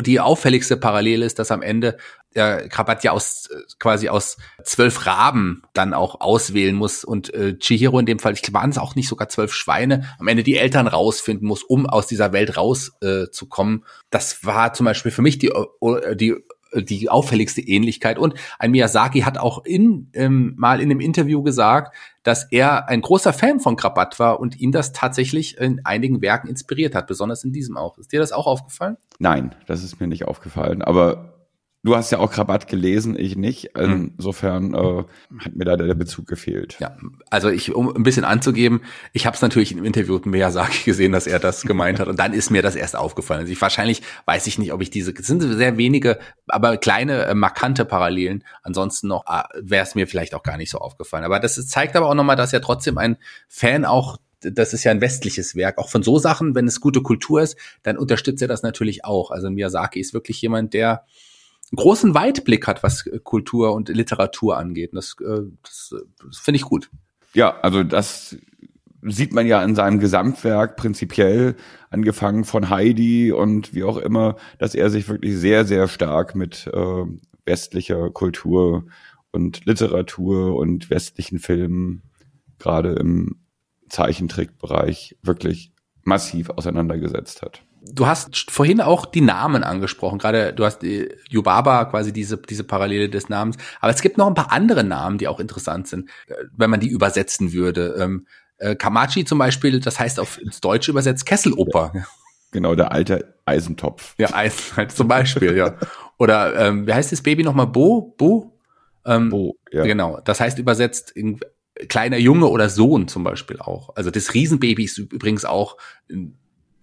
die 0.01 0.21
auffälligste 0.21 0.77
Parallele 0.77 1.27
ist, 1.27 1.41
dass 1.41 1.51
am 1.51 1.61
Ende 1.61 1.97
der 2.37 2.69
Krabat 2.69 3.03
ja 3.03 3.11
aus 3.11 3.49
äh, 3.51 3.63
quasi 3.81 4.09
aus 4.09 4.37
zwölf 4.63 5.07
Raben 5.07 5.63
dann 5.73 5.93
auch 5.93 6.21
auswählen 6.21 6.77
muss 6.77 7.03
und 7.03 7.35
äh, 7.35 7.59
Chihiro 7.59 7.99
in 7.99 8.07
dem 8.07 8.19
Fall, 8.19 8.35
ich 8.35 8.53
waren 8.53 8.71
es 8.71 8.79
auch 8.79 8.95
nicht 8.95 9.09
sogar 9.09 9.29
zwölf 9.29 9.53
Schweine, 9.53 10.09
am 10.21 10.29
Ende 10.29 10.45
die 10.45 10.57
Eltern 10.57 10.87
rausfinden 10.87 11.49
muss, 11.49 11.65
um 11.65 11.87
aus 11.87 12.07
dieser 12.07 12.33
Welt 12.33 12.57
rauszukommen. 12.57 13.25
Äh, 13.25 13.31
zu 13.31 13.47
kommen. 13.47 13.85
das 14.11 14.45
war 14.45 14.73
zum 14.73 14.85
Beispiel 14.85 15.11
für 15.11 15.23
mich 15.23 15.39
die, 15.39 15.51
die 16.15 16.37
die 16.83 17.09
auffälligste 17.09 17.61
Ähnlichkeit. 17.61 18.19
Und 18.19 18.35
ein 18.59 18.71
Miyazaki 18.71 19.21
hat 19.21 19.39
auch 19.39 19.65
in, 19.65 20.11
ähm, 20.15 20.55
mal 20.57 20.81
in 20.81 20.91
einem 20.91 21.01
Interview 21.01 21.43
gesagt, 21.43 21.95
dass 22.23 22.51
er 22.51 22.89
ein 22.89 23.03
großer 23.03 23.33
Fan 23.33 23.61
von 23.61 23.77
Krabat 23.77 24.19
war 24.19 24.41
und 24.41 24.59
ihn 24.61 24.73
das 24.73 24.93
tatsächlich 24.93 25.59
in 25.59 25.85
einigen 25.85 26.23
Werken 26.23 26.49
inspiriert 26.49 26.95
hat, 26.95 27.07
besonders 27.07 27.45
in 27.45 27.53
diesem 27.53 27.77
auch. 27.77 27.99
Ist 27.99 28.13
dir 28.13 28.21
das 28.21 28.33
auch 28.33 28.47
aufgefallen? 28.47 28.97
Nein, 29.19 29.55
das 29.67 29.85
ist 29.85 30.01
mir 30.01 30.09
nicht 30.09 30.27
aufgefallen. 30.27 30.83
Aber 30.83 31.36
Du 31.87 31.95
hast 31.95 32.11
ja 32.11 32.19
auch 32.19 32.33
Krabat 32.33 32.67
gelesen, 32.67 33.17
ich 33.17 33.37
nicht. 33.37 33.71
Hm. 33.77 34.15
Insofern 34.19 34.75
äh, 34.75 35.05
hat 35.39 35.55
mir 35.55 35.65
da 35.65 35.77
der 35.77 35.95
Bezug 35.95 36.27
gefehlt. 36.27 36.77
Ja, 36.81 36.97
also 37.31 37.49
ich, 37.49 37.73
um 37.77 37.95
ein 37.95 38.03
bisschen 38.03 38.25
anzugeben, 38.25 38.81
ich 39.13 39.25
habe 39.25 39.37
es 39.37 39.41
natürlich 39.41 39.71
im 39.71 39.85
Interview 39.85 40.15
mit 40.15 40.27
Miyazaki 40.27 40.83
gesehen, 40.85 41.13
dass 41.13 41.29
er 41.29 41.39
das 41.39 41.63
gemeint 41.63 42.01
hat. 42.01 42.09
Und 42.09 42.19
dann 42.19 42.33
ist 42.33 42.51
mir 42.51 42.61
das 42.61 42.75
erst 42.75 42.97
aufgefallen. 42.97 43.43
Also 43.43 43.53
ich, 43.53 43.63
wahrscheinlich 43.63 44.03
weiß 44.25 44.49
ich 44.49 44.59
nicht, 44.59 44.73
ob 44.73 44.83
ich 44.83 44.91
diese, 44.91 45.13
es 45.13 45.29
sind 45.29 45.41
sehr 45.43 45.77
wenige, 45.77 46.19
aber 46.49 46.77
kleine, 46.77 47.27
äh, 47.27 47.35
markante 47.35 47.85
Parallelen. 47.85 48.43
Ansonsten 48.65 49.07
noch 49.07 49.25
äh, 49.29 49.45
wäre 49.55 49.85
es 49.85 49.95
mir 49.95 50.09
vielleicht 50.09 50.35
auch 50.35 50.43
gar 50.43 50.57
nicht 50.57 50.71
so 50.71 50.79
aufgefallen. 50.79 51.23
Aber 51.23 51.39
das 51.39 51.55
zeigt 51.69 51.95
aber 51.95 52.09
auch 52.09 52.15
nochmal, 52.15 52.35
dass 52.35 52.53
er 52.53 52.61
trotzdem 52.61 52.99
ein 52.99 53.17
Fan 53.47 53.85
auch 53.85 54.19
das 54.41 54.73
ist 54.75 54.85
ja 54.85 54.91
ein 54.91 55.01
westliches 55.01 55.55
Werk. 55.55 55.79
Auch 55.79 55.89
von 55.89 56.03
so 56.03 56.19
Sachen, 56.19 56.55
wenn 56.57 56.67
es 56.67 56.81
gute 56.81 57.01
Kultur 57.01 57.43
ist, 57.43 57.57
dann 57.85 57.97
unterstützt 57.97 58.43
er 58.43 58.49
das 58.49 58.63
natürlich 58.63 59.05
auch. 59.05 59.31
Also 59.31 59.51
Miyazaki 59.51 60.01
ist 60.01 60.15
wirklich 60.15 60.43
jemand, 60.43 60.75
der 60.75 61.05
großen 61.75 62.15
Weitblick 62.15 62.67
hat, 62.67 62.83
was 62.83 63.09
Kultur 63.25 63.73
und 63.73 63.89
Literatur 63.89 64.57
angeht. 64.57 64.93
Und 64.93 64.97
das, 64.97 65.17
äh, 65.21 65.43
das, 65.63 65.95
das 66.25 66.39
finde 66.39 66.57
ich 66.57 66.63
gut. 66.63 66.91
Ja, 67.35 67.59
also 67.61 67.83
das 67.83 68.37
sieht 69.03 69.33
man 69.33 69.47
ja 69.47 69.63
in 69.63 69.75
seinem 69.75 69.99
Gesamtwerk 69.99 70.77
prinzipiell, 70.77 71.57
angefangen 71.91 72.45
von 72.45 72.71
Heidi 72.71 73.33
und 73.33 73.75
wie 73.75 73.85
auch 73.85 73.99
immer, 73.99 74.37
dass 74.59 74.75
er 74.75 74.91
sich 74.91 75.09
wirklich 75.09 75.37
sehr, 75.37 75.65
sehr 75.65 75.89
stark 75.89 76.35
mit 76.35 76.67
äh, 76.73 77.05
westlicher 77.45 78.11
Kultur 78.11 78.87
und 79.33 79.65
Literatur 79.65 80.57
und 80.57 80.91
westlichen 80.91 81.39
Filmen, 81.39 82.03
gerade 82.59 82.95
im 82.95 83.37
Zeichentrickbereich, 83.89 85.17
wirklich 85.23 85.73
massiv 86.03 86.51
auseinandergesetzt 86.51 87.43
hat 87.43 87.63
du 87.93 88.07
hast 88.07 88.51
vorhin 88.51 88.81
auch 88.81 89.07
die 89.07 89.21
Namen 89.21 89.65
angesprochen. 89.65 90.19
Gerade 90.19 90.53
du 90.53 90.65
hast 90.65 90.81
die 90.81 91.09
Yubaba 91.29 91.85
quasi 91.87 92.13
diese, 92.13 92.37
diese 92.37 92.65
Parallele 92.65 93.09
des 93.09 93.29
Namens. 93.29 93.57
Aber 93.81 93.93
es 93.93 94.03
gibt 94.03 94.19
noch 94.19 94.27
ein 94.27 94.35
paar 94.35 94.53
andere 94.53 94.85
Namen, 94.85 95.19
die 95.19 95.29
auch 95.29 95.41
interessant 95.41 95.89
sind, 95.89 96.09
äh, 96.29 96.35
wenn 96.57 96.71
man 96.71 96.81
die 96.81 96.89
übersetzen 96.89 97.53
würde. 97.53 97.97
Ähm, 97.99 98.27
äh, 98.59 98.75
Kamachi 98.75 99.25
zum 99.25 99.39
Beispiel, 99.39 99.81
das 99.81 99.99
heißt 99.99 100.19
auf 100.21 100.41
ins 100.41 100.61
Deutsche 100.61 100.91
übersetzt 100.91 101.27
Kesseloper. 101.27 101.93
Ja. 101.95 102.07
Genau, 102.53 102.75
der 102.75 102.93
alte 102.93 103.35
Eisentopf. 103.45 104.15
Ja, 104.19 104.33
Eisen 104.33 104.77
halt 104.77 104.93
zum 104.93 105.09
Beispiel, 105.09 105.57
ja. 105.57 105.77
Oder 106.19 106.57
ähm, 106.57 106.87
wie 106.87 106.95
heißt 106.95 107.13
das 107.13 107.23
Baby 107.23 107.43
nochmal? 107.43 107.67
Bo? 107.67 108.15
Bo? 108.17 108.59
Ähm, 109.05 109.31
Bo, 109.31 109.57
ja. 109.73 109.83
Genau. 109.83 110.21
Das 110.25 110.41
heißt 110.41 110.59
übersetzt 110.59 111.11
in, 111.11 111.41
kleiner 111.89 112.17
Junge 112.17 112.47
oder 112.49 112.69
Sohn 112.69 113.09
zum 113.09 113.25
Beispiel 113.25 113.59
auch. 113.59 113.95
Also 113.97 114.11
das 114.11 114.35
Riesenbaby 114.35 114.85
ist 114.85 114.99
übrigens 114.99 115.45
auch 115.45 115.77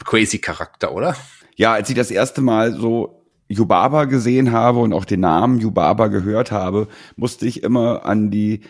crazy 0.03 0.39
Charakter, 0.39 0.93
oder? 0.93 1.15
Ja, 1.55 1.73
als 1.73 1.89
ich 1.89 1.95
das 1.95 2.11
erste 2.11 2.41
Mal 2.41 2.73
so 2.73 3.23
Yubaba 3.47 4.05
gesehen 4.05 4.51
habe 4.51 4.79
und 4.79 4.93
auch 4.93 5.05
den 5.05 5.19
Namen 5.19 5.59
Yubaba 5.59 6.07
gehört 6.07 6.51
habe, 6.51 6.87
musste 7.15 7.45
ich 7.45 7.63
immer 7.63 8.05
an 8.05 8.31
die 8.31 8.61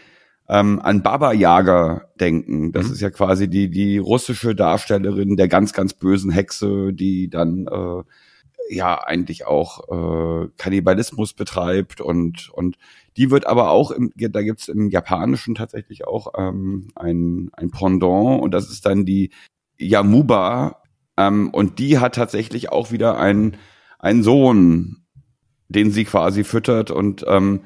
ähm, 0.50 0.80
an 0.82 1.04
Baba 1.04 1.32
Yaga 1.34 2.10
denken. 2.20 2.72
Das 2.74 2.88
mhm. 2.88 2.94
ist 2.94 3.02
ja 3.02 3.10
quasi 3.10 3.50
die 3.50 3.70
die 3.70 3.98
russische 3.98 4.56
Darstellerin 4.56 5.38
der 5.38 5.48
ganz 5.48 5.74
ganz 5.74 5.94
bösen 5.94 6.32
Hexe, 6.32 6.92
die 6.94 7.30
dann 7.30 7.68
äh, 7.68 8.04
ja 8.70 9.00
eigentlich 9.04 9.46
auch 9.46 10.44
äh, 10.44 10.50
Kannibalismus 10.58 11.34
betreibt 11.34 12.02
und 12.02 12.50
und 12.54 12.78
die 13.16 13.32
wird 13.32 13.48
aber 13.48 13.72
auch 13.72 13.92
im, 13.92 14.12
da 14.16 14.42
gibt's 14.42 14.68
im 14.68 14.90
Japanischen 14.90 15.56
tatsächlich 15.56 16.06
auch 16.06 16.34
ähm, 16.38 16.90
ein 16.96 17.50
ein 17.54 17.72
Pendant 17.72 18.42
und 18.42 18.54
das 18.54 18.70
ist 18.70 18.86
dann 18.86 19.06
die 19.06 19.32
Yamuba 19.78 20.83
ähm, 21.18 21.50
und 21.50 21.80
die 21.80 22.00
hat 22.00 22.16
tatsächlich 22.16 22.72
auch 22.72 22.92
wieder 22.92 23.18
einen, 23.20 23.58
einen 24.00 24.24
Sohn, 24.24 25.04
den 25.68 25.92
sie 25.92 26.06
quasi 26.06 26.44
füttert 26.44 26.92
und 26.92 27.26
ähm, 27.28 27.62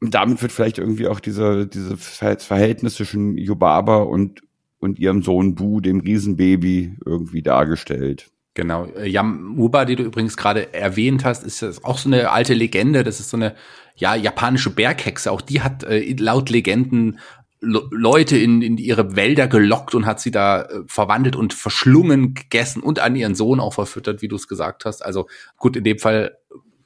damit 0.00 0.40
wird 0.42 0.52
vielleicht 0.52 0.78
irgendwie 0.78 1.08
auch 1.08 1.20
diese, 1.20 1.66
diese 1.66 1.96
Verhältnis 1.96 2.94
zwischen 2.94 3.36
Yubaba 3.36 3.98
und, 3.98 4.42
und 4.78 4.98
ihrem 4.98 5.22
Sohn 5.22 5.54
Bu, 5.54 5.80
dem 5.80 6.00
Riesenbaby, 6.00 6.96
irgendwie 7.04 7.42
dargestellt. 7.42 8.30
Genau. 8.54 8.86
Yamuba, 9.04 9.84
die 9.84 9.96
du 9.96 10.04
übrigens 10.04 10.36
gerade 10.36 10.72
erwähnt 10.72 11.24
hast, 11.24 11.44
ist 11.44 11.84
auch 11.84 11.98
so 11.98 12.08
eine 12.08 12.30
alte 12.30 12.54
Legende. 12.54 13.02
Das 13.02 13.18
ist 13.18 13.30
so 13.30 13.36
eine 13.36 13.56
ja 13.96 14.14
japanische 14.14 14.70
Berghexe. 14.70 15.32
Auch 15.32 15.40
die 15.40 15.60
hat 15.60 15.82
äh, 15.82 16.14
laut 16.18 16.50
Legenden 16.50 17.18
Leute 17.64 18.36
in, 18.36 18.62
in 18.62 18.78
ihre 18.78 19.16
Wälder 19.16 19.48
gelockt 19.48 19.94
und 19.94 20.06
hat 20.06 20.20
sie 20.20 20.30
da 20.30 20.62
äh, 20.62 20.82
verwandelt 20.86 21.36
und 21.36 21.54
verschlungen, 21.54 22.34
gegessen 22.34 22.82
und 22.82 22.98
an 22.98 23.16
ihren 23.16 23.34
Sohn 23.34 23.60
auch 23.60 23.74
verfüttert, 23.74 24.22
wie 24.22 24.28
du 24.28 24.36
es 24.36 24.48
gesagt 24.48 24.84
hast. 24.84 25.04
Also 25.04 25.28
gut, 25.56 25.76
in 25.76 25.84
dem 25.84 25.98
Fall 25.98 26.36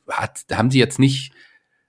hat, 0.08 0.44
haben 0.52 0.70
sie 0.70 0.78
jetzt 0.78 0.98
nicht, 0.98 1.32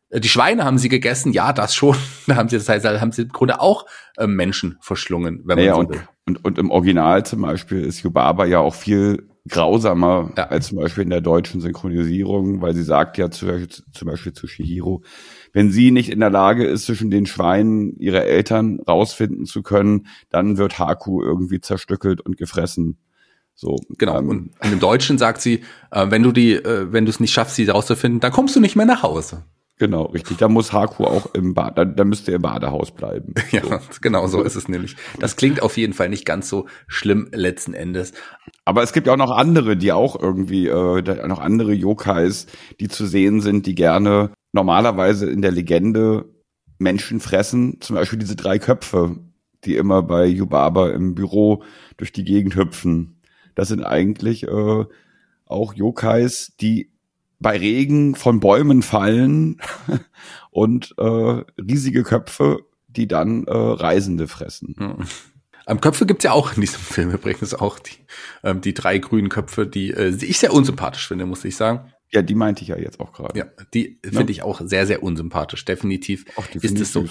äh, 0.09 0.19
die 0.19 0.29
Schweine 0.29 0.65
haben 0.65 0.77
sie 0.77 0.89
gegessen, 0.89 1.31
ja, 1.33 1.53
das 1.53 1.75
schon. 1.75 1.95
Da 2.27 2.35
haben 2.35 2.49
sie, 2.49 2.57
das 2.57 2.69
heißt, 2.69 2.85
da 2.85 2.99
haben 2.99 3.11
sie 3.11 3.23
im 3.23 3.29
Grunde 3.29 3.59
auch 3.61 3.85
äh, 4.17 4.27
Menschen 4.27 4.77
verschlungen, 4.81 5.41
wenn 5.45 5.57
man 5.57 5.65
naja, 5.65 5.73
so 5.73 5.79
und, 5.79 5.89
will. 5.89 6.07
Und, 6.25 6.45
und 6.45 6.57
im 6.57 6.71
Original 6.71 7.25
zum 7.25 7.41
Beispiel 7.41 7.83
ist 7.83 8.03
Yubaba 8.03 8.45
ja 8.45 8.59
auch 8.59 8.75
viel 8.75 9.29
grausamer 9.47 10.31
ja. 10.37 10.47
als 10.47 10.67
zum 10.67 10.77
Beispiel 10.77 11.03
in 11.03 11.09
der 11.09 11.21
deutschen 11.21 11.61
Synchronisierung, 11.61 12.61
weil 12.61 12.75
sie 12.75 12.83
sagt 12.83 13.17
ja 13.17 13.31
zum 13.31 13.49
Beispiel, 13.49 13.83
zum 13.91 14.07
Beispiel 14.07 14.33
zu 14.33 14.47
Shihiro, 14.47 15.03
wenn 15.53 15.71
sie 15.71 15.91
nicht 15.91 16.09
in 16.09 16.19
der 16.19 16.29
Lage 16.29 16.65
ist, 16.65 16.85
zwischen 16.85 17.09
den 17.09 17.25
Schweinen 17.25 17.97
ihre 17.97 18.23
Eltern 18.25 18.79
rausfinden 18.87 19.45
zu 19.45 19.63
können, 19.63 20.07
dann 20.29 20.57
wird 20.57 20.79
Haku 20.79 21.21
irgendwie 21.21 21.61
zerstückelt 21.61 22.21
und 22.21 22.37
gefressen. 22.37 22.97
So, 23.55 23.75
genau. 23.97 24.17
Ähm, 24.19 24.29
und, 24.29 24.51
und 24.61 24.71
im 24.71 24.79
Deutschen 24.79 25.17
sagt 25.17 25.41
sie, 25.41 25.63
äh, 25.91 26.09
wenn 26.09 26.23
du 26.23 26.31
die, 26.31 26.53
äh, 26.53 26.93
wenn 26.93 27.05
du 27.05 27.09
es 27.09 27.19
nicht 27.19 27.33
schaffst, 27.33 27.55
sie 27.55 27.67
rauszufinden, 27.67 28.19
dann 28.21 28.31
kommst 28.31 28.55
du 28.55 28.59
nicht 28.59 28.75
mehr 28.75 28.85
nach 28.85 29.03
Hause. 29.03 29.43
Genau, 29.79 30.03
richtig. 30.07 30.37
Da 30.37 30.49
muss 30.49 30.73
Haku 30.73 31.05
auch 31.05 31.33
im 31.33 31.53
Bad, 31.53 31.77
da, 31.77 31.85
da 31.85 32.03
müsste 32.03 32.31
er 32.31 32.35
im 32.35 32.41
Badehaus 32.41 32.91
bleiben. 32.91 33.33
Ja, 33.51 33.63
so. 33.63 33.79
genau 34.01 34.27
so 34.27 34.43
ist 34.43 34.55
es 34.55 34.67
nämlich. 34.67 34.95
Das 35.19 35.37
klingt 35.37 35.61
auf 35.61 35.77
jeden 35.77 35.93
Fall 35.93 36.09
nicht 36.09 36.25
ganz 36.25 36.49
so 36.49 36.67
schlimm 36.87 37.29
letzten 37.31 37.73
Endes. 37.73 38.13
Aber 38.65 38.83
es 38.83 38.93
gibt 38.93 39.07
ja 39.07 39.13
auch 39.13 39.17
noch 39.17 39.31
andere, 39.31 39.77
die 39.77 39.91
auch 39.91 40.21
irgendwie, 40.21 40.67
äh, 40.67 41.27
noch 41.27 41.39
andere 41.39 41.73
Yokais, 41.73 42.45
die 42.79 42.89
zu 42.89 43.07
sehen 43.07 43.41
sind, 43.41 43.65
die 43.65 43.73
gerne 43.73 44.31
normalerweise 44.51 45.29
in 45.29 45.41
der 45.41 45.51
Legende 45.51 46.25
Menschen 46.77 47.21
fressen. 47.21 47.79
Zum 47.79 47.95
Beispiel 47.95 48.19
diese 48.19 48.35
drei 48.35 48.59
Köpfe, 48.59 49.15
die 49.63 49.77
immer 49.77 50.03
bei 50.03 50.25
Yubaba 50.25 50.89
im 50.89 51.15
Büro 51.15 51.63
durch 51.97 52.11
die 52.11 52.25
Gegend 52.25 52.55
hüpfen. 52.55 53.21
Das 53.55 53.69
sind 53.69 53.83
eigentlich 53.83 54.43
äh, 54.43 54.85
auch 55.45 55.73
Yokais, 55.73 56.53
die 56.59 56.91
bei 57.39 57.57
Regen 57.57 58.15
von 58.15 58.39
Bäumen 58.39 58.81
fallen 58.81 59.61
und 60.51 60.93
äh, 60.97 61.43
riesige 61.61 62.03
Köpfe, 62.03 62.65
die 62.87 63.07
dann 63.07 63.45
äh, 63.45 63.51
Reisende 63.53 64.27
fressen. 64.27 64.75
Mhm. 64.77 65.07
Am 65.65 65.81
Köpfe 65.81 66.05
gibt's 66.05 66.23
ja 66.23 66.31
auch 66.31 66.55
in 66.55 66.61
diesem 66.61 66.79
Film 66.79 67.11
übrigens 67.11 67.53
auch 67.53 67.79
die, 67.79 67.97
ähm, 68.43 68.61
die 68.61 68.73
drei 68.73 68.97
grünen 68.97 69.29
Köpfe, 69.29 69.67
die 69.67 69.91
äh, 69.91 70.15
ich 70.21 70.39
sehr 70.39 70.53
unsympathisch 70.53 71.07
finde, 71.07 71.25
muss 71.25 71.45
ich 71.45 71.55
sagen. 71.55 71.93
Ja, 72.11 72.23
die 72.23 72.33
meinte 72.33 72.63
ich 72.63 72.69
ja 72.69 72.77
jetzt 72.77 72.99
auch 72.99 73.13
gerade. 73.13 73.37
Ja, 73.37 73.45
die 73.73 73.99
finde 74.03 74.21
ja. 74.23 74.29
ich 74.29 74.41
auch 74.41 74.61
sehr, 74.63 74.87
sehr 74.87 75.03
unsympathisch. 75.03 75.63
Definitiv, 75.65 76.25
Ach, 76.37 76.47
ist 76.55 76.79
es 76.79 76.91
so. 76.91 77.07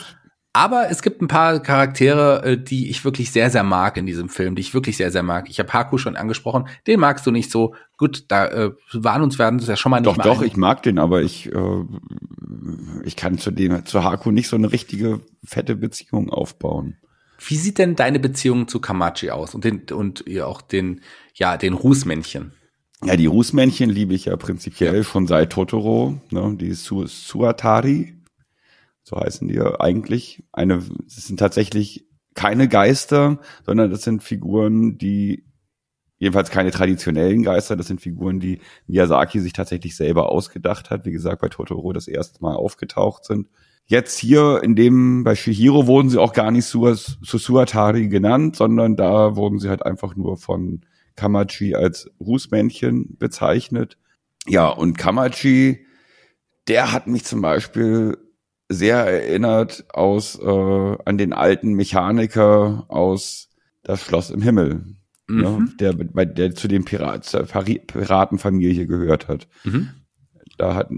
Aber 0.53 0.91
es 0.91 1.03
gibt 1.03 1.21
ein 1.21 1.29
paar 1.29 1.61
Charaktere, 1.61 2.43
äh, 2.45 2.59
die 2.59 2.89
ich 2.91 3.05
wirklich 3.05 3.31
sehr, 3.31 3.51
sehr 3.51 3.63
mag 3.63 3.97
in 3.97 4.07
diesem 4.07 4.29
Film, 4.29 4.55
die 4.55 4.61
ich 4.61 4.75
wirklich 4.75 4.97
sehr, 4.97 5.13
sehr 5.13 5.23
mag. 5.23 5.49
Ich 5.51 5.59
habe 5.59 5.73
Haku 5.73 5.99
schon 5.99 6.17
angesprochen, 6.17 6.69
den 6.87 7.01
magst 7.01 7.27
du 7.27 7.31
nicht 7.31 7.51
so. 7.51 7.75
Gut, 7.97 8.25
da 8.29 8.47
äh, 8.47 8.71
waren 8.93 9.23
uns 9.23 9.39
werden 9.39 9.59
das 9.59 9.69
ja 9.69 9.77
schon 9.77 9.91
mal 9.91 10.01
nicht 10.01 10.09
Doch, 10.09 10.23
doch, 10.23 10.43
ich 10.43 10.57
mag 10.57 10.83
den, 10.83 10.99
aber 10.99 11.23
ich, 11.23 11.53
äh, 11.53 11.85
ich 13.05 13.17
kann 13.17 13.39
zu 13.39 13.51
dem, 13.51 13.85
zu 13.85 14.03
Haku 14.03 14.31
nicht 14.31 14.49
so 14.49 14.57
eine 14.57 14.73
richtige 14.73 15.21
fette 15.45 15.77
Beziehung 15.77 16.31
aufbauen. 16.31 16.97
Wie 17.47 17.57
sieht 17.57 17.79
denn 17.79 17.95
deine 17.95 18.19
Beziehung 18.19 18.67
zu 18.67 18.81
Kamachi 18.81 19.31
aus 19.31 19.55
und 19.55 19.65
den 19.65 19.83
und 19.93 20.25
ja 20.27 20.47
auch 20.47 20.61
den 20.61 21.03
ja 21.35 21.57
den 21.57 21.75
Rußmännchen? 21.75 22.53
Ja, 23.05 23.17
die 23.17 23.27
Rußmännchen 23.27 23.91
liebe 23.91 24.15
ich 24.15 24.25
ja 24.25 24.37
prinzipiell 24.37 24.97
ja. 24.97 25.05
schon 25.05 25.29
seit 25.29 25.51
Totoro, 25.51 26.21
ne, 26.31 26.57
die 26.59 26.73
Su 26.73 27.07
Suatari 27.07 28.18
so 29.09 29.17
heißen 29.19 29.49
die 29.49 29.55
ja 29.55 29.81
eigentlich. 29.81 30.45
Eine, 30.53 30.83
es 31.07 31.27
sind 31.27 31.39
tatsächlich 31.39 32.07
keine 32.35 32.69
Geister, 32.69 33.39
sondern 33.65 33.91
das 33.91 34.03
sind 34.03 34.23
Figuren, 34.23 34.99
die 34.99 35.45
jedenfalls 36.19 36.51
keine 36.51 36.71
traditionellen 36.71 37.43
Geister, 37.43 37.77
das 37.77 37.87
sind 37.87 38.01
Figuren, 38.01 38.41
die 38.41 38.61
Miyazaki 38.87 39.41
sich 39.41 39.53
tatsächlich 39.53 39.97
selber 39.97 40.31
ausgedacht 40.31 40.91
hat, 40.91 41.07
wie 41.07 41.13
gesagt, 41.13 41.41
bei 41.41 41.49
Totoro 41.49 41.93
das 41.93 42.09
erste 42.09 42.43
Mal 42.43 42.57
aufgetaucht 42.57 43.25
sind. 43.25 43.49
Jetzt 43.87 44.19
hier 44.19 44.61
in 44.63 44.75
dem, 44.75 45.25
bei 45.25 45.35
Shihiro 45.35 45.87
wurden 45.87 46.11
sie 46.11 46.19
auch 46.19 46.33
gar 46.33 46.51
nicht 46.51 46.67
Susuatari 46.67 48.09
genannt, 48.09 48.57
sondern 48.57 48.97
da 48.97 49.37
wurden 49.37 49.59
sie 49.59 49.71
halt 49.71 49.87
einfach 49.87 50.17
nur 50.17 50.37
von 50.37 50.83
Kamachi 51.17 51.75
als 51.75 52.11
Rußmännchen 52.21 53.17
bezeichnet. 53.17 53.97
Ja, 54.47 54.69
und 54.69 54.99
Kamachi 54.99 55.87
der 56.69 56.93
hat 56.93 57.07
mich 57.07 57.25
zum 57.25 57.41
Beispiel 57.41 58.19
sehr 58.69 58.97
erinnert 58.99 59.85
aus 59.93 60.39
äh, 60.39 60.97
an 61.05 61.19
den 61.19 61.33
alten 61.33 61.75
Mechaniker 61.75 62.85
aus 62.89 63.49
Das 63.83 64.03
Schloss 64.03 64.31
im 64.31 64.43
Himmel, 64.43 64.85
mhm. 65.27 65.43
ja, 65.43 65.59
der 65.81 65.93
bei 65.95 66.25
der 66.25 66.55
zu 66.55 66.69
den 66.69 66.85
Pirat, 66.85 67.31
Piratenfamilie 67.87 68.87
gehört 68.87 69.29
hat. 69.29 69.49
Mhm. 69.65 69.91
Da 70.59 70.75
hat 70.75 70.91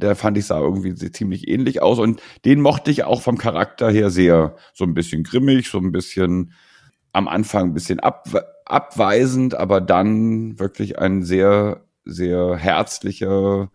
der 0.00 0.16
fand 0.16 0.38
ich 0.38 0.46
sah 0.46 0.58
irgendwie 0.60 0.94
ziemlich 0.94 1.48
ähnlich 1.48 1.82
aus 1.82 1.98
und 1.98 2.20
den 2.44 2.60
mochte 2.60 2.90
ich 2.90 3.04
auch 3.04 3.22
vom 3.22 3.38
Charakter 3.38 3.90
her 3.90 4.10
sehr 4.10 4.56
so 4.72 4.84
ein 4.84 4.94
bisschen 4.94 5.22
grimmig, 5.24 5.68
so 5.68 5.78
ein 5.78 5.92
bisschen 5.92 6.52
am 7.12 7.28
Anfang 7.28 7.70
ein 7.70 7.74
bisschen 7.74 8.00
ab, 8.00 8.28
abweisend, 8.64 9.54
aber 9.54 9.80
dann 9.80 10.58
wirklich 10.58 10.98
ein 10.98 11.22
sehr 11.22 11.84
sehr 12.04 12.56
herzlicher 12.56 13.70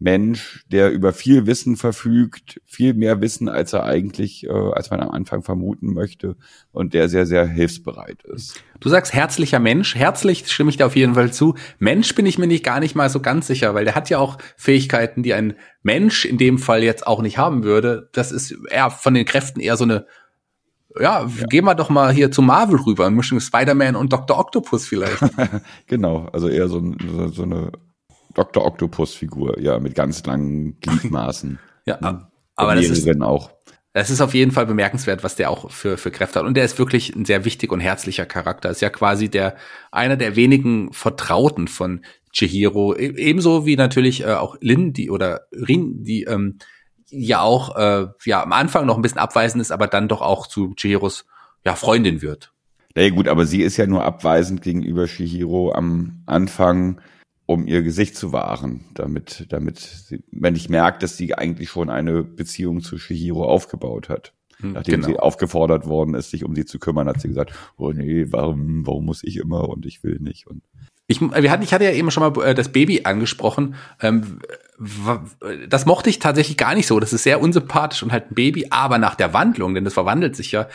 Mensch, 0.00 0.64
der 0.70 0.92
über 0.92 1.12
viel 1.12 1.46
Wissen 1.46 1.76
verfügt, 1.76 2.60
viel 2.64 2.94
mehr 2.94 3.20
Wissen, 3.20 3.48
als 3.48 3.72
er 3.72 3.82
eigentlich, 3.82 4.44
äh, 4.44 4.50
als 4.50 4.90
man 4.90 5.00
am 5.00 5.10
Anfang 5.10 5.42
vermuten 5.42 5.92
möchte, 5.92 6.36
und 6.70 6.94
der 6.94 7.08
sehr, 7.08 7.26
sehr 7.26 7.46
hilfsbereit 7.46 8.22
ist. 8.22 8.62
Du 8.78 8.88
sagst 8.88 9.12
herzlicher 9.12 9.58
Mensch, 9.58 9.96
herzlich 9.96 10.48
stimme 10.50 10.70
ich 10.70 10.76
dir 10.76 10.86
auf 10.86 10.94
jeden 10.94 11.14
Fall 11.14 11.32
zu. 11.32 11.56
Mensch 11.80 12.14
bin 12.14 12.26
ich 12.26 12.38
mir 12.38 12.46
nicht 12.46 12.64
gar 12.64 12.78
nicht 12.78 12.94
mal 12.94 13.10
so 13.10 13.20
ganz 13.20 13.48
sicher, 13.48 13.74
weil 13.74 13.84
der 13.84 13.96
hat 13.96 14.08
ja 14.08 14.18
auch 14.18 14.38
Fähigkeiten, 14.56 15.24
die 15.24 15.34
ein 15.34 15.54
Mensch 15.82 16.24
in 16.24 16.38
dem 16.38 16.58
Fall 16.58 16.84
jetzt 16.84 17.04
auch 17.04 17.20
nicht 17.20 17.38
haben 17.38 17.64
würde. 17.64 18.08
Das 18.12 18.30
ist 18.30 18.54
eher 18.70 18.90
von 18.90 19.14
den 19.14 19.24
Kräften 19.24 19.60
eher 19.60 19.76
so 19.76 19.84
eine 19.84 20.06
ja, 20.98 21.22
ja, 21.22 21.46
gehen 21.48 21.64
wir 21.64 21.74
doch 21.74 21.90
mal 21.90 22.12
hier 22.12 22.30
zu 22.30 22.42
Marvel 22.42 22.80
rüber, 22.80 23.10
Mischung 23.10 23.40
Spider-Man 23.40 23.94
und 23.94 24.12
Dr. 24.12 24.38
Octopus 24.38 24.86
vielleicht. 24.86 25.18
genau, 25.86 26.28
also 26.32 26.48
eher 26.48 26.66
so, 26.68 26.82
so, 26.98 27.28
so 27.28 27.42
eine 27.42 27.70
Dr. 28.38 28.64
Octopus-Figur, 28.64 29.60
ja, 29.60 29.78
mit 29.80 29.94
ganz 29.94 30.24
langen 30.24 30.78
Gliedmaßen. 30.80 31.58
ja, 31.86 32.00
hm. 32.00 32.26
aber 32.54 32.74
das 32.76 32.86
ist 32.86 33.20
auch. 33.20 33.50
Das 33.94 34.10
ist 34.10 34.20
auf 34.20 34.32
jeden 34.32 34.52
Fall 34.52 34.66
bemerkenswert, 34.66 35.24
was 35.24 35.34
der 35.34 35.50
auch 35.50 35.72
für, 35.72 35.96
für 35.96 36.12
Kräfte 36.12 36.38
hat. 36.38 36.46
Und 36.46 36.56
der 36.56 36.64
ist 36.64 36.78
wirklich 36.78 37.16
ein 37.16 37.24
sehr 37.24 37.44
wichtig 37.44 37.72
und 37.72 37.80
herzlicher 37.80 38.26
Charakter. 38.26 38.70
Ist 38.70 38.82
ja 38.82 38.90
quasi 38.90 39.28
der, 39.28 39.56
einer 39.90 40.16
der 40.16 40.36
wenigen 40.36 40.92
Vertrauten 40.92 41.66
von 41.66 42.02
Chihiro. 42.32 42.94
E, 42.94 43.14
ebenso 43.16 43.66
wie 43.66 43.74
natürlich 43.74 44.22
äh, 44.22 44.34
auch 44.34 44.56
Lin, 44.60 44.92
die, 44.92 45.10
oder 45.10 45.46
Rin, 45.52 46.04
die, 46.04 46.24
ähm, 46.24 46.58
ja 47.10 47.40
auch, 47.40 47.76
äh, 47.76 48.06
ja, 48.24 48.42
am 48.42 48.52
Anfang 48.52 48.86
noch 48.86 48.96
ein 48.96 49.02
bisschen 49.02 49.18
abweisend 49.18 49.62
ist, 49.62 49.72
aber 49.72 49.88
dann 49.88 50.06
doch 50.06 50.20
auch 50.20 50.46
zu 50.46 50.74
Chihiros, 50.74 51.26
ja, 51.64 51.74
Freundin 51.74 52.22
wird. 52.22 52.52
Ja, 52.94 53.08
gut, 53.10 53.28
aber 53.28 53.46
sie 53.46 53.62
ist 53.62 53.76
ja 53.76 53.86
nur 53.86 54.04
abweisend 54.04 54.62
gegenüber 54.62 55.06
Chihiro 55.06 55.72
am 55.72 56.22
Anfang 56.26 57.00
um 57.48 57.66
ihr 57.66 57.82
Gesicht 57.82 58.14
zu 58.14 58.30
wahren, 58.30 58.84
damit, 58.92 59.46
damit 59.48 59.78
sie, 59.78 60.22
wenn 60.30 60.54
ich 60.54 60.68
merke, 60.68 60.98
dass 60.98 61.16
sie 61.16 61.34
eigentlich 61.34 61.70
schon 61.70 61.88
eine 61.88 62.22
Beziehung 62.22 62.82
zu 62.82 62.98
Shihiro 62.98 63.42
aufgebaut 63.42 64.10
hat. 64.10 64.34
Hm, 64.58 64.72
Nachdem 64.72 65.00
genau. 65.00 65.06
sie 65.06 65.18
aufgefordert 65.18 65.86
worden 65.86 66.12
ist, 66.12 66.30
sich 66.30 66.44
um 66.44 66.54
sie 66.54 66.66
zu 66.66 66.78
kümmern, 66.78 67.08
hat 67.08 67.22
sie 67.22 67.28
gesagt, 67.28 67.54
oh 67.78 67.90
nee, 67.92 68.26
warum, 68.28 68.86
warum 68.86 69.06
muss 69.06 69.24
ich 69.24 69.38
immer 69.38 69.66
und 69.70 69.86
ich 69.86 70.04
will 70.04 70.18
nicht. 70.20 70.46
Und 70.46 70.62
ich, 71.06 71.22
wir 71.22 71.50
hatten, 71.50 71.62
ich 71.62 71.72
hatte 71.72 71.84
ja 71.84 71.92
eben 71.92 72.10
schon 72.10 72.22
mal 72.22 72.44
äh, 72.44 72.54
das 72.54 72.68
Baby 72.68 73.04
angesprochen. 73.04 73.76
Ähm, 74.02 74.40
das 75.70 75.86
mochte 75.86 76.10
ich 76.10 76.18
tatsächlich 76.18 76.58
gar 76.58 76.74
nicht 76.74 76.86
so. 76.86 77.00
Das 77.00 77.14
ist 77.14 77.22
sehr 77.22 77.40
unsympathisch 77.40 78.02
und 78.02 78.12
halt 78.12 78.30
ein 78.30 78.34
Baby, 78.34 78.66
aber 78.68 78.98
nach 78.98 79.14
der 79.14 79.32
Wandlung, 79.32 79.74
denn 79.74 79.84
das 79.84 79.94
verwandelt 79.94 80.36
sich 80.36 80.52
ja, 80.52 80.68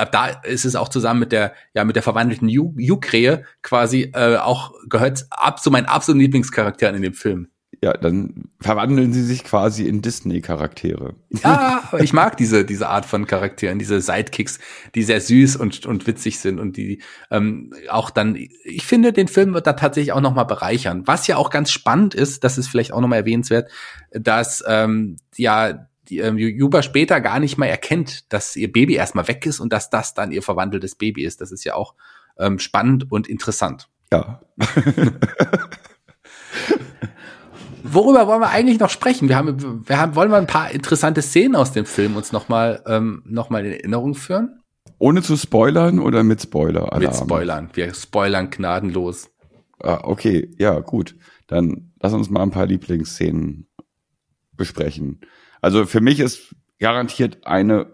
ab 0.00 0.12
da 0.12 0.26
ist 0.26 0.64
es 0.64 0.76
auch 0.76 0.88
zusammen 0.88 1.20
mit 1.20 1.32
der 1.32 1.52
ja 1.74 1.84
mit 1.84 1.96
der 1.96 2.02
verwandelten 2.02 2.48
Yu-Krähe 2.48 3.44
quasi 3.62 4.10
äh, 4.14 4.36
auch 4.36 4.72
gehört 4.88 5.26
ab 5.30 5.62
zu 5.62 5.70
meinen 5.70 5.86
absoluten 5.86 6.20
Lieblingscharakteren 6.20 6.96
in 6.96 7.02
dem 7.02 7.14
Film. 7.14 7.48
Ja, 7.82 7.94
dann 7.94 8.50
verwandeln 8.60 9.14
sie 9.14 9.22
sich 9.22 9.42
quasi 9.42 9.86
in 9.86 10.02
Disney-Charaktere. 10.02 11.14
Ja, 11.42 11.88
ich 11.98 12.12
mag 12.12 12.36
diese 12.36 12.66
diese 12.66 12.88
Art 12.90 13.06
von 13.06 13.26
Charakteren, 13.26 13.78
diese 13.78 14.02
Sidekicks, 14.02 14.58
die 14.94 15.02
sehr 15.02 15.20
süß 15.20 15.56
und 15.56 15.86
und 15.86 16.06
witzig 16.06 16.40
sind 16.40 16.58
und 16.58 16.76
die 16.76 17.00
ähm, 17.30 17.72
auch 17.88 18.10
dann. 18.10 18.36
Ich 18.64 18.84
finde, 18.84 19.14
den 19.14 19.28
Film 19.28 19.54
wird 19.54 19.66
da 19.66 19.72
tatsächlich 19.72 20.12
auch 20.12 20.20
noch 20.20 20.34
mal 20.34 20.44
bereichern. 20.44 21.04
Was 21.06 21.26
ja 21.26 21.36
auch 21.36 21.48
ganz 21.48 21.70
spannend 21.70 22.14
ist, 22.14 22.44
das 22.44 22.58
ist 22.58 22.68
vielleicht 22.68 22.92
auch 22.92 23.00
noch 23.00 23.08
mal 23.08 23.16
erwähnenswert, 23.16 23.70
dass 24.10 24.62
ähm, 24.66 25.16
ja 25.36 25.88
ähm, 26.18 26.38
Juba 26.38 26.82
später 26.82 27.20
gar 27.20 27.40
nicht 27.40 27.58
mal 27.58 27.66
erkennt, 27.66 28.32
dass 28.32 28.56
ihr 28.56 28.72
Baby 28.72 28.94
erstmal 28.94 29.28
weg 29.28 29.46
ist 29.46 29.60
und 29.60 29.72
dass 29.72 29.90
das 29.90 30.14
dann 30.14 30.32
ihr 30.32 30.42
verwandeltes 30.42 30.94
Baby 30.94 31.24
ist. 31.24 31.40
Das 31.40 31.52
ist 31.52 31.64
ja 31.64 31.74
auch 31.74 31.94
ähm, 32.38 32.58
spannend 32.58 33.10
und 33.10 33.28
interessant. 33.28 33.88
Ja. 34.12 34.40
Worüber 37.82 38.26
wollen 38.26 38.40
wir 38.40 38.50
eigentlich 38.50 38.78
noch 38.78 38.90
sprechen? 38.90 39.28
Wir 39.28 39.36
haben, 39.36 39.88
wir 39.88 39.98
haben, 39.98 40.14
wollen 40.14 40.30
wir 40.30 40.36
ein 40.36 40.46
paar 40.46 40.70
interessante 40.70 41.22
Szenen 41.22 41.56
aus 41.56 41.72
dem 41.72 41.86
Film 41.86 42.16
uns 42.16 42.30
nochmal 42.32 42.82
ähm, 42.86 43.22
noch 43.26 43.50
in 43.50 43.64
Erinnerung 43.64 44.14
führen? 44.14 44.62
Ohne 44.98 45.22
zu 45.22 45.36
spoilern 45.36 45.98
oder 45.98 46.22
mit 46.22 46.42
Spoiler? 46.42 46.92
-Alarm? 46.92 46.98
Mit 46.98 47.14
Spoilern. 47.14 47.70
Wir 47.72 47.94
spoilern 47.94 48.50
gnadenlos. 48.50 49.30
Ah, 49.82 50.00
okay, 50.02 50.50
ja, 50.58 50.80
gut. 50.80 51.16
Dann 51.46 51.92
lass 52.00 52.12
uns 52.12 52.28
mal 52.28 52.42
ein 52.42 52.50
paar 52.50 52.66
Lieblingsszenen 52.66 53.66
besprechen. 54.56 55.20
Also 55.60 55.86
für 55.86 56.00
mich 56.00 56.20
ist 56.20 56.54
garantiert 56.78 57.46
eine, 57.46 57.86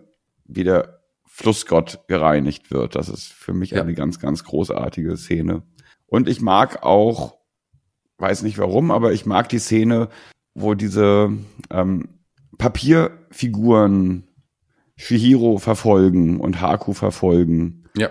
wie 0.44 0.64
der 0.64 1.00
Flussgott 1.26 2.00
gereinigt 2.08 2.70
wird. 2.70 2.94
Das 2.94 3.08
ist 3.08 3.32
für 3.32 3.52
mich 3.52 3.70
ja. 3.70 3.82
eine 3.82 3.94
ganz, 3.94 4.18
ganz 4.20 4.44
großartige 4.44 5.16
Szene. 5.16 5.62
Und 6.06 6.28
ich 6.28 6.40
mag 6.40 6.82
auch, 6.82 7.36
weiß 8.18 8.42
nicht 8.42 8.58
warum, 8.58 8.90
aber 8.90 9.12
ich 9.12 9.26
mag 9.26 9.48
die 9.48 9.58
Szene, 9.58 10.08
wo 10.54 10.74
diese 10.74 11.30
ähm, 11.70 12.08
Papierfiguren 12.56 14.28
Shihiro 14.96 15.58
verfolgen 15.58 16.40
und 16.40 16.60
Haku 16.60 16.94
verfolgen. 16.94 17.84
Ja, 17.96 18.08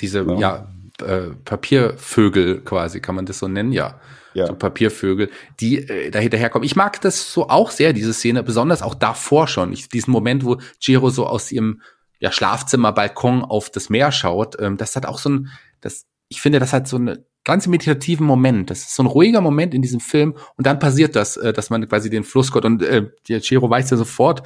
diese 0.00 0.22
ja. 0.22 0.68
ja 0.98 1.06
äh, 1.06 1.30
Papiervögel 1.44 2.62
quasi, 2.62 3.00
kann 3.00 3.14
man 3.14 3.26
das 3.26 3.38
so 3.38 3.46
nennen, 3.46 3.72
ja 3.72 4.00
ja. 4.34 4.46
so 4.46 4.54
Papiervögel, 4.54 5.30
die 5.60 5.78
äh, 5.78 6.10
da 6.10 6.18
hinterherkommen. 6.18 6.66
Ich 6.66 6.76
mag 6.76 7.00
das 7.00 7.32
so 7.32 7.48
auch 7.48 7.70
sehr, 7.70 7.92
diese 7.92 8.12
Szene, 8.12 8.42
besonders 8.42 8.82
auch 8.82 8.94
davor 8.94 9.48
schon. 9.48 9.72
Ich, 9.72 9.88
diesen 9.88 10.10
Moment, 10.10 10.44
wo 10.44 10.58
Jiro 10.80 11.10
so 11.10 11.26
aus 11.26 11.50
ihrem 11.50 11.80
ja, 12.18 12.30
Schlafzimmer, 12.32 12.92
Balkon 12.92 13.42
auf 13.42 13.70
das 13.70 13.90
Meer 13.90 14.12
schaut, 14.12 14.60
ähm, 14.60 14.76
das 14.76 14.96
hat 14.96 15.06
auch 15.06 15.18
so 15.18 15.30
ein, 15.30 15.48
das, 15.80 16.06
ich 16.28 16.40
finde, 16.40 16.58
das 16.58 16.72
hat 16.72 16.88
so 16.88 16.96
einen 16.96 17.24
ganz 17.44 17.66
meditativen 17.66 18.26
Moment. 18.26 18.70
Das 18.70 18.80
ist 18.80 18.94
so 18.94 19.02
ein 19.02 19.06
ruhiger 19.06 19.40
Moment 19.40 19.74
in 19.74 19.82
diesem 19.82 20.00
Film 20.00 20.34
und 20.56 20.66
dann 20.66 20.78
passiert 20.78 21.16
das, 21.16 21.36
äh, 21.36 21.52
dass 21.52 21.70
man 21.70 21.88
quasi 21.88 22.10
den 22.10 22.24
Flussgott 22.24 22.64
und 22.64 22.82
äh, 22.82 23.06
der 23.28 23.40
Chiro 23.40 23.68
weiß 23.68 23.90
ja 23.90 23.96
sofort, 23.96 24.42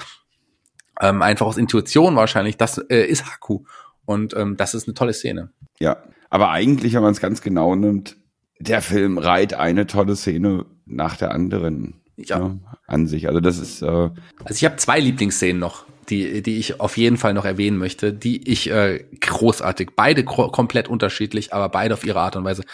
ähm, 1.00 1.22
einfach 1.22 1.46
aus 1.46 1.56
Intuition 1.56 2.16
wahrscheinlich, 2.16 2.56
das 2.56 2.78
äh, 2.78 3.06
ist 3.06 3.26
Haku. 3.26 3.64
Und 4.04 4.34
ähm, 4.34 4.56
das 4.56 4.74
ist 4.74 4.88
eine 4.88 4.94
tolle 4.94 5.12
Szene. 5.12 5.50
Ja, 5.78 6.02
aber 6.30 6.50
eigentlich, 6.50 6.94
wenn 6.94 7.02
man 7.02 7.12
es 7.12 7.20
ganz 7.20 7.40
genau 7.42 7.74
nimmt, 7.74 8.16
der 8.58 8.82
Film 8.82 9.18
reiht 9.18 9.54
eine 9.54 9.86
tolle 9.86 10.16
Szene 10.16 10.66
nach 10.86 11.16
der 11.16 11.32
anderen 11.32 11.94
ja. 12.16 12.38
Ne, 12.40 12.60
an 12.86 13.06
sich. 13.06 13.28
Also 13.28 13.40
das 13.40 13.58
ist. 13.58 13.82
Äh 13.82 13.86
also 13.86 14.12
ich 14.50 14.64
habe 14.64 14.76
zwei 14.76 14.98
Lieblingsszenen 14.98 15.60
noch, 15.60 15.86
die 16.08 16.42
die 16.42 16.58
ich 16.58 16.80
auf 16.80 16.96
jeden 16.96 17.16
Fall 17.16 17.34
noch 17.34 17.44
erwähnen 17.44 17.78
möchte, 17.78 18.12
die 18.12 18.48
ich 18.50 18.70
äh, 18.70 19.04
großartig, 19.20 19.90
beide 19.94 20.24
komplett 20.24 20.88
unterschiedlich, 20.88 21.52
aber 21.52 21.68
beide 21.68 21.94
auf 21.94 22.04
ihre 22.04 22.20
Art 22.20 22.36
und 22.36 22.44
Weise 22.44 22.64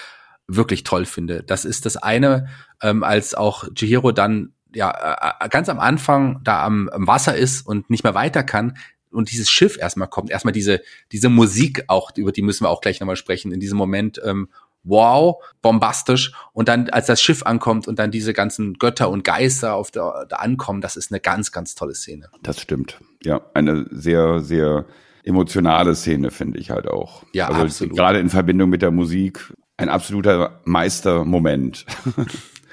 wirklich 0.46 0.84
toll 0.84 1.04
finde. 1.04 1.42
Das 1.42 1.64
ist 1.64 1.86
das 1.86 1.96
eine, 1.96 2.48
ähm, 2.82 3.02
als 3.02 3.34
auch 3.34 3.64
Chihiro 3.74 4.12
dann 4.12 4.52
ja 4.74 5.36
äh, 5.40 5.48
ganz 5.48 5.68
am 5.68 5.78
Anfang 5.78 6.40
da 6.42 6.64
am, 6.64 6.88
am 6.88 7.06
Wasser 7.06 7.36
ist 7.36 7.66
und 7.66 7.90
nicht 7.90 8.04
mehr 8.04 8.14
weiter 8.14 8.42
kann, 8.42 8.74
und 9.14 9.30
dieses 9.30 9.48
Schiff 9.48 9.78
erstmal 9.78 10.08
kommt, 10.08 10.30
erstmal 10.30 10.52
diese, 10.52 10.82
diese 11.12 11.28
Musik 11.28 11.84
auch, 11.86 12.10
über 12.16 12.32
die 12.32 12.42
müssen 12.42 12.64
wir 12.64 12.70
auch 12.70 12.80
gleich 12.80 13.00
nochmal 13.00 13.16
sprechen, 13.16 13.52
in 13.52 13.60
diesem 13.60 13.78
Moment, 13.78 14.20
ähm, 14.24 14.48
wow, 14.84 15.42
bombastisch. 15.62 16.32
Und 16.52 16.68
dann, 16.68 16.88
als 16.90 17.06
das 17.06 17.20
Schiff 17.20 17.42
ankommt 17.42 17.88
und 17.88 17.98
dann 17.98 18.10
diese 18.10 18.32
ganzen 18.32 18.74
Götter 18.74 19.10
und 19.10 19.24
Geister 19.24 19.74
auf 19.74 19.90
der, 19.90 20.26
da 20.28 20.36
ankommen, 20.36 20.80
das 20.80 20.96
ist 20.96 21.10
eine 21.10 21.20
ganz, 21.20 21.52
ganz 21.52 21.74
tolle 21.74 21.94
Szene. 21.94 22.28
Das 22.42 22.60
stimmt. 22.60 23.00
Ja, 23.22 23.40
eine 23.54 23.86
sehr, 23.90 24.40
sehr 24.40 24.84
emotionale 25.24 25.94
Szene, 25.94 26.30
finde 26.30 26.58
ich 26.58 26.70
halt 26.70 26.86
auch. 26.86 27.24
Ja, 27.32 27.48
also 27.48 27.62
absolut. 27.62 27.96
Gerade 27.96 28.20
in 28.20 28.28
Verbindung 28.28 28.70
mit 28.70 28.82
der 28.82 28.90
Musik 28.90 29.52
ein 29.76 29.88
absoluter 29.88 30.60
Meistermoment. 30.64 31.86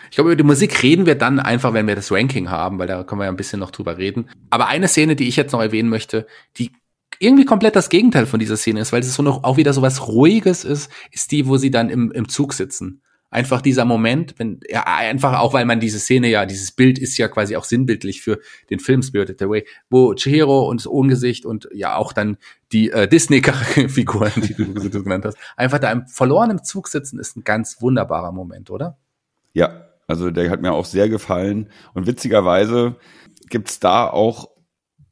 Ich 0.09 0.15
glaube, 0.15 0.31
über 0.31 0.35
die 0.35 0.43
Musik 0.43 0.83
reden 0.83 1.05
wir 1.05 1.15
dann 1.15 1.39
einfach, 1.39 1.73
wenn 1.73 1.87
wir 1.87 1.95
das 1.95 2.11
Ranking 2.11 2.49
haben, 2.49 2.79
weil 2.79 2.87
da 2.87 3.01
können 3.05 3.21
wir 3.21 3.25
ja 3.25 3.31
ein 3.31 3.37
bisschen 3.37 3.61
noch 3.61 3.71
drüber 3.71 3.97
reden. 3.97 4.29
Aber 4.49 4.67
eine 4.67 4.89
Szene, 4.89 5.15
die 5.15 5.29
ich 5.29 5.37
jetzt 5.37 5.53
noch 5.53 5.61
erwähnen 5.61 5.87
möchte, 5.87 6.27
die 6.57 6.73
irgendwie 7.21 7.45
komplett 7.45 7.75
das 7.75 7.89
Gegenteil 7.89 8.25
von 8.25 8.39
dieser 8.39 8.57
Szene 8.57 8.81
ist, 8.81 8.91
weil 8.91 9.01
es 9.01 9.13
so 9.13 9.23
noch 9.23 9.43
auch 9.43 9.57
wieder 9.57 9.73
so 9.73 9.81
was 9.81 10.07
Ruhiges 10.07 10.63
ist, 10.63 10.89
ist 11.11 11.31
die, 11.31 11.47
wo 11.47 11.57
sie 11.57 11.71
dann 11.71 11.89
im, 11.89 12.11
im 12.11 12.27
Zug 12.27 12.53
sitzen. 12.53 13.01
Einfach 13.29 13.61
dieser 13.61 13.85
Moment, 13.85 14.35
wenn, 14.39 14.59
ja, 14.67 14.83
einfach 14.85 15.39
auch, 15.39 15.53
weil 15.53 15.63
man 15.65 15.79
diese 15.79 15.99
Szene 15.99 16.27
ja, 16.27 16.45
dieses 16.45 16.73
Bild 16.73 16.99
ist 16.99 17.17
ja 17.17 17.29
quasi 17.29 17.55
auch 17.55 17.63
sinnbildlich 17.63 18.21
für 18.21 18.39
den 18.69 18.79
Film 18.79 19.01
Spirited 19.01 19.41
Away, 19.41 19.65
wo 19.89 20.13
Chihiro 20.15 20.67
und 20.67 20.81
das 20.81 20.87
Ohngesicht 20.87 21.45
und 21.45 21.69
ja 21.73 21.95
auch 21.95 22.11
dann 22.11 22.37
die 22.73 22.89
äh, 22.91 23.07
Disney-Figuren, 23.07 24.33
die 24.35 24.53
du, 24.53 25.03
genannt 25.03 25.23
hast, 25.23 25.37
einfach 25.55 25.79
da 25.79 25.91
im 25.91 26.07
verlorenen 26.07 26.63
Zug 26.63 26.89
sitzen, 26.89 27.19
ist 27.19 27.37
ein 27.37 27.45
ganz 27.45 27.81
wunderbarer 27.81 28.33
Moment, 28.33 28.69
oder? 28.69 28.97
Ja, 29.53 29.87
Also 30.07 30.29
der 30.29 30.49
hat 30.49 30.61
mir 30.61 30.73
auch 30.73 30.85
sehr 30.85 31.07
gefallen. 31.07 31.69
Und 31.93 32.07
witzigerweise 32.07 32.97
gibt's 33.49 33.79
da 33.79 34.09
auch 34.09 34.49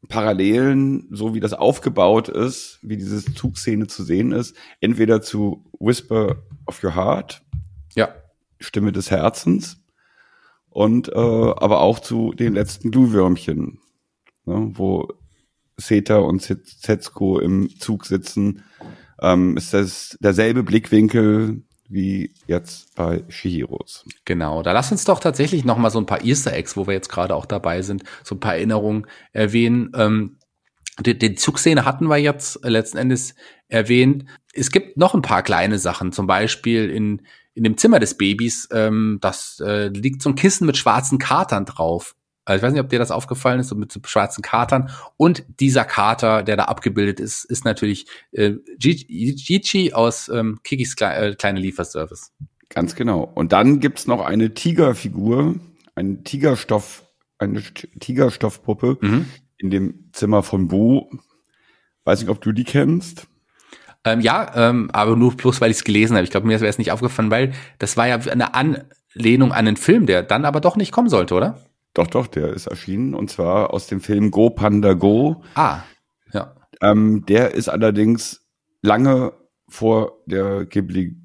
Parallelen, 0.09 1.07
so 1.11 1.35
wie 1.35 1.39
das 1.39 1.53
aufgebaut 1.53 2.29
ist, 2.29 2.79
wie 2.81 2.97
diese 2.97 3.23
Zugszene 3.33 3.87
zu 3.87 4.03
sehen 4.03 4.31
ist, 4.31 4.55
entweder 4.81 5.21
zu 5.21 5.63
Whisper 5.79 6.43
of 6.65 6.83
Your 6.83 6.95
Heart, 6.95 7.43
ja, 7.95 8.09
Stimme 8.59 8.91
des 8.91 9.11
Herzens, 9.11 9.77
und 10.69 11.09
äh, 11.09 11.11
aber 11.13 11.79
auch 11.81 11.99
zu 11.99 12.33
den 12.33 12.53
letzten 12.53 12.91
Glühwürmchen, 12.91 13.79
ne, 14.45 14.71
wo 14.73 15.07
Seta 15.77 16.17
und 16.17 16.41
Setsuko 16.41 17.39
im 17.39 17.69
Zug 17.79 18.05
sitzen, 18.05 18.63
ähm, 19.21 19.57
ist 19.57 19.73
das 19.73 20.17
derselbe 20.19 20.63
Blickwinkel 20.63 21.63
wie 21.89 22.33
jetzt 22.47 22.95
bei 22.95 23.23
Shihiros. 23.27 24.05
Genau, 24.25 24.63
da 24.63 24.71
lass 24.71 24.91
uns 24.91 25.03
doch 25.03 25.19
tatsächlich 25.19 25.65
noch 25.65 25.77
mal 25.77 25.89
so 25.89 25.99
ein 25.99 26.05
paar 26.05 26.23
Easter 26.23 26.53
Eggs, 26.53 26.77
wo 26.77 26.87
wir 26.87 26.93
jetzt 26.93 27.09
gerade 27.09 27.35
auch 27.35 27.45
dabei 27.45 27.81
sind, 27.81 28.03
so 28.23 28.35
ein 28.35 28.39
paar 28.39 28.55
Erinnerungen 28.55 29.07
erwähnen. 29.33 29.91
Ähm, 29.95 30.37
die, 30.99 31.17
die 31.17 31.35
Zugszene 31.35 31.85
hatten 31.85 32.07
wir 32.07 32.17
jetzt 32.17 32.63
letzten 32.63 32.97
Endes 32.97 33.35
erwähnt. 33.67 34.25
Es 34.53 34.71
gibt 34.71 34.97
noch 34.97 35.13
ein 35.13 35.21
paar 35.21 35.43
kleine 35.43 35.79
Sachen, 35.79 36.11
zum 36.11 36.27
Beispiel 36.27 36.89
in 36.89 37.21
in 37.59 37.63
dem 37.63 37.77
Zimmer 37.77 37.99
des 37.99 38.15
Babys, 38.15 38.69
ähm, 38.71 39.17
das 39.21 39.59
äh, 39.59 39.87
liegt 39.87 40.21
so 40.21 40.29
ein 40.29 40.35
Kissen 40.35 40.65
mit 40.65 40.77
schwarzen 40.77 41.17
Katern 41.19 41.65
drauf. 41.65 42.15
Also 42.49 42.57
ich 42.57 42.63
weiß 42.63 42.73
nicht, 42.73 42.81
ob 42.81 42.89
dir 42.89 42.97
das 42.97 43.11
aufgefallen 43.11 43.59
ist, 43.59 43.67
so 43.67 43.75
mit 43.75 43.91
so 43.91 43.99
schwarzen 44.03 44.41
Katern. 44.41 44.89
Und 45.17 45.43
dieser 45.59 45.85
Kater, 45.85 46.41
der 46.41 46.57
da 46.57 46.63
abgebildet 46.65 47.19
ist, 47.19 47.45
ist 47.45 47.63
natürlich 47.63 48.07
äh, 48.31 48.53
Gigi 48.79 49.93
aus 49.93 50.29
ähm, 50.29 50.59
Kikis 50.63 50.95
Kle 50.95 51.15
äh, 51.15 51.35
kleine 51.35 51.59
Lieferservice. 51.59 52.31
Ganz 52.69 52.95
genau. 52.95 53.31
Und 53.35 53.51
dann 53.51 53.79
gibt's 53.79 54.07
noch 54.07 54.25
eine 54.25 54.53
Tigerfigur, 54.55 55.55
eine 55.93 56.23
Tigerstoff, 56.23 57.03
eine 57.37 57.61
Tigerstoffpuppe 57.99 58.97
mhm. 58.99 59.25
in 59.57 59.69
dem 59.69 60.09
Zimmer 60.13 60.41
von 60.41 60.67
Bo. 60.67 61.11
Weiß 62.03 62.19
nicht, 62.19 62.29
ob 62.29 62.41
du 62.41 62.51
die 62.51 62.63
kennst. 62.63 63.27
Ähm, 64.05 64.21
ja, 64.21 64.51
ähm, 64.55 64.89
aber 64.91 65.15
nur 65.15 65.35
bloß, 65.35 65.61
weil 65.61 65.69
ich 65.69 65.77
es 65.77 65.83
gelesen 65.83 66.15
habe. 66.15 66.23
Ich 66.23 66.31
glaube, 66.31 66.47
mir 66.47 66.59
wäre 66.59 66.69
es 66.69 66.79
nicht 66.79 66.91
aufgefallen, 66.91 67.29
weil 67.29 67.53
das 67.77 67.95
war 67.95 68.07
ja 68.07 68.15
eine 68.17 68.55
Anlehnung 68.55 69.51
an 69.51 69.67
einen 69.67 69.77
Film, 69.77 70.07
der 70.07 70.23
dann 70.23 70.45
aber 70.45 70.61
doch 70.61 70.77
nicht 70.77 70.91
kommen 70.91 71.09
sollte, 71.09 71.35
oder? 71.35 71.59
Doch, 71.93 72.07
doch, 72.07 72.27
der 72.27 72.53
ist 72.53 72.67
erschienen 72.67 73.13
und 73.13 73.29
zwar 73.29 73.73
aus 73.73 73.87
dem 73.87 73.99
Film 73.99 74.31
Go 74.31 74.49
Panda 74.49 74.93
Go. 74.93 75.43
Ah, 75.55 75.79
ja. 76.31 76.55
Ähm, 76.81 77.25
der 77.27 77.53
ist 77.53 77.67
allerdings 77.67 78.45
lange 78.81 79.33
vor 79.67 80.21
der 80.25 80.65
Ghibli 80.65 81.17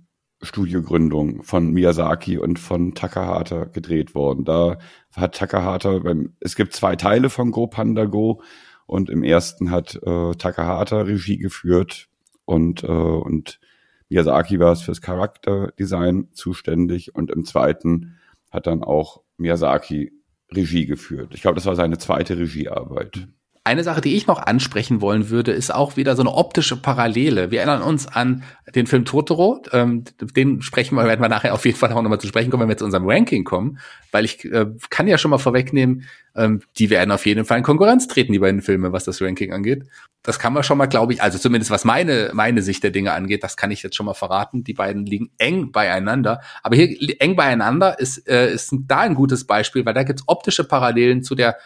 Studiogründung 0.44 1.42
von 1.42 1.72
Miyazaki 1.72 2.38
und 2.38 2.58
von 2.58 2.94
Takahata 2.94 3.64
gedreht 3.64 4.14
worden. 4.14 4.44
Da 4.44 4.78
hat 5.14 5.36
Takahata 5.36 5.98
beim, 5.98 6.34
es 6.40 6.54
gibt 6.54 6.74
zwei 6.74 6.96
Teile 6.96 7.30
von 7.30 7.50
Go 7.50 7.66
Panda 7.66 8.04
Go 8.04 8.42
und 8.86 9.10
im 9.10 9.22
ersten 9.22 9.70
hat 9.70 9.96
äh, 10.02 10.32
Takahata 10.32 11.02
Regie 11.02 11.38
geführt 11.38 12.08
und, 12.44 12.84
äh, 12.84 12.86
und 12.86 13.58
Miyazaki 14.10 14.60
war 14.60 14.72
es 14.72 14.82
fürs 14.82 15.00
Charakterdesign 15.00 16.28
zuständig 16.32 17.14
und 17.14 17.30
im 17.30 17.44
zweiten 17.44 18.18
hat 18.50 18.66
dann 18.66 18.84
auch 18.84 19.22
Miyazaki 19.38 20.12
Regie 20.52 20.86
geführt. 20.86 21.32
Ich 21.34 21.42
glaube, 21.42 21.56
das 21.56 21.66
war 21.66 21.76
seine 21.76 21.98
zweite 21.98 22.38
Regiearbeit. 22.38 23.28
Eine 23.66 23.82
Sache, 23.82 24.02
die 24.02 24.14
ich 24.14 24.26
noch 24.26 24.40
ansprechen 24.40 25.00
wollen 25.00 25.30
würde, 25.30 25.50
ist 25.50 25.74
auch 25.74 25.96
wieder 25.96 26.16
so 26.16 26.22
eine 26.22 26.34
optische 26.34 26.76
Parallele. 26.76 27.50
Wir 27.50 27.60
erinnern 27.60 27.80
uns 27.80 28.06
an 28.06 28.42
den 28.74 28.86
Film 28.86 29.06
Totoro. 29.06 29.62
Ähm, 29.72 30.04
den 30.20 30.60
sprechen 30.60 30.96
wir, 30.96 31.06
werden 31.06 31.22
wir 31.22 31.30
nachher 31.30 31.54
auf 31.54 31.64
jeden 31.64 31.78
Fall 31.78 31.90
auch 31.90 32.02
nochmal 32.02 32.20
zu 32.20 32.26
sprechen 32.26 32.50
kommen, 32.50 32.60
wenn 32.60 32.68
wir 32.68 32.76
zu 32.76 32.84
unserem 32.84 33.08
Ranking 33.08 33.44
kommen. 33.44 33.78
Weil 34.12 34.26
ich 34.26 34.44
äh, 34.44 34.66
kann 34.90 35.08
ja 35.08 35.16
schon 35.16 35.30
mal 35.30 35.38
vorwegnehmen, 35.38 36.04
ähm, 36.36 36.60
die 36.76 36.90
werden 36.90 37.10
auf 37.10 37.24
jeden 37.24 37.46
Fall 37.46 37.56
in 37.56 37.64
Konkurrenz 37.64 38.06
treten, 38.06 38.34
die 38.34 38.38
beiden 38.38 38.60
Filme, 38.60 38.92
was 38.92 39.04
das 39.04 39.22
Ranking 39.22 39.54
angeht. 39.54 39.86
Das 40.24 40.38
kann 40.38 40.54
man 40.54 40.62
schon 40.62 40.78
mal, 40.78 40.86
glaube 40.86 41.12
ich, 41.12 41.22
also 41.22 41.38
zumindest 41.38 41.70
was 41.70 41.84
meine, 41.84 42.30
meine 42.32 42.62
Sicht 42.62 42.82
der 42.82 42.90
Dinge 42.90 43.12
angeht, 43.12 43.44
das 43.44 43.58
kann 43.58 43.70
ich 43.70 43.82
jetzt 43.82 43.94
schon 43.94 44.06
mal 44.06 44.14
verraten. 44.14 44.64
Die 44.64 44.72
beiden 44.72 45.04
liegen 45.04 45.30
eng 45.36 45.70
beieinander. 45.70 46.40
Aber 46.62 46.76
hier 46.76 46.96
eng 47.20 47.36
beieinander 47.36 48.00
ist, 48.00 48.26
äh, 48.26 48.50
ist 48.50 48.74
da 48.86 49.00
ein 49.00 49.14
gutes 49.14 49.46
Beispiel, 49.46 49.84
weil 49.84 49.92
da 49.92 50.02
gibt's 50.02 50.24
optische 50.26 50.64
Parallelen 50.64 51.22
zu 51.22 51.34
der 51.34 51.58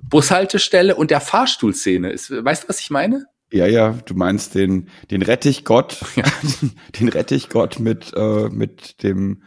Bushaltestelle 0.00 0.96
und 0.96 1.10
der 1.10 1.20
Fahrstuhlszene. 1.20 2.10
Ist, 2.10 2.30
weißt 2.30 2.64
du, 2.64 2.68
was 2.70 2.80
ich 2.80 2.88
meine? 2.88 3.26
Ja, 3.52 3.66
ja, 3.66 3.94
du 4.06 4.14
meinst 4.14 4.54
den, 4.54 4.88
den 5.10 5.20
Rettichgott, 5.20 5.98
ja. 6.16 6.24
den 6.98 7.10
Rettichgott 7.10 7.78
mit, 7.78 8.14
äh, 8.16 8.48
mit 8.48 9.02
dem, 9.02 9.42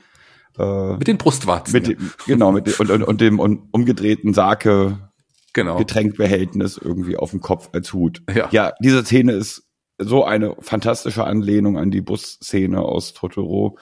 äh, 0.59 0.93
mit 0.93 1.07
den 1.07 1.17
Brustwarzen. 1.17 1.73
Mit 1.73 1.87
dem, 1.87 2.11
genau, 2.27 2.51
mit 2.51 2.79
und, 2.79 2.91
und, 2.91 3.03
und 3.03 3.19
dem 3.19 3.39
umgedrehten 3.39 4.35
Sake 4.35 5.08
genau. 5.53 5.77
Getränkbehältnis 5.77 6.77
irgendwie 6.77 7.17
auf 7.17 7.31
dem 7.31 7.41
Kopf 7.41 7.69
als 7.73 7.93
Hut. 7.93 8.21
Ja. 8.33 8.49
ja, 8.51 8.73
diese 8.81 9.03
Szene 9.03 9.33
ist 9.33 9.63
so 9.97 10.23
eine 10.23 10.55
fantastische 10.59 11.25
Anlehnung 11.25 11.77
an 11.77 11.91
die 11.91 12.01
Busszene 12.01 12.81
aus 12.81 13.13
Totoro, 13.13 13.77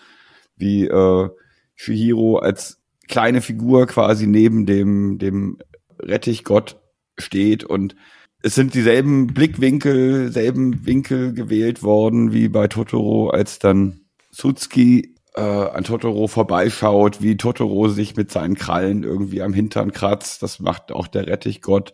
wie 0.55 0.86
äh, 0.86 1.30
Shihiro 1.76 2.38
als 2.38 2.82
kleine 3.07 3.41
Figur 3.41 3.86
quasi 3.86 4.28
neben 4.28 4.65
dem, 4.65 5.18
dem 5.20 5.59
Rettichgott 5.99 6.82
steht 7.18 7.63
und 7.63 7.95
es 8.43 8.55
sind 8.55 8.74
dieselben 8.74 9.28
Blickwinkel, 9.28 10.32
selben 10.32 10.86
Winkel 10.86 11.34
gewählt 11.34 11.82
worden 11.84 12.34
wie 12.34 12.49
bei 12.49 12.68
Totoro, 12.68 13.30
als 13.30 13.59
dann 13.59 14.01
Sutsuki 14.32 15.15
äh, 15.38 15.42
an 15.42 15.84
Totoro 15.84 16.28
vorbeischaut, 16.28 17.22
wie 17.22 17.38
Totoro 17.38 17.88
sich 17.88 18.16
mit 18.16 18.32
seinen 18.32 18.56
Krallen 18.56 19.04
irgendwie 19.04 19.42
am 19.42 19.54
Hintern 19.54 19.92
kratzt. 19.92 20.44
Das 20.44 20.60
macht 20.60 20.92
auch 20.92 21.08
der 21.08 21.28
Rettichgott. 21.28 21.94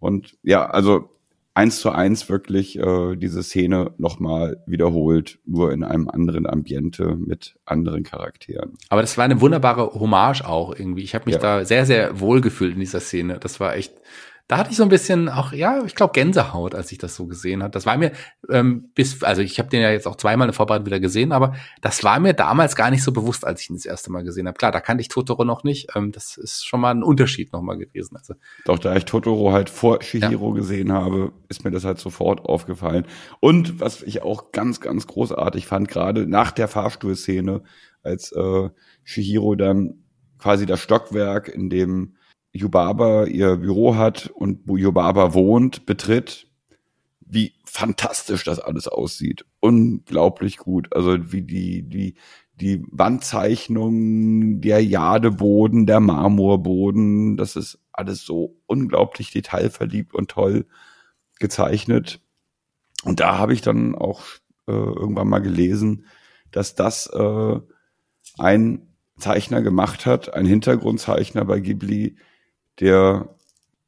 Und 0.00 0.36
ja, 0.42 0.66
also 0.66 1.10
eins 1.58 1.80
zu 1.80 1.90
eins 1.90 2.28
wirklich 2.28 2.78
äh, 2.78 3.16
diese 3.16 3.42
Szene 3.42 3.92
nochmal 3.98 4.62
wiederholt, 4.66 5.40
nur 5.44 5.72
in 5.72 5.82
einem 5.82 6.08
anderen 6.08 6.46
Ambiente 6.46 7.16
mit 7.16 7.56
anderen 7.64 8.04
Charakteren. 8.04 8.74
Aber 8.88 9.00
das 9.00 9.18
war 9.18 9.24
eine 9.24 9.40
wunderbare 9.40 9.92
Hommage 9.94 10.42
auch 10.42 10.72
irgendwie. 10.72 11.02
Ich 11.02 11.16
habe 11.16 11.24
mich 11.26 11.34
ja. 11.34 11.40
da 11.40 11.64
sehr, 11.64 11.84
sehr 11.84 12.20
wohl 12.20 12.40
gefühlt 12.40 12.74
in 12.74 12.80
dieser 12.80 13.00
Szene. 13.00 13.38
Das 13.40 13.58
war 13.58 13.74
echt 13.74 13.92
da 14.48 14.56
hatte 14.56 14.70
ich 14.70 14.78
so 14.78 14.82
ein 14.82 14.88
bisschen 14.88 15.28
auch, 15.28 15.52
ja, 15.52 15.84
ich 15.84 15.94
glaube 15.94 16.14
Gänsehaut, 16.14 16.74
als 16.74 16.90
ich 16.90 16.96
das 16.96 17.14
so 17.14 17.26
gesehen 17.26 17.62
habe. 17.62 17.70
Das 17.70 17.84
war 17.84 17.98
mir 17.98 18.12
ähm, 18.48 18.90
bis, 18.94 19.22
also 19.22 19.42
ich 19.42 19.58
habe 19.58 19.68
den 19.68 19.82
ja 19.82 19.90
jetzt 19.90 20.08
auch 20.08 20.16
zweimal 20.16 20.48
in 20.48 20.54
Vorbereitung 20.54 20.86
wieder 20.86 21.00
gesehen, 21.00 21.32
aber 21.32 21.54
das 21.82 22.02
war 22.02 22.18
mir 22.18 22.32
damals 22.32 22.74
gar 22.74 22.90
nicht 22.90 23.04
so 23.04 23.12
bewusst, 23.12 23.46
als 23.46 23.60
ich 23.60 23.68
ihn 23.68 23.76
das 23.76 23.84
erste 23.84 24.10
Mal 24.10 24.24
gesehen 24.24 24.48
habe. 24.48 24.56
Klar, 24.56 24.72
da 24.72 24.80
kannte 24.80 25.02
ich 25.02 25.08
Totoro 25.08 25.44
noch 25.44 25.64
nicht. 25.64 25.88
Ähm, 25.94 26.12
das 26.12 26.38
ist 26.38 26.66
schon 26.66 26.80
mal 26.80 26.94
ein 26.94 27.02
Unterschied 27.02 27.52
nochmal 27.52 27.76
gewesen. 27.76 28.16
Also, 28.16 28.34
Doch, 28.64 28.78
da 28.78 28.96
ich 28.96 29.04
Totoro 29.04 29.52
halt 29.52 29.68
vor 29.68 30.02
Shihiro 30.02 30.48
ja. 30.48 30.54
gesehen 30.54 30.92
habe, 30.92 31.32
ist 31.50 31.64
mir 31.64 31.70
das 31.70 31.84
halt 31.84 31.98
sofort 31.98 32.46
aufgefallen. 32.46 33.06
Und 33.40 33.80
was 33.80 34.02
ich 34.02 34.22
auch 34.22 34.50
ganz, 34.52 34.80
ganz 34.80 35.06
großartig 35.06 35.66
fand, 35.66 35.88
gerade 35.88 36.26
nach 36.26 36.52
der 36.52 36.68
Fahrstuhlszene, 36.68 37.62
als 38.02 38.32
äh, 38.32 38.70
Shihiro 39.04 39.56
dann 39.56 40.04
quasi 40.38 40.64
das 40.64 40.80
Stockwerk, 40.80 41.48
in 41.48 41.68
dem 41.68 42.14
Yubaba 42.52 43.24
ihr 43.24 43.56
Büro 43.56 43.96
hat 43.96 44.28
und 44.28 44.60
wo 44.66 44.76
Yubaba 44.76 45.34
wohnt, 45.34 45.86
betritt, 45.86 46.48
wie 47.20 47.52
fantastisch 47.64 48.44
das 48.44 48.58
alles 48.58 48.88
aussieht. 48.88 49.44
Unglaublich 49.60 50.56
gut. 50.56 50.94
Also 50.94 51.32
wie 51.32 51.42
die, 51.42 51.82
die, 51.82 52.14
die 52.54 52.82
Wandzeichnung, 52.90 54.60
der 54.60 54.82
Jadeboden, 54.82 55.86
der 55.86 56.00
Marmorboden, 56.00 57.36
das 57.36 57.56
ist 57.56 57.78
alles 57.92 58.24
so 58.24 58.56
unglaublich 58.66 59.30
detailverliebt 59.30 60.14
und 60.14 60.30
toll 60.30 60.66
gezeichnet. 61.38 62.20
Und 63.04 63.20
da 63.20 63.38
habe 63.38 63.52
ich 63.52 63.60
dann 63.60 63.94
auch 63.94 64.22
äh, 64.66 64.72
irgendwann 64.72 65.28
mal 65.28 65.40
gelesen, 65.40 66.06
dass 66.50 66.74
das 66.74 67.06
äh, 67.06 67.60
ein 68.38 68.88
Zeichner 69.18 69.62
gemacht 69.62 70.06
hat, 70.06 70.32
ein 70.34 70.46
Hintergrundzeichner 70.46 71.44
bei 71.44 71.60
Ghibli, 71.60 72.16
der 72.80 73.34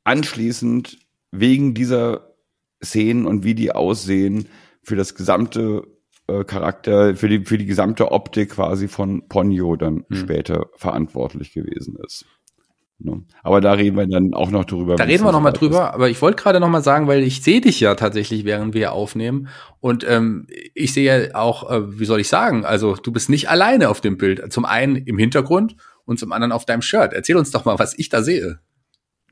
anschließend 0.05 0.99
wegen 1.31 1.75
dieser 1.75 2.35
Szenen 2.83 3.27
und 3.27 3.45
wie 3.45 3.55
die 3.55 3.73
aussehen 3.73 4.49
für 4.83 4.97
das 4.97 5.15
gesamte 5.15 5.87
äh, 6.27 6.45
Charakter, 6.45 7.15
für 7.15 7.29
die, 7.29 7.45
für 7.45 7.59
die 7.59 7.67
gesamte 7.67 8.11
Optik 8.13 8.51
quasi 8.51 8.89
von 8.89 9.29
Ponyo 9.29 9.77
dann 9.77 10.05
hm. 10.09 10.17
später 10.17 10.67
verantwortlich 10.77 11.53
gewesen 11.53 11.97
ist. 12.05 12.25
Ne? 13.03 13.23
Aber 13.43 13.61
da 13.61 13.73
reden 13.73 13.97
wir 13.97 14.07
dann 14.07 14.35
auch 14.35 14.51
noch 14.51 14.65
drüber. 14.65 14.97
Da 14.97 15.05
reden 15.05 15.25
wir 15.25 15.33
noch 15.33 15.41
mal 15.41 15.53
drüber. 15.53 15.89
Ist. 15.89 15.95
Aber 15.95 16.11
ich 16.11 16.21
wollte 16.21 16.43
gerade 16.43 16.61
noch 16.61 16.69
mal 16.69 16.83
sagen, 16.83 17.07
weil 17.07 17.23
ich 17.23 17.43
sehe 17.43 17.61
dich 17.61 17.81
ja 17.81 17.95
tatsächlich, 17.95 18.45
während 18.45 18.75
wir 18.75 18.93
aufnehmen. 18.93 19.49
Und 19.81 20.07
ähm, 20.09 20.47
ich 20.75 20.93
sehe 20.93 21.29
ja 21.29 21.35
auch, 21.35 21.71
äh, 21.71 21.99
wie 21.99 22.05
soll 22.05 22.21
ich 22.21 22.29
sagen, 22.29 22.65
also 22.65 22.95
du 22.95 23.11
bist 23.11 23.31
nicht 23.31 23.49
alleine 23.49 23.89
auf 23.89 24.01
dem 24.01 24.19
Bild. 24.19 24.53
Zum 24.53 24.65
einen 24.65 24.97
im 24.97 25.19
Hintergrund 25.19 25.77
und 26.05 26.19
zum 26.19 26.33
anderen 26.33 26.53
auf 26.53 26.67
deinem 26.67 26.83
Shirt. 26.83 27.13
Erzähl 27.13 27.37
uns 27.37 27.51
doch 27.51 27.65
mal, 27.65 27.79
was 27.79 27.99
ich 27.99 28.09
da 28.09 28.23
sehe. 28.23 28.61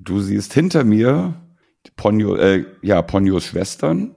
Du 0.00 0.20
siehst 0.20 0.52
hinter 0.52 0.84
mir 0.84 1.34
Ponyo, 1.96 2.36
äh, 2.36 2.64
ja, 2.82 3.02
Ponyos 3.02 3.44
Schwestern. 3.44 4.14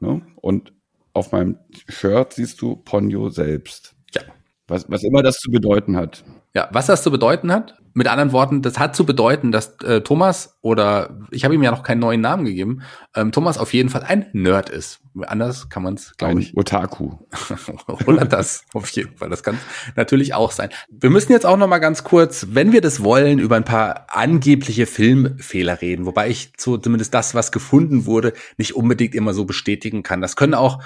Ne? 0.00 0.22
Und 0.36 0.72
auf 1.12 1.32
meinem 1.32 1.58
Shirt 1.88 2.34
siehst 2.34 2.60
du 2.60 2.76
Ponyo 2.76 3.28
selbst. 3.28 3.94
Ja. 4.14 4.22
Was, 4.66 4.90
was 4.90 5.02
immer 5.02 5.22
das 5.22 5.36
zu 5.36 5.50
bedeuten 5.50 5.96
hat. 5.96 6.24
Ja, 6.54 6.68
was 6.72 6.86
das 6.86 7.02
zu 7.02 7.10
bedeuten 7.10 7.52
hat? 7.52 7.81
Mit 7.94 8.08
anderen 8.08 8.32
Worten, 8.32 8.62
das 8.62 8.78
hat 8.78 8.96
zu 8.96 9.04
bedeuten, 9.04 9.52
dass 9.52 9.76
äh, 9.82 10.00
Thomas 10.00 10.58
oder 10.62 11.18
ich 11.30 11.44
habe 11.44 11.54
ihm 11.54 11.62
ja 11.62 11.70
noch 11.70 11.82
keinen 11.82 11.98
neuen 11.98 12.20
Namen 12.20 12.44
gegeben, 12.44 12.82
ähm, 13.14 13.32
Thomas 13.32 13.58
auf 13.58 13.72
jeden 13.74 13.88
Fall 13.88 14.02
ein 14.02 14.26
Nerd 14.32 14.70
ist. 14.70 15.00
Anders 15.26 15.68
kann 15.68 15.82
man 15.82 15.94
es, 15.94 16.16
glaube 16.16 16.40
ich. 16.40 16.56
Otaku. 16.56 17.18
oder 18.06 18.24
das, 18.24 18.64
auf 18.72 18.88
jeden 18.90 19.16
Fall. 19.16 19.28
Das 19.28 19.42
kann 19.42 19.58
natürlich 19.94 20.32
auch 20.32 20.52
sein. 20.52 20.70
Wir 20.90 21.10
müssen 21.10 21.32
jetzt 21.32 21.44
auch 21.44 21.58
noch 21.58 21.68
mal 21.68 21.78
ganz 21.78 22.02
kurz, 22.02 22.46
wenn 22.50 22.72
wir 22.72 22.80
das 22.80 23.04
wollen, 23.04 23.38
über 23.38 23.56
ein 23.56 23.64
paar 23.64 24.06
angebliche 24.08 24.86
Filmfehler 24.86 25.82
reden. 25.82 26.06
Wobei 26.06 26.30
ich 26.30 26.52
so 26.56 26.78
zumindest 26.78 27.12
das, 27.12 27.34
was 27.34 27.52
gefunden 27.52 28.06
wurde, 28.06 28.32
nicht 28.56 28.74
unbedingt 28.74 29.14
immer 29.14 29.34
so 29.34 29.44
bestätigen 29.44 30.02
kann. 30.02 30.22
Das 30.22 30.36
können 30.36 30.54
auch 30.54 30.82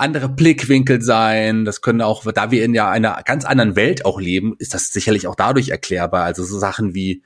andere 0.00 0.28
Blickwinkel 0.28 1.02
sein. 1.02 1.64
Das 1.64 1.82
können 1.82 2.02
auch, 2.02 2.24
da 2.32 2.50
wir 2.50 2.64
in 2.64 2.74
ja 2.74 2.90
einer 2.90 3.22
ganz 3.24 3.44
anderen 3.44 3.76
Welt 3.76 4.04
auch 4.04 4.20
leben, 4.20 4.54
ist 4.58 4.74
das 4.74 4.92
sicherlich 4.92 5.26
auch 5.26 5.36
dadurch 5.36 5.68
erklärbar. 5.68 6.24
Also 6.24 6.42
so 6.42 6.58
Sachen 6.58 6.94
wie 6.94 7.22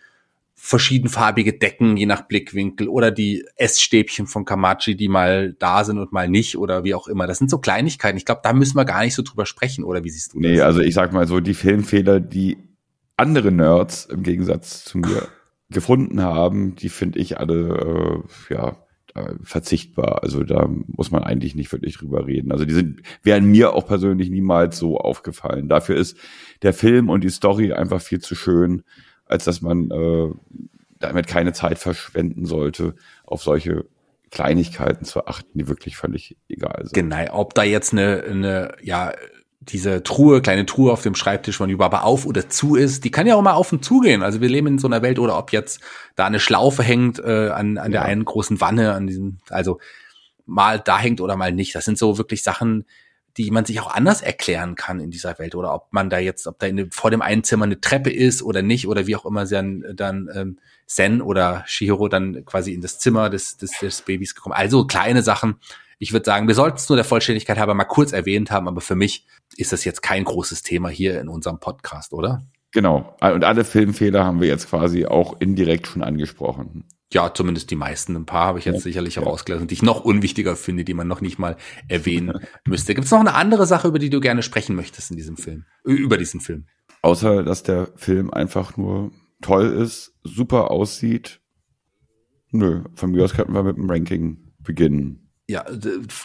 verschiedenfarbige 0.64 1.52
Decken, 1.52 1.98
je 1.98 2.06
nach 2.06 2.22
Blickwinkel, 2.22 2.88
oder 2.88 3.10
die 3.10 3.44
Essstäbchen 3.56 4.26
von 4.26 4.46
Kamachi, 4.46 4.96
die 4.96 5.08
mal 5.08 5.52
da 5.58 5.84
sind 5.84 5.98
und 5.98 6.10
mal 6.10 6.26
nicht, 6.26 6.56
oder 6.56 6.84
wie 6.84 6.94
auch 6.94 7.06
immer. 7.06 7.26
Das 7.26 7.36
sind 7.36 7.50
so 7.50 7.58
Kleinigkeiten. 7.58 8.16
Ich 8.16 8.24
glaube, 8.24 8.40
da 8.42 8.54
müssen 8.54 8.76
wir 8.76 8.86
gar 8.86 9.04
nicht 9.04 9.14
so 9.14 9.22
drüber 9.22 9.44
sprechen, 9.44 9.84
oder 9.84 10.04
wie 10.04 10.10
siehst 10.10 10.32
du 10.32 10.40
das? 10.40 10.50
Nee, 10.50 10.60
also 10.62 10.80
ich 10.80 10.94
sag 10.94 11.12
mal 11.12 11.26
so, 11.26 11.40
die 11.40 11.52
Filmfehler, 11.52 12.18
die 12.18 12.56
andere 13.18 13.52
Nerds 13.52 14.06
im 14.06 14.22
Gegensatz 14.22 14.84
zu 14.84 14.96
mir 14.96 15.28
gefunden 15.70 16.22
haben, 16.22 16.76
die 16.76 16.88
finde 16.88 17.18
ich 17.18 17.38
alle, 17.38 18.24
äh, 18.50 18.54
ja, 18.54 18.76
verzichtbar. 19.42 20.22
Also 20.22 20.42
da 20.42 20.68
muss 20.68 21.10
man 21.10 21.22
eigentlich 21.22 21.54
nicht 21.54 21.72
wirklich 21.72 21.96
drüber 21.96 22.26
reden. 22.26 22.50
Also 22.50 22.64
die 22.64 22.74
sind, 22.74 23.02
wären 23.22 23.44
mir 23.44 23.72
auch 23.72 23.86
persönlich 23.86 24.28
niemals 24.28 24.76
so 24.76 24.98
aufgefallen. 24.98 25.68
Dafür 25.68 25.96
ist 25.96 26.16
der 26.62 26.74
Film 26.74 27.08
und 27.08 27.22
die 27.22 27.30
Story 27.30 27.72
einfach 27.72 28.00
viel 28.00 28.20
zu 28.20 28.34
schön, 28.34 28.82
als 29.26 29.44
dass 29.44 29.60
man 29.60 29.90
äh, 29.90 30.30
damit 30.98 31.26
keine 31.28 31.52
Zeit 31.52 31.78
verschwenden 31.78 32.44
sollte, 32.44 32.94
auf 33.24 33.42
solche 33.42 33.84
Kleinigkeiten 34.30 35.04
zu 35.04 35.26
achten, 35.26 35.56
die 35.56 35.68
wirklich 35.68 35.96
völlig 35.96 36.36
egal 36.48 36.80
sind. 36.82 36.94
Genau, 36.94 37.38
ob 37.38 37.54
da 37.54 37.62
jetzt 37.62 37.92
eine, 37.92 38.24
eine 38.24 38.74
ja, 38.82 39.12
diese 39.68 40.02
Truhe, 40.02 40.42
kleine 40.42 40.66
Truhe 40.66 40.92
auf 40.92 41.02
dem 41.02 41.14
Schreibtisch 41.14 41.56
von 41.56 41.70
Yuba 41.70 41.88
auf 42.00 42.26
oder 42.26 42.48
zu 42.48 42.76
ist, 42.76 43.04
die 43.04 43.10
kann 43.10 43.26
ja 43.26 43.34
auch 43.34 43.42
mal 43.42 43.54
auf 43.54 43.72
und 43.72 43.84
zu 43.84 44.00
gehen. 44.00 44.22
Also 44.22 44.40
wir 44.40 44.48
leben 44.48 44.66
in 44.66 44.78
so 44.78 44.86
einer 44.86 45.02
Welt 45.02 45.18
oder 45.18 45.38
ob 45.38 45.52
jetzt 45.52 45.80
da 46.16 46.26
eine 46.26 46.40
Schlaufe 46.40 46.82
hängt 46.82 47.18
äh, 47.18 47.48
an, 47.48 47.78
an 47.78 47.92
ja. 47.92 48.00
der 48.00 48.02
einen 48.02 48.24
großen 48.24 48.60
Wanne, 48.60 48.92
an 48.92 49.06
diesem, 49.06 49.38
also 49.50 49.78
mal 50.46 50.78
da 50.78 50.98
hängt 50.98 51.20
oder 51.20 51.36
mal 51.36 51.52
nicht. 51.52 51.74
Das 51.74 51.84
sind 51.84 51.98
so 51.98 52.18
wirklich 52.18 52.42
Sachen, 52.42 52.84
die 53.36 53.50
man 53.50 53.64
sich 53.64 53.80
auch 53.80 53.92
anders 53.92 54.22
erklären 54.22 54.76
kann 54.76 55.00
in 55.00 55.10
dieser 55.10 55.38
Welt 55.38 55.54
oder 55.54 55.74
ob 55.74 55.92
man 55.92 56.08
da 56.08 56.18
jetzt, 56.18 56.46
ob 56.46 56.58
da 56.58 56.66
in, 56.66 56.90
vor 56.90 57.10
dem 57.10 57.22
einen 57.22 57.42
Zimmer 57.42 57.64
eine 57.64 57.80
Treppe 57.80 58.10
ist 58.10 58.42
oder 58.42 58.62
nicht 58.62 58.86
oder 58.86 59.06
wie 59.06 59.16
auch 59.16 59.24
immer 59.24 59.44
dann, 59.46 59.84
dann 59.94 60.28
ähm, 60.34 60.58
Zen 60.86 61.20
oder 61.20 61.64
Shihiro 61.66 62.08
dann 62.08 62.44
quasi 62.44 62.72
in 62.72 62.80
das 62.80 62.98
Zimmer 62.98 63.30
des, 63.30 63.56
des, 63.56 63.72
des 63.80 64.02
Babys 64.02 64.34
gekommen. 64.34 64.54
Also 64.54 64.86
kleine 64.86 65.22
Sachen, 65.22 65.56
ich 66.04 66.12
würde 66.12 66.26
sagen, 66.26 66.46
wir 66.48 66.54
sollten 66.54 66.76
es 66.76 66.88
nur 66.90 66.96
der 66.96 67.04
Vollständigkeit 67.04 67.56
halber 67.56 67.72
mal 67.72 67.84
kurz 67.84 68.12
erwähnt 68.12 68.50
haben, 68.50 68.68
aber 68.68 68.82
für 68.82 68.94
mich 68.94 69.26
ist 69.56 69.72
das 69.72 69.86
jetzt 69.86 70.02
kein 70.02 70.24
großes 70.24 70.62
Thema 70.62 70.90
hier 70.90 71.18
in 71.18 71.30
unserem 71.30 71.60
Podcast, 71.60 72.12
oder? 72.12 72.42
Genau. 72.72 73.16
Und 73.22 73.42
alle 73.42 73.64
Filmfehler 73.64 74.22
haben 74.22 74.42
wir 74.42 74.48
jetzt 74.48 74.68
quasi 74.68 75.06
auch 75.06 75.40
indirekt 75.40 75.86
schon 75.86 76.02
angesprochen. 76.02 76.84
Ja, 77.10 77.32
zumindest 77.32 77.70
die 77.70 77.76
meisten. 77.76 78.16
Ein 78.16 78.26
paar 78.26 78.48
habe 78.48 78.58
ich 78.58 78.66
jetzt 78.66 78.74
ja, 78.74 78.80
sicherlich 78.80 79.14
ja. 79.14 79.22
die 79.46 79.72
ich 79.72 79.82
noch 79.82 80.04
unwichtiger 80.04 80.56
finde, 80.56 80.84
die 80.84 80.92
man 80.92 81.08
noch 81.08 81.22
nicht 81.22 81.38
mal 81.38 81.56
erwähnen 81.88 82.38
müsste. 82.66 82.94
Gibt 82.94 83.06
es 83.06 83.10
noch 83.10 83.20
eine 83.20 83.34
andere 83.34 83.66
Sache, 83.66 83.88
über 83.88 83.98
die 83.98 84.10
du 84.10 84.20
gerne 84.20 84.42
sprechen 84.42 84.76
möchtest 84.76 85.10
in 85.10 85.16
diesem 85.16 85.38
Film? 85.38 85.64
Über 85.84 86.18
diesen 86.18 86.40
Film? 86.40 86.66
Außer, 87.00 87.44
dass 87.44 87.62
der 87.62 87.88
Film 87.96 88.30
einfach 88.30 88.76
nur 88.76 89.10
toll 89.40 89.68
ist, 89.68 90.12
super 90.22 90.70
aussieht. 90.70 91.40
Nö, 92.50 92.82
von 92.92 93.12
mir 93.12 93.24
aus 93.24 93.32
könnten 93.32 93.54
wir 93.54 93.62
mit 93.62 93.78
dem 93.78 93.88
Ranking 93.88 94.52
beginnen 94.58 95.23
ja, 95.46 95.64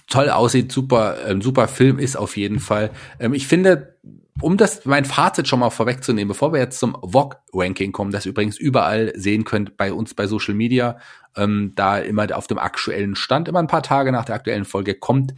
toll 0.07 0.29
aussieht, 0.29 0.71
super, 0.71 1.17
ähm, 1.27 1.41
super 1.41 1.67
Film 1.67 1.99
ist 1.99 2.15
auf 2.15 2.37
jeden 2.37 2.59
Fall. 2.59 2.91
Ähm, 3.19 3.33
ich 3.33 3.47
finde, 3.47 3.97
um 4.41 4.55
das 4.55 4.85
mein 4.85 5.03
Fazit 5.03 5.47
schon 5.47 5.59
mal 5.59 5.69
vorwegzunehmen, 5.69 6.29
bevor 6.29 6.53
wir 6.53 6.59
jetzt 6.59 6.79
zum 6.79 6.95
VOG-Ranking 7.01 7.91
kommen, 7.91 8.11
das 8.11 8.25
übrigens 8.25 8.57
überall 8.57 9.11
sehen 9.15 9.43
könnt 9.43 9.75
bei 9.75 9.91
uns 9.91 10.13
bei 10.13 10.27
Social 10.27 10.53
Media, 10.53 10.97
ähm, 11.35 11.73
da 11.75 11.97
immer 11.97 12.27
auf 12.35 12.47
dem 12.47 12.57
aktuellen 12.57 13.15
Stand, 13.15 13.49
immer 13.49 13.59
ein 13.59 13.67
paar 13.67 13.83
Tage 13.83 14.11
nach 14.13 14.23
der 14.23 14.35
aktuellen 14.35 14.63
Folge 14.63 14.95
kommt, 14.95 15.33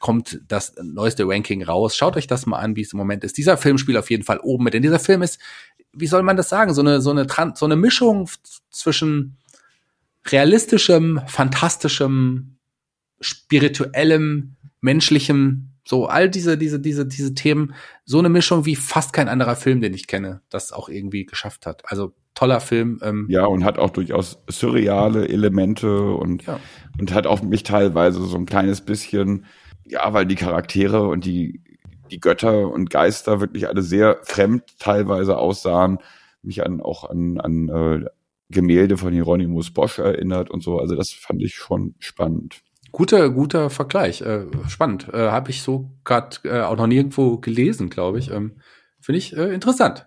kommt 0.00 0.40
das 0.48 0.74
neueste 0.82 1.26
Ranking 1.26 1.62
raus. 1.62 1.96
Schaut 1.96 2.16
euch 2.16 2.26
das 2.26 2.46
mal 2.46 2.58
an, 2.58 2.76
wie 2.76 2.82
es 2.82 2.92
im 2.92 2.98
Moment 2.98 3.24
ist. 3.24 3.36
Dieser 3.36 3.56
Film 3.58 3.76
spielt 3.76 3.98
auf 3.98 4.10
jeden 4.10 4.24
Fall 4.24 4.38
oben 4.38 4.64
mit, 4.64 4.74
denn 4.74 4.82
dieser 4.82 4.98
Film 4.98 5.22
ist, 5.22 5.38
wie 5.92 6.06
soll 6.06 6.22
man 6.22 6.36
das 6.36 6.48
sagen, 6.48 6.72
so 6.72 6.80
eine, 6.80 7.00
so 7.00 7.10
eine, 7.10 7.26
so 7.54 7.64
eine 7.66 7.76
Mischung 7.76 8.28
zwischen 8.70 9.36
realistischem, 10.26 11.20
fantastischem, 11.26 12.55
spirituellem, 13.20 14.56
menschlichem, 14.80 15.70
so 15.84 16.06
all 16.06 16.28
diese, 16.28 16.58
diese, 16.58 16.80
diese, 16.80 17.06
diese 17.06 17.34
Themen, 17.34 17.74
so 18.04 18.18
eine 18.18 18.28
Mischung 18.28 18.66
wie 18.66 18.76
fast 18.76 19.12
kein 19.12 19.28
anderer 19.28 19.56
Film, 19.56 19.80
den 19.80 19.94
ich 19.94 20.06
kenne, 20.06 20.40
das 20.50 20.72
auch 20.72 20.88
irgendwie 20.88 21.24
geschafft 21.24 21.66
hat. 21.66 21.82
Also 21.86 22.12
toller 22.34 22.60
Film. 22.60 23.00
Ähm. 23.02 23.26
Ja, 23.28 23.46
und 23.46 23.64
hat 23.64 23.78
auch 23.78 23.90
durchaus 23.90 24.42
surreale 24.48 25.28
Elemente 25.28 26.02
und, 26.12 26.44
ja. 26.46 26.58
und 26.98 27.14
hat 27.14 27.26
auch 27.26 27.42
mich 27.42 27.62
teilweise 27.62 28.24
so 28.24 28.36
ein 28.36 28.46
kleines 28.46 28.80
bisschen, 28.80 29.46
ja, 29.84 30.12
weil 30.12 30.26
die 30.26 30.34
Charaktere 30.34 31.06
und 31.06 31.24
die, 31.24 31.62
die 32.10 32.20
Götter 32.20 32.68
und 32.68 32.90
Geister 32.90 33.40
wirklich 33.40 33.68
alle 33.68 33.82
sehr 33.82 34.18
fremd 34.22 34.64
teilweise 34.78 35.38
aussahen, 35.38 35.98
mich 36.42 36.64
an 36.64 36.80
auch 36.80 37.08
an, 37.08 37.40
an 37.40 37.68
äh, 37.68 38.04
Gemälde 38.48 38.96
von 38.96 39.12
Hieronymus 39.12 39.72
Bosch 39.72 39.98
erinnert 39.98 40.50
und 40.50 40.62
so. 40.62 40.78
Also 40.78 40.94
das 40.94 41.10
fand 41.10 41.42
ich 41.42 41.54
schon 41.54 41.94
spannend. 41.98 42.60
Guter, 42.96 43.28
guter 43.28 43.68
Vergleich. 43.68 44.22
Äh, 44.22 44.46
spannend. 44.68 45.12
Äh, 45.12 45.28
Habe 45.28 45.50
ich 45.50 45.60
so 45.60 45.90
gerade 46.02 46.38
äh, 46.44 46.62
auch 46.62 46.78
noch 46.78 46.86
nirgendwo 46.86 47.36
gelesen, 47.36 47.90
glaube 47.90 48.18
ich. 48.18 48.30
Ähm, 48.30 48.52
finde 49.02 49.18
ich 49.18 49.36
äh, 49.36 49.52
interessant. 49.52 50.06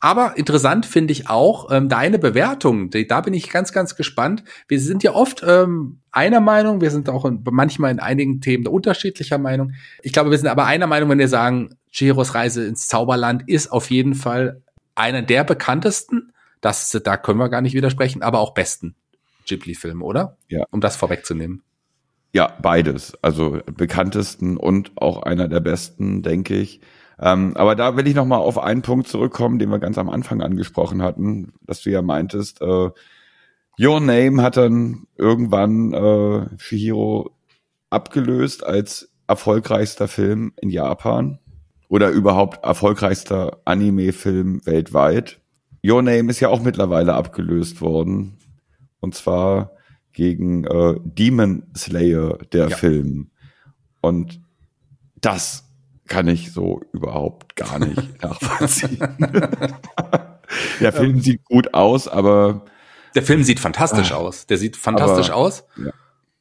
Aber 0.00 0.38
interessant 0.38 0.86
finde 0.86 1.12
ich 1.12 1.28
auch 1.28 1.70
ähm, 1.70 1.90
deine 1.90 2.18
Bewertung. 2.18 2.88
Die, 2.88 3.06
da 3.06 3.20
bin 3.20 3.34
ich 3.34 3.50
ganz, 3.50 3.74
ganz 3.74 3.96
gespannt. 3.96 4.44
Wir 4.66 4.80
sind 4.80 5.02
ja 5.02 5.12
oft 5.12 5.44
ähm, 5.46 6.00
einer 6.10 6.40
Meinung. 6.40 6.80
Wir 6.80 6.90
sind 6.90 7.10
auch 7.10 7.26
in, 7.26 7.44
manchmal 7.50 7.90
in 7.90 8.00
einigen 8.00 8.40
Themen 8.40 8.66
unterschiedlicher 8.66 9.36
Meinung. 9.36 9.74
Ich 10.02 10.14
glaube, 10.14 10.30
wir 10.30 10.38
sind 10.38 10.48
aber 10.48 10.64
einer 10.64 10.86
Meinung, 10.86 11.10
wenn 11.10 11.18
wir 11.18 11.28
sagen, 11.28 11.76
Chihiros 11.90 12.34
Reise 12.34 12.64
ins 12.64 12.88
Zauberland 12.88 13.46
ist 13.46 13.70
auf 13.70 13.90
jeden 13.90 14.14
Fall 14.14 14.62
einer 14.94 15.20
der 15.20 15.44
bekanntesten. 15.44 16.32
Das, 16.62 16.98
da 17.04 17.18
können 17.18 17.38
wir 17.38 17.50
gar 17.50 17.60
nicht 17.60 17.74
widersprechen, 17.74 18.22
aber 18.22 18.40
auch 18.40 18.54
besten 18.54 18.94
Ghibli-Filme, 19.46 20.02
oder? 20.02 20.38
Ja. 20.48 20.64
Um 20.70 20.80
das 20.80 20.96
vorwegzunehmen. 20.96 21.62
Ja, 22.32 22.56
beides. 22.62 23.16
Also 23.22 23.60
bekanntesten 23.76 24.56
und 24.56 24.92
auch 24.96 25.22
einer 25.22 25.48
der 25.48 25.60
besten, 25.60 26.22
denke 26.22 26.56
ich. 26.56 26.80
Ähm, 27.20 27.56
aber 27.56 27.76
da 27.76 27.96
will 27.96 28.06
ich 28.06 28.14
noch 28.14 28.24
mal 28.24 28.38
auf 28.38 28.58
einen 28.58 28.82
Punkt 28.82 29.06
zurückkommen, 29.06 29.58
den 29.58 29.70
wir 29.70 29.78
ganz 29.78 29.98
am 29.98 30.08
Anfang 30.08 30.40
angesprochen 30.40 31.02
hatten, 31.02 31.52
dass 31.62 31.82
du 31.82 31.90
ja 31.90 32.02
meintest, 32.02 32.62
äh, 32.62 32.90
Your 33.80 34.00
Name 34.00 34.42
hat 34.42 34.56
dann 34.56 35.06
irgendwann 35.16 35.92
äh, 35.94 36.46
Shihiro 36.58 37.30
abgelöst 37.90 38.64
als 38.64 39.10
erfolgreichster 39.26 40.08
Film 40.08 40.52
in 40.60 40.70
Japan 40.70 41.38
oder 41.88 42.10
überhaupt 42.10 42.64
erfolgreichster 42.64 43.58
Anime-Film 43.64 44.64
weltweit. 44.66 45.40
Your 45.84 46.02
Name 46.02 46.30
ist 46.30 46.40
ja 46.40 46.48
auch 46.48 46.62
mittlerweile 46.62 47.14
abgelöst 47.14 47.80
worden. 47.80 48.38
Und 49.00 49.14
zwar 49.14 49.72
gegen 50.12 50.64
äh, 50.64 50.96
Demon 51.04 51.64
Slayer, 51.76 52.38
der 52.52 52.68
ja. 52.68 52.76
Film. 52.76 53.30
Und 54.00 54.40
das 55.16 55.64
kann 56.06 56.28
ich 56.28 56.52
so 56.52 56.82
überhaupt 56.92 57.56
gar 57.56 57.78
nicht 57.78 58.22
nachvollziehen. 58.22 58.98
der 60.80 60.92
Film 60.92 61.20
sieht 61.20 61.44
gut 61.44 61.74
aus, 61.74 62.08
aber 62.08 62.64
der 63.14 63.22
Film 63.22 63.42
sieht 63.44 63.60
fantastisch 63.60 64.12
ah, 64.12 64.16
aus. 64.16 64.46
Der 64.46 64.58
sieht 64.58 64.76
fantastisch 64.76 65.30
aber, 65.30 65.36
aus. 65.36 65.64
Ja. 65.76 65.92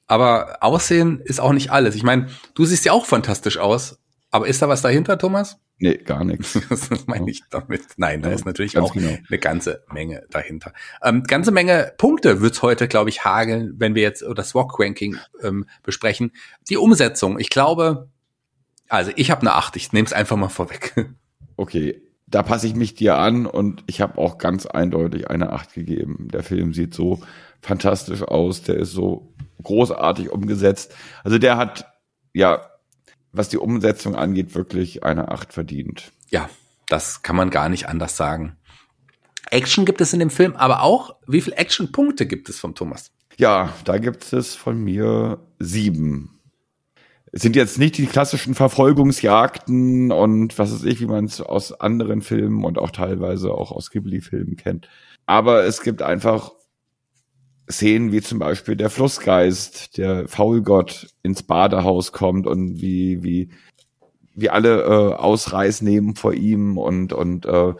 Aber 0.08 0.58
Aussehen 0.62 1.22
ist 1.24 1.40
auch 1.40 1.54
nicht 1.54 1.72
alles. 1.72 1.96
Ich 1.96 2.04
meine, 2.04 2.28
du 2.54 2.66
siehst 2.66 2.86
ja 2.86 2.92
auch 2.92 3.06
fantastisch 3.06 3.58
aus. 3.58 4.00
Aber 4.30 4.48
ist 4.48 4.62
da 4.62 4.70
was 4.70 4.82
dahinter, 4.82 5.18
Thomas? 5.18 5.58
Nee, 5.82 5.98
gar 5.98 6.24
nichts. 6.24 6.60
das 6.70 7.08
meine 7.08 7.32
ich 7.32 7.42
damit. 7.50 7.82
Nein, 7.98 8.22
da 8.22 8.30
ja, 8.30 8.36
ist 8.36 8.46
natürlich 8.46 8.78
auch 8.78 8.94
genau. 8.94 9.18
eine 9.28 9.40
ganze 9.40 9.84
Menge 9.92 10.24
dahinter. 10.30 10.74
Ähm, 11.04 11.24
ganze 11.24 11.50
Menge 11.50 11.92
Punkte 11.98 12.40
wird's 12.40 12.62
heute, 12.62 12.88
glaube 12.88 13.10
ich, 13.10 13.26
hageln, 13.26 13.74
wenn 13.78 13.96
wir 13.96 14.04
jetzt 14.04 14.24
das 14.36 14.54
Walk-Ranking 14.54 15.18
ähm, 15.42 15.66
besprechen. 15.82 16.34
Die 16.70 16.78
Umsetzung, 16.78 17.40
ich 17.40 17.50
glaube, 17.50 18.10
also 18.90 19.12
ich 19.16 19.32
habe 19.32 19.42
eine 19.42 19.56
8, 19.56 19.76
ich 19.76 19.92
nehme 19.92 20.06
es 20.06 20.14
einfach 20.14 20.38
mal 20.38 20.50
vorweg. 20.50 20.94
Okay, 21.58 22.02
da 22.28 22.44
passe 22.44 22.68
ich 22.68 22.76
mich 22.76 22.94
dir 22.94 23.18
an 23.18 23.46
und 23.48 23.84
ich 23.88 24.02
habe 24.02 24.20
auch 24.20 24.38
ganz 24.38 24.66
eindeutig 24.68 25.30
eine 25.30 25.52
8 25.52 25.74
gegeben. 25.74 26.28
Der 26.32 26.44
Film 26.44 26.74
sieht 26.74 26.94
so 26.94 27.22
fantastisch 27.60 28.22
aus, 28.22 28.62
der 28.62 28.76
ist 28.76 28.92
so 28.92 29.34
großartig 29.64 30.30
umgesetzt. 30.30 30.96
Also 31.24 31.40
der 31.40 31.58
hat 31.58 31.92
ja 32.34 32.71
was 33.32 33.50
die 33.50 33.58
Umsetzung 33.58 34.16
angeht, 34.16 34.56
wirklich 34.56 35.04
eine 35.04 35.30
Acht 35.30 35.54
verdient. 35.54 36.12
Ja, 36.30 36.50
das 36.88 37.22
kann 37.22 37.36
man 37.36 37.50
gar 37.50 37.70
nicht 37.70 37.88
anders 37.88 38.18
sagen. 38.18 38.58
Action 39.50 39.86
gibt 39.86 40.02
es 40.02 40.14
in 40.14 40.20
dem 40.20 40.30
Film, 40.30 40.56
aber 40.56 40.82
auch, 40.82 41.16
wie 41.28 41.42
viele 41.42 41.58
Action-Punkte 41.58 42.26
gibt 42.26 42.50
es 42.50 42.60
vom 42.60 42.74
Thomas? 42.76 43.12
Ja, 43.38 43.74
da 43.86 43.98
gibt 43.98 44.32
es 44.34 44.56
von 44.56 44.82
mir 44.82 45.40
sieben. 45.60 46.40
Es 47.34 47.42
sind 47.42 47.56
jetzt 47.56 47.80
nicht 47.80 47.98
die 47.98 48.08
klassischen 48.08 48.56
Verfolgungsjagden 48.56 50.12
und 50.12 50.58
was 50.60 50.74
weiß 50.74 50.84
ich, 50.84 51.00
wie 51.00 51.06
man 51.06 51.26
es 51.26 51.40
aus 51.40 51.72
anderen 51.72 52.22
Filmen 52.22 52.66
und 52.66 52.78
auch 52.78 52.92
teilweise 52.92 53.54
auch 53.54 53.72
aus 53.72 53.90
Ghibli-Filmen 53.90 54.58
kennt. 54.58 54.90
Aber 55.26 55.64
es 55.64 55.82
gibt 55.82 56.02
einfach 56.02 56.52
Szenen 57.72 58.12
wie 58.12 58.22
zum 58.22 58.40
Beispiel 58.40 58.76
der 58.76 58.90
Flussgeist, 58.90 59.98
der 59.98 60.28
Faulgott 60.28 61.08
ins 61.24 61.44
Badehaus 61.44 62.12
kommt 62.12 62.48
und 62.48 62.82
wie, 62.82 63.24
wie, 63.24 63.50
wie 64.36 64.50
alle 64.50 64.84
äh, 64.84 65.14
Ausreiß 65.16 65.82
nehmen 65.82 66.16
vor 66.16 66.34
ihm 66.34 66.78
und, 66.78 67.14
und 67.14 67.46
äh, 67.46 67.74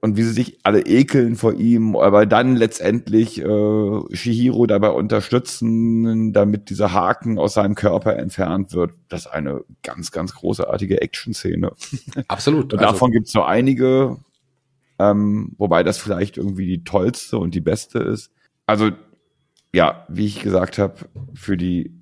und 0.00 0.16
wie 0.16 0.22
sie 0.22 0.32
sich 0.32 0.58
alle 0.62 0.82
ekeln 0.82 1.34
vor 1.34 1.54
ihm, 1.54 1.96
aber 1.96 2.24
dann 2.24 2.54
letztendlich 2.54 3.40
äh, 3.40 4.00
Shihiro 4.14 4.66
dabei 4.66 4.90
unterstützen, 4.90 6.32
damit 6.32 6.70
dieser 6.70 6.92
Haken 6.92 7.38
aus 7.38 7.54
seinem 7.54 7.74
Körper 7.74 8.16
entfernt 8.16 8.72
wird. 8.74 8.92
Das 9.08 9.22
ist 9.22 9.26
eine 9.26 9.64
ganz, 9.82 10.12
ganz 10.12 10.34
großartige 10.34 11.00
Action-Szene. 11.00 11.72
Absolut. 12.28 12.72
und 12.72 12.80
davon 12.80 13.08
also, 13.08 13.12
gibt 13.12 13.26
es 13.26 13.32
so 13.32 13.42
einige, 13.42 14.18
ähm, 15.00 15.54
wobei 15.58 15.82
das 15.82 15.98
vielleicht 15.98 16.36
irgendwie 16.36 16.66
die 16.66 16.84
tollste 16.84 17.38
und 17.38 17.54
die 17.54 17.60
beste 17.60 17.98
ist. 17.98 18.30
Also 18.68 18.90
ja, 19.72 20.04
wie 20.08 20.26
ich 20.26 20.40
gesagt 20.40 20.76
habe, 20.78 20.94
für 21.34 21.56
die 21.56 21.98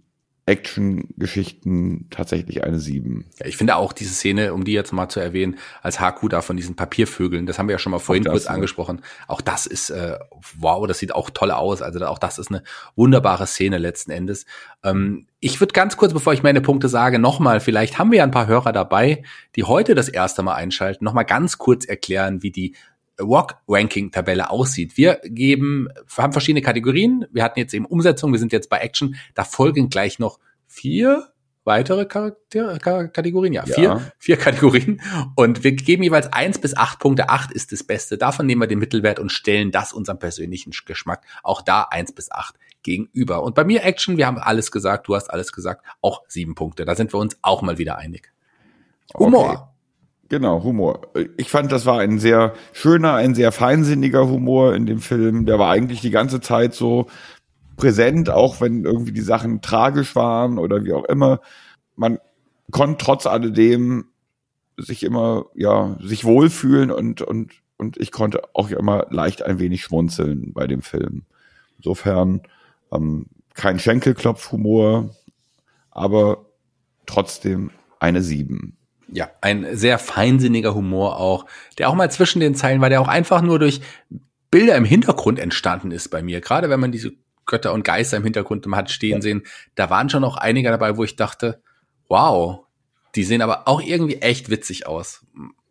Action-Geschichten 0.46 2.08
tatsächlich 2.10 2.64
eine 2.64 2.78
7. 2.78 3.24
Ja, 3.38 3.46
ich 3.46 3.56
finde 3.56 3.76
auch 3.76 3.92
diese 3.92 4.14
Szene, 4.14 4.52
um 4.52 4.64
die 4.64 4.72
jetzt 4.72 4.92
mal 4.92 5.08
zu 5.08 5.20
erwähnen, 5.20 5.58
als 5.82 6.00
Haku 6.00 6.28
da 6.28 6.40
von 6.40 6.56
diesen 6.56 6.74
Papiervögeln, 6.74 7.46
das 7.46 7.58
haben 7.58 7.68
wir 7.68 7.74
ja 7.74 7.78
schon 7.78 7.92
mal 7.92 8.00
vorhin 8.00 8.24
das, 8.24 8.32
kurz 8.32 8.44
ja. 8.46 8.50
angesprochen. 8.50 9.02
Auch 9.28 9.40
das 9.40 9.66
ist, 9.66 9.90
äh, 9.90 10.18
wow, 10.58 10.86
das 10.88 10.98
sieht 10.98 11.14
auch 11.14 11.30
toll 11.30 11.52
aus. 11.52 11.82
Also 11.82 12.04
auch 12.04 12.18
das 12.18 12.38
ist 12.38 12.50
eine 12.50 12.64
wunderbare 12.96 13.46
Szene 13.46 13.78
letzten 13.78 14.10
Endes. 14.10 14.44
Ähm, 14.82 15.26
ich 15.38 15.60
würde 15.60 15.72
ganz 15.72 15.96
kurz, 15.96 16.12
bevor 16.12 16.32
ich 16.32 16.42
meine 16.42 16.60
Punkte 16.60 16.88
sage, 16.88 17.20
nochmal, 17.20 17.60
vielleicht 17.60 17.98
haben 17.98 18.10
wir 18.10 18.18
ja 18.18 18.24
ein 18.24 18.32
paar 18.32 18.48
Hörer 18.48 18.72
dabei, 18.72 19.22
die 19.54 19.62
heute 19.62 19.94
das 19.94 20.08
erste 20.08 20.42
Mal 20.42 20.54
einschalten, 20.54 21.04
nochmal 21.04 21.24
ganz 21.24 21.58
kurz 21.58 21.84
erklären, 21.84 22.42
wie 22.42 22.50
die 22.50 22.74
Rock-Ranking-Tabelle 23.20 24.50
aussieht. 24.50 24.96
Wir 24.96 25.20
geben, 25.24 25.88
wir 26.14 26.24
haben 26.24 26.32
verschiedene 26.32 26.62
Kategorien. 26.62 27.26
Wir 27.32 27.42
hatten 27.42 27.58
jetzt 27.58 27.74
eben 27.74 27.86
Umsetzung, 27.86 28.32
wir 28.32 28.38
sind 28.38 28.52
jetzt 28.52 28.68
bei 28.68 28.78
Action. 28.78 29.16
Da 29.34 29.44
folgen 29.44 29.88
gleich 29.88 30.18
noch 30.18 30.38
vier 30.66 31.28
weitere 31.64 32.06
Charakter 32.06 32.78
Kategorien, 33.08 33.52
ja, 33.52 33.64
ja, 33.66 33.74
vier, 33.74 34.12
vier 34.18 34.36
Kategorien. 34.38 35.02
Und 35.34 35.64
wir 35.64 35.72
geben 35.72 36.04
jeweils 36.04 36.32
eins 36.32 36.60
bis 36.60 36.76
acht 36.76 37.00
Punkte. 37.00 37.28
Acht 37.28 37.52
ist 37.52 37.72
das 37.72 37.82
Beste. 37.82 38.16
Davon 38.16 38.46
nehmen 38.46 38.62
wir 38.62 38.68
den 38.68 38.78
Mittelwert 38.78 39.18
und 39.18 39.32
stellen 39.32 39.72
das 39.72 39.92
unserem 39.92 40.18
persönlichen 40.18 40.72
Geschmack 40.86 41.26
auch 41.42 41.60
da 41.62 41.82
eins 41.82 42.12
bis 42.12 42.30
acht 42.30 42.54
gegenüber. 42.82 43.42
Und 43.42 43.56
bei 43.56 43.64
mir 43.64 43.82
Action, 43.84 44.16
wir 44.16 44.26
haben 44.26 44.38
alles 44.38 44.70
gesagt, 44.70 45.08
du 45.08 45.16
hast 45.16 45.28
alles 45.28 45.52
gesagt, 45.52 45.84
auch 46.00 46.22
sieben 46.28 46.54
Punkte. 46.54 46.84
Da 46.84 46.94
sind 46.94 47.12
wir 47.12 47.18
uns 47.18 47.36
auch 47.42 47.62
mal 47.62 47.78
wieder 47.78 47.98
einig. 47.98 48.32
Humor. 49.18 49.50
Okay. 49.50 49.75
Genau, 50.28 50.62
Humor. 50.64 51.02
Ich 51.36 51.50
fand, 51.50 51.70
das 51.70 51.86
war 51.86 52.00
ein 52.00 52.18
sehr 52.18 52.54
schöner, 52.72 53.14
ein 53.14 53.34
sehr 53.34 53.52
feinsinniger 53.52 54.28
Humor 54.28 54.74
in 54.74 54.86
dem 54.86 54.98
Film. 54.98 55.46
Der 55.46 55.58
war 55.58 55.70
eigentlich 55.70 56.00
die 56.00 56.10
ganze 56.10 56.40
Zeit 56.40 56.74
so 56.74 57.06
präsent, 57.76 58.30
auch 58.30 58.60
wenn 58.60 58.84
irgendwie 58.84 59.12
die 59.12 59.20
Sachen 59.20 59.60
tragisch 59.62 60.16
waren 60.16 60.58
oder 60.58 60.84
wie 60.84 60.92
auch 60.92 61.04
immer. 61.04 61.40
Man 61.94 62.18
konnte 62.72 63.04
trotz 63.04 63.26
alledem 63.26 64.06
sich 64.76 65.04
immer, 65.04 65.46
ja, 65.54 65.96
sich 66.02 66.24
wohlfühlen 66.24 66.90
und, 66.90 67.22
und, 67.22 67.52
und 67.76 67.96
ich 67.96 68.10
konnte 68.10 68.42
auch 68.52 68.70
immer 68.70 69.06
leicht 69.10 69.42
ein 69.42 69.58
wenig 69.60 69.82
schmunzeln 69.82 70.52
bei 70.52 70.66
dem 70.66 70.82
Film. 70.82 71.24
Insofern 71.78 72.42
ähm, 72.92 73.26
kein 73.54 73.78
Schenkelklopfhumor, 73.78 75.10
aber 75.90 76.46
trotzdem 77.06 77.70
eine 78.00 78.22
Sieben. 78.22 78.76
Ja, 79.08 79.30
ein 79.40 79.76
sehr 79.76 79.98
feinsinniger 79.98 80.74
Humor 80.74 81.18
auch, 81.18 81.46
der 81.78 81.88
auch 81.88 81.94
mal 81.94 82.10
zwischen 82.10 82.40
den 82.40 82.54
Zeilen 82.54 82.80
war, 82.80 82.88
der 82.88 83.00
auch 83.00 83.08
einfach 83.08 83.40
nur 83.40 83.58
durch 83.58 83.80
Bilder 84.50 84.76
im 84.76 84.84
Hintergrund 84.84 85.38
entstanden 85.38 85.90
ist 85.90 86.08
bei 86.08 86.22
mir. 86.22 86.40
Gerade 86.40 86.70
wenn 86.70 86.80
man 86.80 86.92
diese 86.92 87.12
Götter 87.46 87.72
und 87.72 87.84
Geister 87.84 88.16
im 88.16 88.24
Hintergrund 88.24 88.66
hat 88.72 88.90
stehen 88.90 89.16
ja. 89.16 89.20
sehen, 89.20 89.42
da 89.76 89.90
waren 89.90 90.10
schon 90.10 90.24
auch 90.24 90.36
einige 90.36 90.68
dabei, 90.70 90.96
wo 90.96 91.04
ich 91.04 91.16
dachte, 91.16 91.60
wow, 92.08 92.66
die 93.14 93.24
sehen 93.24 93.42
aber 93.42 93.68
auch 93.68 93.80
irgendwie 93.80 94.16
echt 94.16 94.50
witzig 94.50 94.86
aus. 94.86 95.24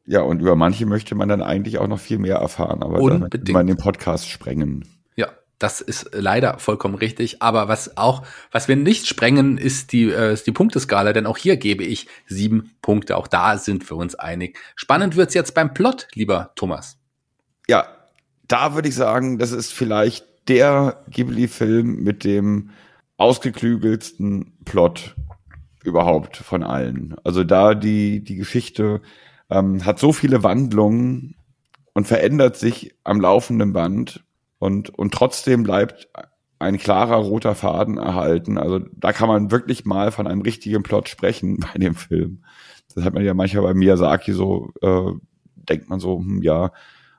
Ja, 0.05 0.21
und 0.21 0.39
über 0.39 0.55
manche 0.55 0.85
möchte 0.85 1.15
man 1.15 1.29
dann 1.29 1.41
eigentlich 1.41 1.77
auch 1.77 1.87
noch 1.87 1.99
viel 1.99 2.19
mehr 2.19 2.37
erfahren, 2.37 2.83
aber 2.83 2.99
Unbedingt. 2.99 3.51
man 3.51 3.67
den 3.67 3.77
Podcast 3.77 4.29
sprengen. 4.29 4.87
Das 5.59 5.79
ist 5.79 6.09
leider 6.13 6.59
vollkommen 6.59 6.95
richtig. 6.95 7.41
Aber 7.41 7.67
was 7.67 7.97
auch, 7.97 8.25
was 8.51 8.67
wir 8.67 8.75
nicht 8.75 9.07
sprengen, 9.07 9.57
ist 9.57 9.91
die, 9.93 10.09
äh, 10.09 10.33
ist 10.33 10.47
die 10.47 10.51
Punkteskala, 10.51 11.13
denn 11.13 11.25
auch 11.25 11.37
hier 11.37 11.57
gebe 11.57 11.83
ich 11.83 12.07
sieben 12.27 12.75
Punkte. 12.81 13.15
Auch 13.15 13.27
da 13.27 13.57
sind 13.57 13.89
wir 13.89 13.97
uns 13.97 14.15
einig. 14.15 14.57
Spannend 14.75 15.15
wird's 15.15 15.33
jetzt 15.33 15.53
beim 15.53 15.73
Plot, 15.73 16.07
lieber 16.13 16.51
Thomas. 16.55 16.97
Ja, 17.67 17.87
da 18.47 18.75
würde 18.75 18.89
ich 18.89 18.95
sagen, 18.95 19.39
das 19.39 19.51
ist 19.51 19.73
vielleicht 19.73 20.25
der 20.47 21.03
Ghibli-Film 21.09 22.03
mit 22.03 22.23
dem 22.23 22.71
ausgeklügelsten 23.17 24.57
Plot 24.65 25.15
überhaupt 25.83 26.37
von 26.37 26.63
allen. 26.63 27.15
Also 27.23 27.43
da 27.43 27.75
die, 27.75 28.23
die 28.23 28.35
Geschichte 28.35 29.01
ähm, 29.49 29.85
hat 29.85 29.99
so 29.99 30.11
viele 30.11 30.43
Wandlungen 30.43 31.35
und 31.93 32.07
verändert 32.07 32.57
sich 32.57 32.95
am 33.03 33.21
laufenden 33.21 33.71
Band 33.73 34.23
und, 34.65 34.89
und 34.89 35.13
trotzdem 35.13 35.61
bleibt 35.61 36.09
ein 36.57 36.79
klarer 36.79 37.17
roter 37.17 37.53
Faden 37.53 37.99
erhalten. 37.99 38.57
Also 38.57 38.79
da 38.79 39.13
kann 39.13 39.27
man 39.27 39.51
wirklich 39.51 39.85
mal 39.85 40.11
von 40.11 40.25
einem 40.25 40.41
richtigen 40.41 40.81
Plot 40.81 41.07
sprechen 41.07 41.59
bei 41.73 41.77
dem 41.77 41.93
Film. 41.93 42.43
Das 42.95 43.05
hat 43.05 43.13
man 43.13 43.23
ja 43.23 43.35
manchmal 43.35 43.61
bei 43.61 43.73
Miyazaki 43.75 44.33
so, 44.33 44.71
äh, 44.81 45.11
denkt 45.55 45.87
man 45.87 45.99
so, 45.99 46.17
hm, 46.17 46.41
ja, 46.41 46.71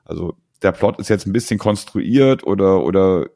also 0.03 0.35
der 0.61 0.73
Plot 0.73 0.99
ist 0.99 1.09
jetzt 1.09 1.25
ein 1.25 1.31
bisschen 1.33 1.57
konstruiert 1.57 2.45
oder, 2.45 2.83
oder 2.83 3.29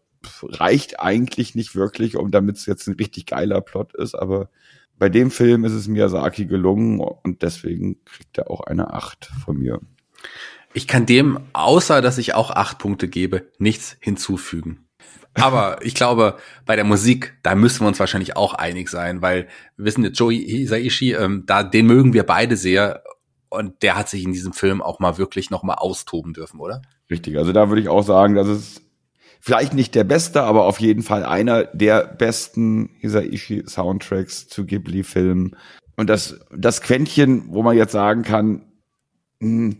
reicht 0.44 1.00
eigentlich 1.00 1.56
nicht 1.56 1.74
wirklich, 1.76 2.18
um 2.18 2.32
damit 2.32 2.58
es 2.58 2.66
jetzt 2.66 2.88
ein 2.88 2.96
richtig 2.96 3.28
geiler 3.28 3.62
Plot 3.62 3.94
ist, 3.96 4.14
aber 4.14 4.50
bei 4.98 5.08
dem 5.08 5.32
Film 5.32 5.64
ist 5.64 5.72
es 5.72 5.88
Miyazaki 5.88 6.48
gelungen 6.48 7.00
und 7.00 7.42
deswegen 7.44 8.04
kriegt 8.04 8.38
er 8.38 8.52
auch 8.52 8.62
eine 8.62 8.94
Acht 8.94 9.32
von 9.44 9.58
mir. 9.58 9.80
Ich 10.74 10.88
kann 10.88 11.06
dem, 11.06 11.40
außer 11.54 12.02
dass 12.02 12.18
ich 12.18 12.34
auch 12.34 12.52
acht 12.52 12.78
Punkte 12.78 13.08
gebe, 13.08 13.50
nichts 13.58 13.98
hinzufügen. 14.00 14.88
Aber 15.34 15.80
ich 15.86 15.96
glaube, 15.96 16.38
bei 16.66 16.76
der 16.76 16.86
Musik, 16.86 17.38
da 17.44 17.56
müssen 17.56 17.82
wir 17.82 17.88
uns 17.88 18.00
wahrscheinlich 18.00 18.38
auch 18.38 18.54
einig 18.54 18.90
sein, 18.90 19.22
weil 19.22 19.48
wir 19.76 19.86
wissen 19.86 20.04
jetzt, 20.04 20.20
Joey 20.20 20.40
Hisaishi, 20.40 21.14
ähm, 21.14 21.44
da, 21.46 21.64
den 21.64 21.88
mögen 21.88 22.14
wir 22.14 22.24
beide 22.24 22.56
sehr. 22.56 23.04
Und 23.50 23.84
der 23.84 23.98
hat 23.98 24.08
sich 24.08 24.24
in 24.24 24.32
diesem 24.32 24.54
Film 24.54 24.82
auch 24.82 25.00
mal 25.00 25.18
wirklich 25.18 25.50
noch 25.50 25.64
mal 25.64 25.74
austoben 25.74 26.34
dürfen, 26.34 26.62
oder? 26.62 26.82
Richtig. 27.10 27.38
Also 27.38 27.52
da 27.52 27.68
würde 27.68 27.82
ich 27.82 27.90
auch 27.90 28.04
sagen, 28.04 28.36
das 28.36 28.48
ist 28.48 28.82
vielleicht 29.42 29.74
nicht 29.74 29.94
der 29.94 30.06
beste, 30.06 30.44
aber 30.44 30.66
auf 30.66 30.80
jeden 30.80 31.04
Fall 31.04 31.26
einer 31.26 31.66
der 31.66 32.06
besten 32.06 32.92
Hisaishi 33.00 33.64
Soundtracks 33.68 34.48
zu 34.48 34.66
Ghibli-Filmen. 34.66 35.58
Und 35.98 36.10
das, 36.10 36.40
das 36.56 36.82
Quäntchen, 36.82 37.46
wo 37.50 37.62
man 37.62 37.76
jetzt 37.76 37.92
sagen 37.92 38.22
kann, 38.22 38.72
mh, 39.42 39.72
hm, 39.72 39.80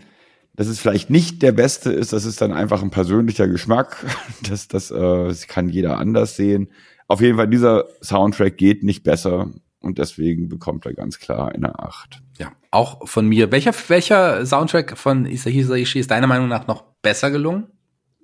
dass 0.54 0.68
es 0.68 0.80
vielleicht 0.80 1.10
nicht 1.10 1.42
der 1.42 1.52
beste 1.52 1.92
ist, 1.92 2.14
das 2.14 2.26
ist 2.26 2.42
dann 2.42 2.52
einfach 2.52 2.82
ein 2.82 2.92
persönlicher 2.92 3.48
Geschmack. 3.48 4.06
Das, 4.50 4.68
das, 4.68 4.92
äh, 4.92 4.98
das 4.98 5.48
kann 5.48 5.70
jeder 5.70 5.98
anders 5.98 6.36
sehen. 6.36 6.72
Auf 7.08 7.22
jeden 7.22 7.38
Fall, 7.38 7.48
dieser 7.48 7.86
Soundtrack 8.02 8.58
geht 8.58 8.84
nicht 8.84 9.04
besser 9.04 9.52
und 9.80 9.98
deswegen 9.98 10.50
bekommt 10.50 10.86
er 10.86 10.94
ganz 10.94 11.20
klar 11.20 11.50
eine 11.50 11.78
8. 11.78 12.22
Ja, 12.38 12.52
auch 12.72 13.08
von 13.08 13.28
mir. 13.28 13.52
Welcher, 13.52 13.74
welcher 13.88 14.46
Soundtrack 14.46 14.98
von 14.98 15.26
Isahisa 15.26 15.76
ist 15.76 16.12
deiner 16.12 16.28
Meinung 16.28 16.48
nach 16.48 16.68
noch 16.68 16.84
besser 17.02 17.32
gelungen? 17.32 17.68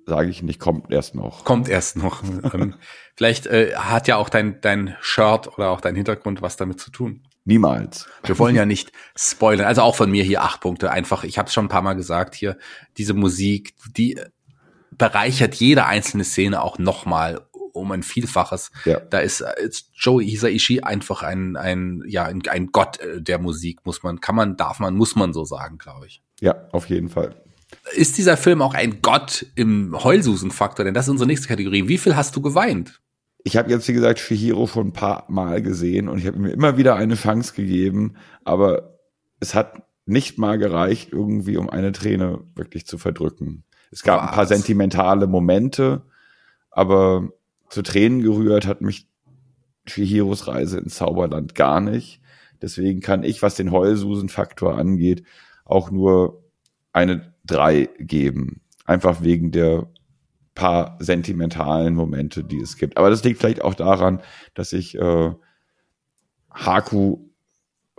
Sage 0.06 0.30
ich 0.30 0.42
nicht, 0.42 0.58
kommt 0.58 0.90
erst 0.90 1.14
noch. 1.14 1.44
Kommt 1.44 1.68
erst 1.68 1.96
noch. 1.96 2.22
Ähm, 2.54 2.74
vielleicht 3.14 3.46
äh, 3.46 3.74
hat 3.74 4.08
ja 4.08 4.16
auch 4.16 4.30
dein, 4.30 4.60
dein 4.62 4.96
Shirt 5.00 5.48
oder 5.58 5.70
auch 5.70 5.80
dein 5.80 5.94
Hintergrund 5.94 6.40
was 6.40 6.56
damit 6.56 6.80
zu 6.80 6.90
tun. 6.90 7.22
Niemals. 7.48 8.06
Wir 8.24 8.38
wollen 8.38 8.54
ja 8.54 8.66
nicht 8.66 8.92
spoilern. 9.16 9.66
Also 9.66 9.80
auch 9.80 9.96
von 9.96 10.10
mir 10.10 10.22
hier 10.22 10.42
acht 10.42 10.60
Punkte. 10.60 10.90
Einfach, 10.90 11.24
ich 11.24 11.38
habe 11.38 11.46
es 11.46 11.54
schon 11.54 11.64
ein 11.64 11.70
paar 11.70 11.80
Mal 11.80 11.94
gesagt 11.94 12.34
hier, 12.34 12.58
diese 12.98 13.14
Musik, 13.14 13.74
die 13.96 14.20
bereichert 14.90 15.54
jede 15.54 15.86
einzelne 15.86 16.24
Szene 16.24 16.60
auch 16.60 16.78
nochmal 16.78 17.40
um 17.72 17.90
ein 17.92 18.02
Vielfaches. 18.02 18.70
Ja. 18.84 19.00
Da 19.00 19.20
ist, 19.20 19.42
ist 19.62 19.90
Joe 19.94 20.22
Hisaishi 20.22 20.80
einfach 20.80 21.22
ein, 21.22 21.56
ein, 21.56 22.02
ja, 22.06 22.24
ein, 22.24 22.42
ein 22.50 22.66
Gott 22.66 23.00
äh, 23.00 23.22
der 23.22 23.38
Musik, 23.38 23.80
muss 23.84 24.02
man, 24.02 24.20
kann 24.20 24.34
man, 24.34 24.58
darf 24.58 24.78
man, 24.78 24.94
muss 24.94 25.16
man 25.16 25.32
so 25.32 25.46
sagen, 25.46 25.78
glaube 25.78 26.06
ich. 26.06 26.22
Ja, 26.40 26.68
auf 26.72 26.90
jeden 26.90 27.08
Fall. 27.08 27.34
Ist 27.94 28.18
dieser 28.18 28.36
Film 28.36 28.60
auch 28.60 28.74
ein 28.74 29.00
Gott 29.00 29.46
im 29.54 29.96
Heulsusen-Faktor? 29.98 30.84
Denn 30.84 30.92
das 30.92 31.06
ist 31.06 31.12
unsere 31.12 31.28
nächste 31.28 31.48
Kategorie. 31.48 31.88
Wie 31.88 31.98
viel 31.98 32.14
hast 32.14 32.36
du 32.36 32.42
geweint? 32.42 33.00
Ich 33.44 33.56
habe 33.56 33.70
jetzt, 33.70 33.88
wie 33.88 33.92
gesagt, 33.92 34.18
Shihiro 34.18 34.66
schon 34.66 34.88
ein 34.88 34.92
paar 34.92 35.24
Mal 35.28 35.62
gesehen 35.62 36.08
und 36.08 36.18
ich 36.18 36.26
habe 36.26 36.38
mir 36.38 36.50
immer 36.50 36.76
wieder 36.76 36.96
eine 36.96 37.14
Chance 37.14 37.54
gegeben, 37.54 38.14
aber 38.44 38.98
es 39.40 39.54
hat 39.54 39.82
nicht 40.06 40.38
mal 40.38 40.58
gereicht, 40.58 41.12
irgendwie, 41.12 41.56
um 41.56 41.68
eine 41.68 41.92
Träne 41.92 42.40
wirklich 42.54 42.86
zu 42.86 42.98
verdrücken. 42.98 43.64
Es 43.90 44.02
gab 44.02 44.20
Was? 44.22 44.28
ein 44.28 44.34
paar 44.34 44.46
sentimentale 44.46 45.26
Momente, 45.26 46.02
aber 46.70 47.30
zu 47.68 47.82
Tränen 47.82 48.22
gerührt 48.22 48.66
hat 48.66 48.80
mich 48.80 49.06
Shihiros 49.86 50.46
Reise 50.46 50.78
ins 50.78 50.96
Zauberland 50.96 51.54
gar 51.54 51.80
nicht. 51.80 52.20
Deswegen 52.60 53.00
kann 53.00 53.22
ich, 53.22 53.42
was 53.42 53.54
den 53.54 53.70
Heulsusen-Faktor 53.70 54.76
angeht, 54.76 55.24
auch 55.64 55.90
nur 55.90 56.42
eine 56.92 57.32
drei 57.44 57.88
geben. 57.98 58.60
Einfach 58.84 59.22
wegen 59.22 59.52
der 59.52 59.86
paar 60.58 60.96
sentimentalen 60.98 61.94
Momente, 61.94 62.42
die 62.42 62.58
es 62.58 62.76
gibt. 62.76 62.96
Aber 62.96 63.10
das 63.10 63.22
liegt 63.22 63.38
vielleicht 63.38 63.62
auch 63.62 63.74
daran, 63.74 64.20
dass 64.54 64.72
ich 64.72 64.96
äh, 64.96 65.32
Haku 66.50 67.28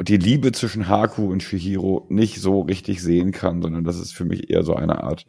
die 0.02 0.18
Liebe 0.18 0.52
zwischen 0.52 0.88
Haku 0.88 1.32
und 1.32 1.42
Shihiro 1.42 2.06
nicht 2.10 2.42
so 2.42 2.62
richtig 2.62 3.02
sehen 3.02 3.32
kann, 3.32 3.62
sondern 3.62 3.84
dass 3.84 3.98
es 3.98 4.12
für 4.12 4.26
mich 4.26 4.50
eher 4.50 4.64
so 4.64 4.76
eine 4.76 5.04
Art 5.04 5.26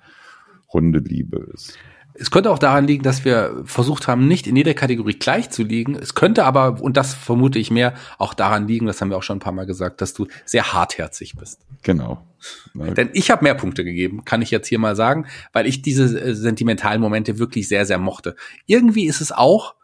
Hundeliebe 0.72 1.50
ist. 1.54 1.78
Es 2.20 2.30
könnte 2.30 2.50
auch 2.50 2.58
daran 2.58 2.86
liegen, 2.86 3.02
dass 3.02 3.24
wir 3.24 3.62
versucht 3.64 4.06
haben, 4.06 4.28
nicht 4.28 4.46
in 4.46 4.54
jeder 4.54 4.74
Kategorie 4.74 5.14
gleich 5.14 5.48
zu 5.50 5.62
liegen. 5.62 5.96
Es 5.96 6.14
könnte 6.14 6.44
aber, 6.44 6.80
und 6.80 6.96
das 6.96 7.14
vermute 7.14 7.58
ich 7.58 7.70
mehr, 7.70 7.94
auch 8.18 8.34
daran 8.34 8.68
liegen, 8.68 8.86
das 8.86 9.00
haben 9.00 9.08
wir 9.08 9.16
auch 9.16 9.22
schon 9.22 9.38
ein 9.38 9.40
paar 9.40 9.52
Mal 9.52 9.66
gesagt, 9.66 10.00
dass 10.02 10.12
du 10.12 10.26
sehr 10.44 10.72
hartherzig 10.72 11.36
bist. 11.36 11.60
Genau. 11.82 12.24
Denn 12.74 13.10
ich 13.14 13.30
habe 13.30 13.44
mehr 13.44 13.54
Punkte 13.54 13.84
gegeben, 13.84 14.24
kann 14.24 14.42
ich 14.42 14.50
jetzt 14.50 14.68
hier 14.68 14.78
mal 14.78 14.96
sagen, 14.96 15.26
weil 15.52 15.66
ich 15.66 15.82
diese 15.82 16.20
äh, 16.20 16.34
sentimentalen 16.34 17.00
Momente 17.00 17.38
wirklich 17.38 17.68
sehr, 17.68 17.86
sehr 17.86 17.98
mochte. 17.98 18.36
Irgendwie 18.66 19.06
ist 19.06 19.20
es 19.20 19.32
auch 19.32 19.74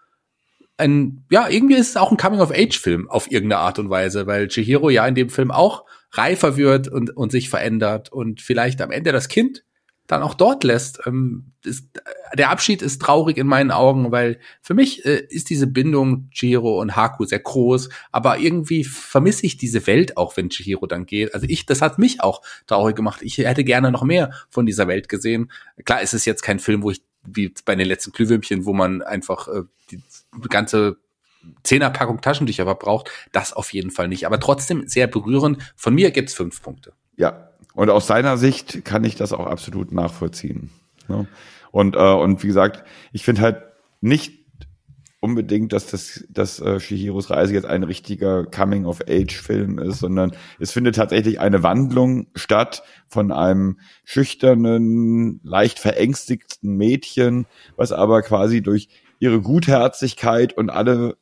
ein, 0.78 1.24
ja, 1.30 1.48
irgendwie 1.48 1.76
ist 1.76 1.90
es 1.90 1.96
auch 1.96 2.10
ein 2.10 2.18
Coming-of-Age-Film 2.18 3.08
auf 3.10 3.30
irgendeine 3.30 3.62
Art 3.62 3.78
und 3.78 3.88
Weise, 3.88 4.26
weil 4.26 4.48
Chihiro 4.48 4.90
ja 4.90 5.06
in 5.06 5.14
dem 5.14 5.30
Film 5.30 5.50
auch 5.50 5.84
reifer 6.12 6.56
wird 6.56 6.88
und, 6.88 7.16
und 7.16 7.32
sich 7.32 7.48
verändert 7.48 8.12
und 8.12 8.40
vielleicht 8.40 8.80
am 8.82 8.90
Ende 8.90 9.12
das 9.12 9.28
Kind 9.28 9.64
dann 10.06 10.22
auch 10.22 10.34
dort 10.34 10.64
lässt. 10.64 11.00
Ähm, 11.06 11.52
ist, 11.64 11.88
der 12.34 12.50
Abschied 12.50 12.82
ist 12.82 13.02
traurig 13.02 13.36
in 13.36 13.46
meinen 13.46 13.70
Augen, 13.70 14.12
weil 14.12 14.38
für 14.62 14.74
mich 14.74 15.04
äh, 15.04 15.26
ist 15.28 15.50
diese 15.50 15.66
Bindung 15.66 16.28
Chihiro 16.30 16.80
und 16.80 16.96
Haku 16.96 17.24
sehr 17.24 17.40
groß, 17.40 17.88
aber 18.12 18.38
irgendwie 18.38 18.84
vermisse 18.84 19.46
ich 19.46 19.56
diese 19.56 19.86
Welt 19.86 20.16
auch, 20.16 20.36
wenn 20.36 20.50
Chihiro 20.50 20.86
dann 20.86 21.06
geht. 21.06 21.34
Also 21.34 21.46
ich, 21.48 21.66
das 21.66 21.82
hat 21.82 21.98
mich 21.98 22.20
auch 22.20 22.42
traurig 22.66 22.96
gemacht. 22.96 23.20
Ich 23.22 23.38
hätte 23.38 23.64
gerne 23.64 23.90
noch 23.90 24.02
mehr 24.02 24.32
von 24.48 24.66
dieser 24.66 24.88
Welt 24.88 25.08
gesehen. 25.08 25.50
Klar, 25.84 26.02
es 26.02 26.14
ist 26.14 26.24
jetzt 26.24 26.42
kein 26.42 26.58
Film, 26.58 26.82
wo 26.82 26.90
ich 26.90 27.02
wie 27.28 27.52
bei 27.64 27.74
den 27.74 27.88
letzten 27.88 28.12
Glühwürmchen, 28.12 28.66
wo 28.66 28.72
man 28.72 29.02
einfach 29.02 29.48
äh, 29.48 29.62
die 29.90 30.00
ganze 30.48 30.96
Zehnerpackung 31.62 32.20
Taschentücher 32.20 32.64
verbraucht. 32.64 33.10
Das 33.32 33.52
auf 33.52 33.72
jeden 33.72 33.90
Fall 33.90 34.08
nicht. 34.08 34.26
Aber 34.26 34.40
trotzdem 34.40 34.86
sehr 34.88 35.06
berührend. 35.06 35.72
Von 35.76 35.94
mir 35.94 36.10
gibt's 36.10 36.34
fünf 36.34 36.62
Punkte. 36.62 36.92
Ja, 37.16 37.50
und 37.76 37.90
aus 37.90 38.06
seiner 38.06 38.38
Sicht 38.38 38.84
kann 38.84 39.04
ich 39.04 39.14
das 39.14 39.32
auch 39.32 39.46
absolut 39.46 39.92
nachvollziehen. 39.92 40.70
Ne? 41.08 41.28
Und, 41.70 41.94
äh, 41.94 41.98
und 41.98 42.42
wie 42.42 42.48
gesagt, 42.48 42.84
ich 43.12 43.22
finde 43.22 43.42
halt 43.42 43.62
nicht 44.00 44.32
unbedingt, 45.20 45.72
dass 45.72 45.86
das 45.86 46.24
dass 46.30 46.58
äh, 46.60 46.80
Shihiros 46.80 47.28
Reise 47.30 47.52
jetzt 47.52 47.66
ein 47.66 47.82
richtiger 47.82 48.46
Coming-of-Age-Film 48.46 49.78
ist, 49.78 49.98
sondern 49.98 50.32
es 50.58 50.72
findet 50.72 50.94
tatsächlich 50.94 51.38
eine 51.38 51.62
Wandlung 51.62 52.28
statt 52.34 52.82
von 53.08 53.30
einem 53.30 53.78
schüchternen, 54.04 55.40
leicht 55.42 55.78
verängstigten 55.78 56.76
Mädchen, 56.76 57.46
was 57.76 57.92
aber 57.92 58.22
quasi 58.22 58.62
durch 58.62 58.88
ihre 59.18 59.42
Gutherzigkeit 59.42 60.56
und 60.56 60.70
alle 60.70 61.16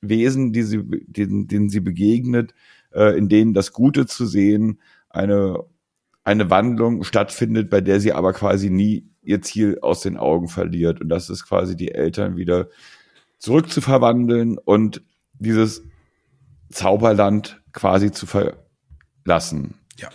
Wesen, 0.00 0.52
die 0.52 0.62
sie, 0.62 0.84
denen, 1.06 1.48
denen 1.48 1.68
sie 1.68 1.80
begegnet, 1.80 2.54
äh, 2.92 3.16
in 3.18 3.28
denen 3.28 3.54
das 3.54 3.72
Gute 3.72 4.06
zu 4.06 4.26
sehen, 4.26 4.78
eine, 5.14 5.64
eine 6.24 6.50
Wandlung 6.50 7.04
stattfindet, 7.04 7.70
bei 7.70 7.80
der 7.80 8.00
sie 8.00 8.12
aber 8.12 8.32
quasi 8.32 8.70
nie 8.70 9.08
ihr 9.22 9.42
Ziel 9.42 9.78
aus 9.80 10.00
den 10.00 10.16
Augen 10.16 10.48
verliert. 10.48 11.00
Und 11.00 11.08
das 11.08 11.30
ist 11.30 11.46
quasi 11.46 11.76
die 11.76 11.92
Eltern 11.92 12.36
wieder 12.36 12.68
zurück 13.38 13.70
zu 13.70 13.80
verwandeln 13.80 14.58
und 14.58 15.02
dieses 15.34 15.82
Zauberland 16.70 17.62
quasi 17.72 18.10
zu 18.10 18.26
verlassen. 18.26 19.74
Ja. 19.96 20.08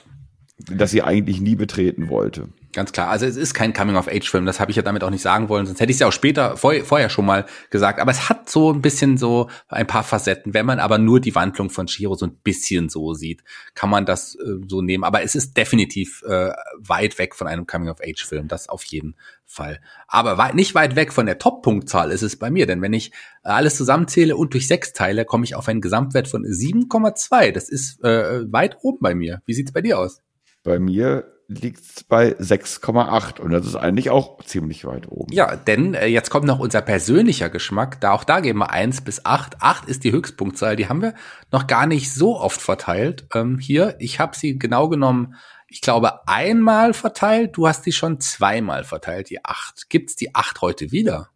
Das 0.57 0.91
sie 0.91 1.01
eigentlich 1.01 1.41
nie 1.41 1.55
betreten 1.55 2.09
wollte. 2.09 2.49
Ganz 2.79 2.93
klar. 2.93 3.09
Also 3.09 3.25
es 3.25 3.35
ist 3.35 3.53
kein 3.53 3.73
Coming-of-Age-Film. 3.73 4.45
Das 4.45 4.61
habe 4.61 4.71
ich 4.71 4.77
ja 4.77 4.83
damit 4.83 5.03
auch 5.03 5.09
nicht 5.09 5.21
sagen 5.21 5.49
wollen. 5.49 5.65
Sonst 5.65 5.81
hätte 5.81 5.91
ich 5.91 5.97
es 5.97 5.99
ja 5.99 6.07
auch 6.07 6.13
später, 6.13 6.55
vor, 6.55 6.73
vorher 6.85 7.09
schon 7.09 7.25
mal 7.25 7.45
gesagt. 7.71 7.99
Aber 7.99 8.09
es 8.09 8.29
hat 8.29 8.49
so 8.49 8.71
ein 8.71 8.81
bisschen 8.81 9.17
so 9.17 9.49
ein 9.67 9.85
paar 9.85 10.05
Facetten. 10.05 10.53
Wenn 10.53 10.65
man 10.65 10.79
aber 10.79 10.97
nur 10.97 11.19
die 11.19 11.35
Wandlung 11.35 11.69
von 11.69 11.89
Shiro 11.89 12.15
so 12.15 12.25
ein 12.25 12.37
bisschen 12.37 12.87
so 12.87 13.13
sieht, 13.13 13.43
kann 13.73 13.89
man 13.89 14.05
das 14.05 14.35
äh, 14.35 14.65
so 14.65 14.81
nehmen. 14.81 15.03
Aber 15.03 15.23
es 15.23 15.35
ist 15.35 15.57
definitiv 15.57 16.23
äh, 16.25 16.53
weit 16.77 17.19
weg 17.19 17.35
von 17.35 17.47
einem 17.47 17.67
Coming-of-Age-Film. 17.67 18.47
Das 18.47 18.69
auf 18.69 18.85
jeden 18.85 19.17
Fall. 19.45 19.81
Aber 20.07 20.37
weit, 20.37 20.55
nicht 20.55 20.73
weit 20.73 20.95
weg 20.95 21.11
von 21.11 21.25
der 21.25 21.37
Top-Punktzahl 21.37 22.11
ist 22.11 22.21
es 22.21 22.39
bei 22.39 22.49
mir. 22.49 22.65
Denn 22.65 22.81
wenn 22.81 22.93
ich 22.93 23.11
alles 23.43 23.75
zusammenzähle 23.75 24.37
und 24.37 24.53
durch 24.53 24.69
sechs 24.69 24.93
teile, 24.93 25.25
komme 25.25 25.43
ich 25.43 25.53
auf 25.53 25.67
einen 25.67 25.81
Gesamtwert 25.81 26.29
von 26.29 26.45
7,2. 26.45 27.51
Das 27.51 27.67
ist 27.67 28.01
äh, 28.05 28.49
weit 28.49 28.77
oben 28.83 28.99
bei 29.01 29.15
mir. 29.15 29.41
Wie 29.45 29.53
sieht's 29.53 29.73
bei 29.73 29.81
dir 29.81 29.99
aus? 29.99 30.21
Bei 30.63 30.79
mir 30.79 31.38
liegt 31.49 32.07
bei 32.07 32.37
6,8 32.37 33.39
und 33.39 33.49
das 33.49 33.65
ist 33.65 33.75
eigentlich 33.75 34.11
auch 34.11 34.41
ziemlich 34.43 34.85
weit 34.85 35.09
oben. 35.09 35.33
Ja, 35.33 35.55
denn 35.55 35.95
äh, 35.95 36.05
jetzt 36.05 36.29
kommt 36.29 36.45
noch 36.45 36.59
unser 36.59 36.81
persönlicher 36.81 37.49
Geschmack. 37.49 37.99
Da 37.99 38.11
auch 38.11 38.23
da 38.23 38.39
geben 38.39 38.59
wir 38.59 38.69
1 38.69 39.01
bis 39.01 39.25
8. 39.25 39.61
8 39.61 39.89
ist 39.89 40.03
die 40.03 40.11
Höchstpunktzahl. 40.11 40.75
Die 40.75 40.87
haben 40.87 41.01
wir 41.01 41.15
noch 41.51 41.65
gar 41.65 41.87
nicht 41.87 42.13
so 42.13 42.39
oft 42.39 42.61
verteilt. 42.61 43.25
Ähm, 43.33 43.57
hier, 43.57 43.95
ich 43.97 44.19
habe 44.19 44.37
sie 44.37 44.59
genau 44.59 44.89
genommen, 44.89 45.35
ich 45.67 45.81
glaube, 45.81 46.27
einmal 46.27 46.93
verteilt. 46.93 47.57
Du 47.57 47.67
hast 47.67 47.83
die 47.85 47.93
schon 47.93 48.19
zweimal 48.19 48.83
verteilt, 48.83 49.31
die 49.31 49.43
8. 49.43 49.89
Gibt's 49.89 50.15
die 50.15 50.35
8 50.35 50.61
heute 50.61 50.91
wieder? 50.91 51.29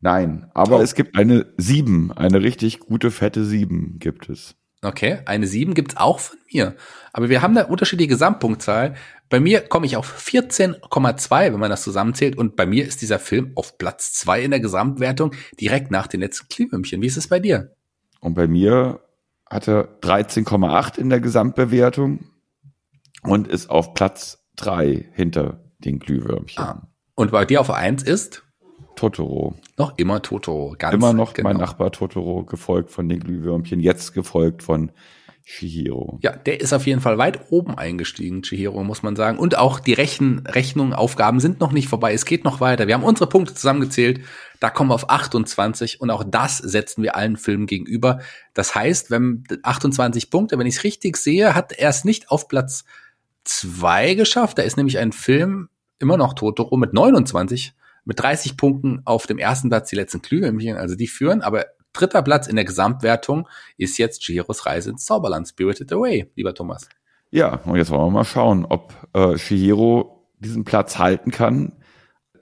Nein, 0.00 0.48
aber 0.54 0.78
oh. 0.78 0.80
es 0.80 0.94
gibt 0.94 1.16
eine 1.18 1.52
7. 1.56 2.12
Eine 2.12 2.40
richtig 2.40 2.78
gute, 2.78 3.10
fette 3.10 3.44
7 3.44 3.98
gibt 3.98 4.28
es. 4.28 4.54
Okay, 4.82 5.20
eine 5.26 5.46
7 5.46 5.74
gibt's 5.74 5.96
auch 5.96 6.20
von 6.20 6.38
mir. 6.50 6.74
Aber 7.12 7.28
wir 7.28 7.42
haben 7.42 7.54
da 7.54 7.64
unterschiedliche 7.64 8.08
Gesamtpunktzahl. 8.08 8.94
Bei 9.28 9.38
mir 9.38 9.60
komme 9.60 9.84
ich 9.84 9.96
auf 9.96 10.26
14,2, 10.26 11.52
wenn 11.52 11.60
man 11.60 11.70
das 11.70 11.82
zusammenzählt. 11.82 12.36
Und 12.38 12.56
bei 12.56 12.64
mir 12.64 12.86
ist 12.86 13.02
dieser 13.02 13.18
Film 13.18 13.52
auf 13.56 13.76
Platz 13.76 14.14
2 14.14 14.42
in 14.42 14.50
der 14.50 14.60
Gesamtwertung, 14.60 15.34
direkt 15.60 15.90
nach 15.90 16.06
den 16.06 16.20
letzten 16.20 16.48
Glühwürmchen. 16.48 17.02
Wie 17.02 17.06
ist 17.06 17.18
es 17.18 17.28
bei 17.28 17.40
dir? 17.40 17.74
Und 18.20 18.34
bei 18.34 18.46
mir 18.46 19.00
hat 19.48 19.68
er 19.68 20.00
13,8 20.00 20.98
in 20.98 21.10
der 21.10 21.20
Gesamtbewertung 21.20 22.30
und 23.22 23.48
ist 23.48 23.68
auf 23.68 23.92
Platz 23.92 24.46
3 24.56 25.10
hinter 25.12 25.64
den 25.78 25.98
Glühwürmchen. 25.98 26.62
Ah. 26.62 26.88
Und 27.14 27.32
bei 27.32 27.44
dir 27.44 27.60
auf 27.60 27.70
1 27.70 28.02
ist? 28.02 28.44
Totoro. 29.00 29.54
Noch 29.78 29.96
immer 29.96 30.20
Totoro, 30.20 30.74
ganz 30.78 30.94
Immer 30.94 31.14
noch 31.14 31.32
genau. 31.32 31.48
mein 31.48 31.56
Nachbar 31.56 31.90
Totoro, 31.90 32.44
gefolgt 32.44 32.90
von 32.90 33.08
den 33.08 33.20
Glühwürmchen, 33.20 33.80
jetzt 33.80 34.12
gefolgt 34.12 34.62
von 34.62 34.92
Chihiro. 35.42 36.18
Ja, 36.22 36.36
der 36.36 36.60
ist 36.60 36.74
auf 36.74 36.86
jeden 36.86 37.00
Fall 37.00 37.16
weit 37.16 37.50
oben 37.50 37.78
eingestiegen, 37.78 38.42
Chihiro, 38.42 38.84
muss 38.84 39.02
man 39.02 39.16
sagen. 39.16 39.38
Und 39.38 39.56
auch 39.56 39.80
die 39.80 39.94
Rechen, 39.94 40.46
Rechnungen, 40.46 40.92
Aufgaben 40.92 41.40
sind 41.40 41.60
noch 41.60 41.72
nicht 41.72 41.88
vorbei. 41.88 42.12
Es 42.12 42.26
geht 42.26 42.44
noch 42.44 42.60
weiter. 42.60 42.88
Wir 42.88 42.94
haben 42.94 43.02
unsere 43.02 43.26
Punkte 43.26 43.54
zusammengezählt. 43.54 44.20
Da 44.60 44.68
kommen 44.68 44.90
wir 44.90 44.94
auf 44.94 45.08
28 45.08 46.02
und 46.02 46.10
auch 46.10 46.22
das 46.22 46.58
setzen 46.58 47.02
wir 47.02 47.16
allen 47.16 47.38
Filmen 47.38 47.66
gegenüber. 47.66 48.20
Das 48.52 48.74
heißt, 48.74 49.10
wenn 49.10 49.44
28 49.62 50.28
Punkte, 50.28 50.58
wenn 50.58 50.66
ich 50.66 50.76
es 50.76 50.84
richtig 50.84 51.16
sehe, 51.16 51.54
hat 51.54 51.72
er 51.72 51.88
es 51.88 52.04
nicht 52.04 52.30
auf 52.30 52.48
Platz 52.48 52.84
zwei 53.44 54.12
geschafft. 54.12 54.58
Da 54.58 54.62
ist 54.62 54.76
nämlich 54.76 54.98
ein 54.98 55.12
Film 55.12 55.70
immer 55.98 56.18
noch 56.18 56.34
Totoro 56.34 56.76
mit 56.76 56.92
29 56.92 57.72
mit 58.04 58.20
30 58.20 58.56
Punkten 58.56 59.02
auf 59.04 59.26
dem 59.26 59.38
ersten 59.38 59.68
Platz 59.68 59.90
die 59.90 59.96
letzten 59.96 60.22
Glühwürmchen, 60.22 60.76
also 60.76 60.94
die 60.94 61.06
führen, 61.06 61.42
aber 61.42 61.66
dritter 61.92 62.22
Platz 62.22 62.46
in 62.46 62.56
der 62.56 62.64
Gesamtwertung 62.64 63.48
ist 63.76 63.98
jetzt 63.98 64.22
Chihiros 64.22 64.66
Reise 64.66 64.90
ins 64.90 65.04
Zauberland, 65.04 65.48
Spirited 65.48 65.92
Away, 65.92 66.30
lieber 66.36 66.54
Thomas. 66.54 66.88
Ja, 67.30 67.56
und 67.64 67.76
jetzt 67.76 67.90
wollen 67.90 68.06
wir 68.06 68.10
mal 68.10 68.24
schauen, 68.24 68.64
ob 68.64 68.92
äh, 69.12 69.36
Chihiro 69.36 70.26
diesen 70.38 70.64
Platz 70.64 70.98
halten 70.98 71.30
kann. 71.30 71.72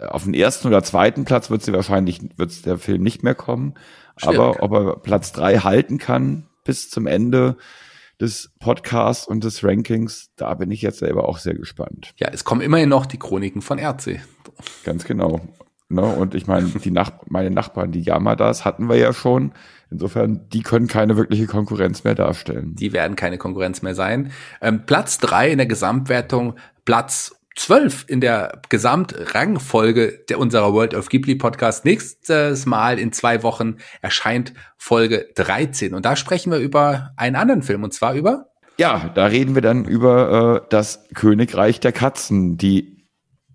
Auf 0.00 0.24
den 0.24 0.34
ersten 0.34 0.68
oder 0.68 0.82
zweiten 0.82 1.24
Platz 1.24 1.50
wird 1.50 1.62
sie 1.62 1.72
wahrscheinlich, 1.72 2.20
wird 2.36 2.64
der 2.64 2.78
Film 2.78 3.02
nicht 3.02 3.22
mehr 3.22 3.34
kommen. 3.34 3.74
Schwierig. 4.16 4.38
Aber 4.38 4.62
ob 4.62 4.72
er 4.72 4.96
Platz 5.00 5.32
drei 5.32 5.58
halten 5.58 5.98
kann 5.98 6.46
bis 6.64 6.90
zum 6.90 7.06
Ende, 7.06 7.56
des 8.20 8.50
Podcasts 8.58 9.26
und 9.26 9.44
des 9.44 9.62
Rankings, 9.62 10.30
da 10.36 10.54
bin 10.54 10.70
ich 10.70 10.82
jetzt 10.82 10.98
selber 10.98 11.28
auch 11.28 11.38
sehr 11.38 11.54
gespannt. 11.54 12.12
Ja, 12.16 12.28
es 12.32 12.44
kommen 12.44 12.60
immerhin 12.60 12.88
noch 12.88 13.06
die 13.06 13.18
Chroniken 13.18 13.62
von 13.62 13.78
RC. 13.78 14.20
Ganz 14.84 15.04
genau. 15.04 15.40
Ne? 15.88 16.02
Und 16.02 16.34
ich 16.34 16.46
meine, 16.46 16.66
die 16.66 16.90
Nach 16.90 17.12
meine 17.26 17.50
Nachbarn, 17.50 17.92
die 17.92 18.02
Yamadas, 18.02 18.64
hatten 18.64 18.88
wir 18.88 18.96
ja 18.96 19.12
schon. 19.12 19.52
Insofern, 19.90 20.48
die 20.50 20.62
können 20.62 20.86
keine 20.86 21.16
wirkliche 21.16 21.46
Konkurrenz 21.46 22.04
mehr 22.04 22.14
darstellen. 22.14 22.74
Die 22.74 22.92
werden 22.92 23.16
keine 23.16 23.38
Konkurrenz 23.38 23.80
mehr 23.80 23.94
sein. 23.94 24.32
Ähm, 24.60 24.84
Platz 24.84 25.18
drei 25.18 25.50
in 25.50 25.58
der 25.58 25.66
Gesamtwertung, 25.66 26.56
Platz 26.84 27.37
12 27.58 28.04
in 28.06 28.20
der 28.20 28.62
Gesamtrangfolge 28.68 30.24
der 30.28 30.38
unserer 30.38 30.72
World 30.72 30.94
of 30.94 31.08
Ghibli 31.08 31.34
Podcast. 31.34 31.84
Nächstes 31.84 32.66
Mal 32.66 32.98
in 33.00 33.12
zwei 33.12 33.42
Wochen 33.42 33.78
erscheint 34.00 34.54
Folge 34.76 35.28
13 35.34 35.92
und 35.92 36.04
da 36.04 36.14
sprechen 36.14 36.52
wir 36.52 36.58
über 36.58 37.10
einen 37.16 37.34
anderen 37.34 37.62
Film 37.62 37.82
und 37.82 37.92
zwar 37.92 38.14
über 38.14 38.46
ja, 38.80 39.10
da 39.12 39.26
reden 39.26 39.56
wir 39.56 39.62
dann 39.62 39.84
über 39.86 40.62
äh, 40.62 40.66
das 40.70 41.08
Königreich 41.12 41.80
der 41.80 41.90
Katzen, 41.90 42.58
die 42.58 43.04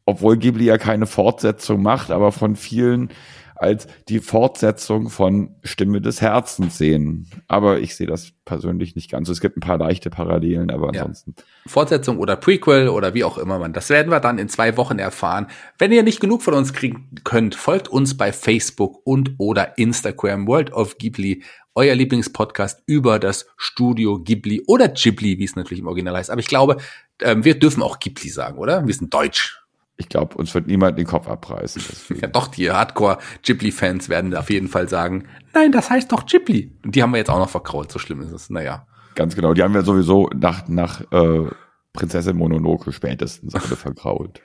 obwohl 0.06 0.36
Ghibli 0.36 0.66
ja 0.66 0.78
keine 0.78 1.06
Fortsetzung 1.06 1.82
macht, 1.82 2.12
aber 2.12 2.34
von 2.34 2.58
vielen 2.58 3.10
als 3.56 3.88
die 4.10 4.20
Fortsetzung 4.20 5.10
von 5.10 5.56
Stimme 5.64 6.02
des 6.02 6.22
Herzens 6.22 6.78
sehen. 6.78 7.30
Aber 7.48 7.80
ich 7.80 7.96
sehe 7.96 8.08
das 8.08 8.32
persönlich 8.46 8.96
nicht 8.96 9.12
ganz. 9.12 9.30
Es 9.30 9.42
gibt 9.42 9.58
ein 9.58 9.62
paar 9.62 9.78
leichte 9.78 10.10
Parallelen, 10.10 10.72
aber 10.72 10.90
ansonsten. 10.90 11.36
Ja. 11.38 11.44
Fortsetzung 11.68 12.18
oder 12.20 12.36
Prequel 12.36 12.90
oder 12.90 13.14
wie 13.14 13.24
auch 13.24 13.38
immer 13.38 13.60
man. 13.60 13.74
Das 13.74 13.90
werden 13.90 14.12
wir 14.12 14.20
dann 14.20 14.38
in 14.38 14.50
zwei 14.50 14.76
Wochen 14.78 15.00
erfahren. 15.00 15.48
Wenn 15.78 15.92
ihr 15.92 16.04
nicht 16.04 16.20
genug 16.20 16.42
von 16.42 16.54
uns 16.54 16.74
kriegen 16.74 17.10
könnt, 17.24 17.56
folgt 17.56 17.88
uns 17.88 18.18
bei 18.18 18.34
Facebook 18.34 19.02
und 19.06 19.36
oder 19.38 19.78
Instagram 19.78 20.48
World 20.48 20.74
of 20.74 20.98
Ghibli, 20.98 21.44
euer 21.76 21.96
Lieblingspodcast 21.96 22.84
über 22.86 23.20
das 23.20 23.48
Studio 23.58 24.20
Ghibli 24.20 24.64
oder 24.68 24.90
Ghibli, 24.90 25.40
wie 25.40 25.46
es 25.46 25.56
natürlich 25.56 25.80
im 25.80 25.88
Original 25.88 26.18
heißt. 26.18 26.30
Aber 26.30 26.40
ich 26.40 26.48
glaube, 26.48 26.78
ähm, 27.22 27.44
wir 27.44 27.58
dürfen 27.58 27.82
auch 27.82 28.00
Ghibli 28.00 28.30
sagen, 28.30 28.58
oder? 28.58 28.86
Wir 28.86 28.94
sind 28.94 29.14
deutsch 29.14 29.63
ich 29.98 30.10
glaube, 30.10 30.36
uns 30.38 30.54
wird 30.54 30.68
niemand 30.68 30.98
den 30.98 31.06
Kopf 31.06 31.28
abreißen. 31.28 31.82
ja, 32.22 32.28
doch, 32.28 32.48
die 32.48 32.72
Hardcore-Ghibli-Fans 32.72 34.10
werden 34.10 34.36
auf 34.36 34.50
jeden 34.50 34.68
Fall 34.68 34.90
sagen, 34.90 35.26
nein, 35.54 35.72
das 35.72 35.90
heißt 35.90 36.12
doch 36.12 36.26
Ghibli. 36.26 36.72
Und 36.84 36.96
die 36.96 37.04
haben 37.04 37.12
wir 37.12 37.18
jetzt 37.18 37.30
auch 37.30 37.40
noch 37.40 37.50
verkraut, 37.50 37.92
so 37.92 38.00
schlimm 38.00 38.22
ist 38.22 38.32
es. 38.32 38.50
Naja. 38.50 38.88
Ganz 39.16 39.36
genau, 39.36 39.54
die 39.54 39.62
haben 39.62 39.74
wir 39.74 39.84
sowieso 39.84 40.30
nach, 40.36 40.68
nach 40.68 41.02
äh, 41.12 41.48
Prinzessin 41.94 42.36
Mononoke 42.36 42.92
spätestens 42.92 43.54
alle 43.54 43.76
verkraut. 43.76 44.42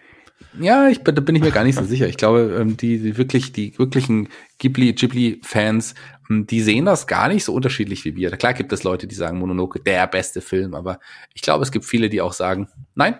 Ja, 0.60 0.88
ich, 0.88 1.02
da 1.02 1.12
bin 1.12 1.34
ich 1.34 1.42
mir 1.42 1.50
gar 1.50 1.64
nicht 1.64 1.76
so 1.76 1.84
sicher. 1.84 2.06
Ich 2.08 2.16
glaube, 2.16 2.56
ähm, 2.60 2.76
die, 2.76 2.98
die 2.98 3.16
wirklich, 3.16 3.52
die 3.52 3.76
wirklichen 3.78 4.28
Ghibli, 4.58 4.92
Ghibli-Fans, 4.92 5.94
hm, 6.28 6.46
die 6.46 6.60
sehen 6.60 6.84
das 6.84 7.06
gar 7.06 7.28
nicht 7.28 7.44
so 7.44 7.54
unterschiedlich 7.54 8.04
wie 8.04 8.16
wir. 8.16 8.30
Klar 8.32 8.54
gibt 8.54 8.72
es 8.72 8.84
Leute, 8.84 9.06
die 9.06 9.14
sagen 9.14 9.38
Mononoke 9.38 9.80
der 9.80 10.06
beste 10.06 10.40
Film, 10.40 10.74
aber 10.74 11.00
ich 11.34 11.42
glaube, 11.42 11.64
es 11.64 11.72
gibt 11.72 11.86
viele, 11.86 12.08
die 12.08 12.20
auch 12.20 12.32
sagen, 12.32 12.68
nein, 12.94 13.16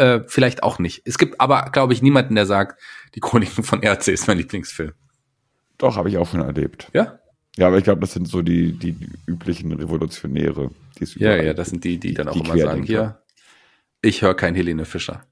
äh, 0.00 0.24
vielleicht 0.26 0.62
auch 0.62 0.78
nicht. 0.78 1.02
Es 1.04 1.18
gibt 1.18 1.40
aber, 1.40 1.68
glaube 1.72 1.92
ich, 1.92 2.02
niemanden, 2.02 2.34
der 2.34 2.46
sagt, 2.46 2.80
die 3.14 3.20
Chroniken 3.20 3.62
von 3.62 3.82
RC 3.84 4.08
ist 4.08 4.26
mein 4.26 4.38
Lieblingsfilm. 4.38 4.92
Doch, 5.78 5.96
habe 5.96 6.08
ich 6.08 6.16
auch 6.16 6.28
schon 6.28 6.40
erlebt. 6.40 6.88
Ja? 6.92 7.20
Ja, 7.56 7.66
aber 7.66 7.78
ich 7.78 7.84
glaube, 7.84 8.00
das 8.00 8.12
sind 8.12 8.28
so 8.28 8.42
die, 8.42 8.72
die, 8.72 8.96
üblichen 9.26 9.72
Revolutionäre. 9.72 10.70
Die 10.98 11.04
es 11.04 11.14
ja, 11.16 11.36
ja, 11.36 11.52
das 11.52 11.70
sind 11.70 11.84
die, 11.84 11.98
die 11.98 12.14
dann 12.14 12.28
auch 12.28 12.32
die 12.32 12.40
immer 12.40 12.56
sagen, 12.56 12.82
hier, 12.82 13.22
ich 14.02 14.22
höre 14.22 14.34
kein 14.34 14.54
Helene 14.54 14.84
Fischer. 14.84 15.24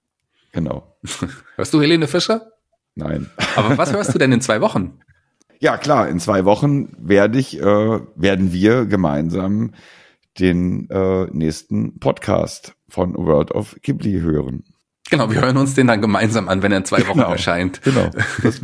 Genau. 0.52 0.98
hörst 1.56 1.74
du 1.74 1.80
Helene 1.80 2.06
Fischer? 2.06 2.52
Nein. 2.94 3.30
Aber 3.56 3.78
was 3.78 3.92
hörst 3.92 4.14
du 4.14 4.18
denn 4.18 4.32
in 4.32 4.40
zwei 4.40 4.60
Wochen? 4.60 5.00
Ja, 5.60 5.76
klar, 5.76 6.08
in 6.08 6.20
zwei 6.20 6.44
Wochen 6.44 6.92
werde 7.00 7.36
ich, 7.36 7.58
äh, 7.58 7.62
werden 7.64 8.52
wir 8.52 8.86
gemeinsam 8.86 9.74
den 10.38 10.88
äh, 10.88 11.24
nächsten 11.32 11.98
Podcast 11.98 12.76
von 12.88 13.14
World 13.16 13.52
of 13.52 13.76
Ghibli 13.82 14.20
hören. 14.20 14.64
Genau, 15.10 15.30
wir 15.30 15.40
hören 15.40 15.56
uns 15.56 15.74
den 15.74 15.86
dann 15.86 16.02
gemeinsam 16.02 16.48
an, 16.48 16.62
wenn 16.62 16.72
er 16.72 16.78
in 16.78 16.84
zwei 16.84 17.06
Wochen 17.08 17.18
genau, 17.18 17.30
erscheint. 17.30 17.82
Genau. 17.82 18.10
Das, 18.42 18.60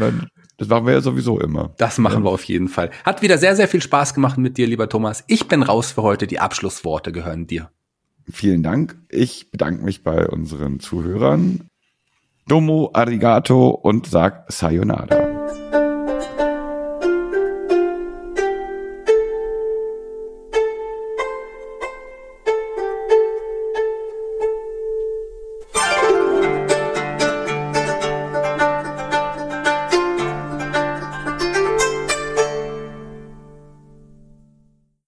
das 0.56 0.68
machen 0.68 0.86
wir 0.86 0.92
ja 0.92 1.00
sowieso 1.00 1.40
immer. 1.40 1.74
Das 1.78 1.98
machen 1.98 2.18
ja. 2.18 2.24
wir 2.24 2.30
auf 2.30 2.44
jeden 2.44 2.68
Fall. 2.68 2.90
Hat 3.04 3.22
wieder 3.22 3.38
sehr, 3.38 3.56
sehr 3.56 3.66
viel 3.66 3.82
Spaß 3.82 4.14
gemacht 4.14 4.38
mit 4.38 4.56
dir, 4.56 4.66
lieber 4.66 4.88
Thomas. 4.88 5.24
Ich 5.26 5.48
bin 5.48 5.62
raus 5.62 5.92
für 5.92 6.02
heute. 6.02 6.26
Die 6.26 6.38
Abschlussworte 6.38 7.10
gehören 7.10 7.46
dir. 7.46 7.70
Vielen 8.30 8.62
Dank. 8.62 8.96
Ich 9.08 9.50
bedanke 9.50 9.84
mich 9.84 10.04
bei 10.04 10.28
unseren 10.28 10.80
Zuhörern. 10.80 11.68
Domo 12.46 12.90
arigato 12.92 13.70
und 13.70 14.06
sag 14.06 14.52
Sayonara. 14.52 15.83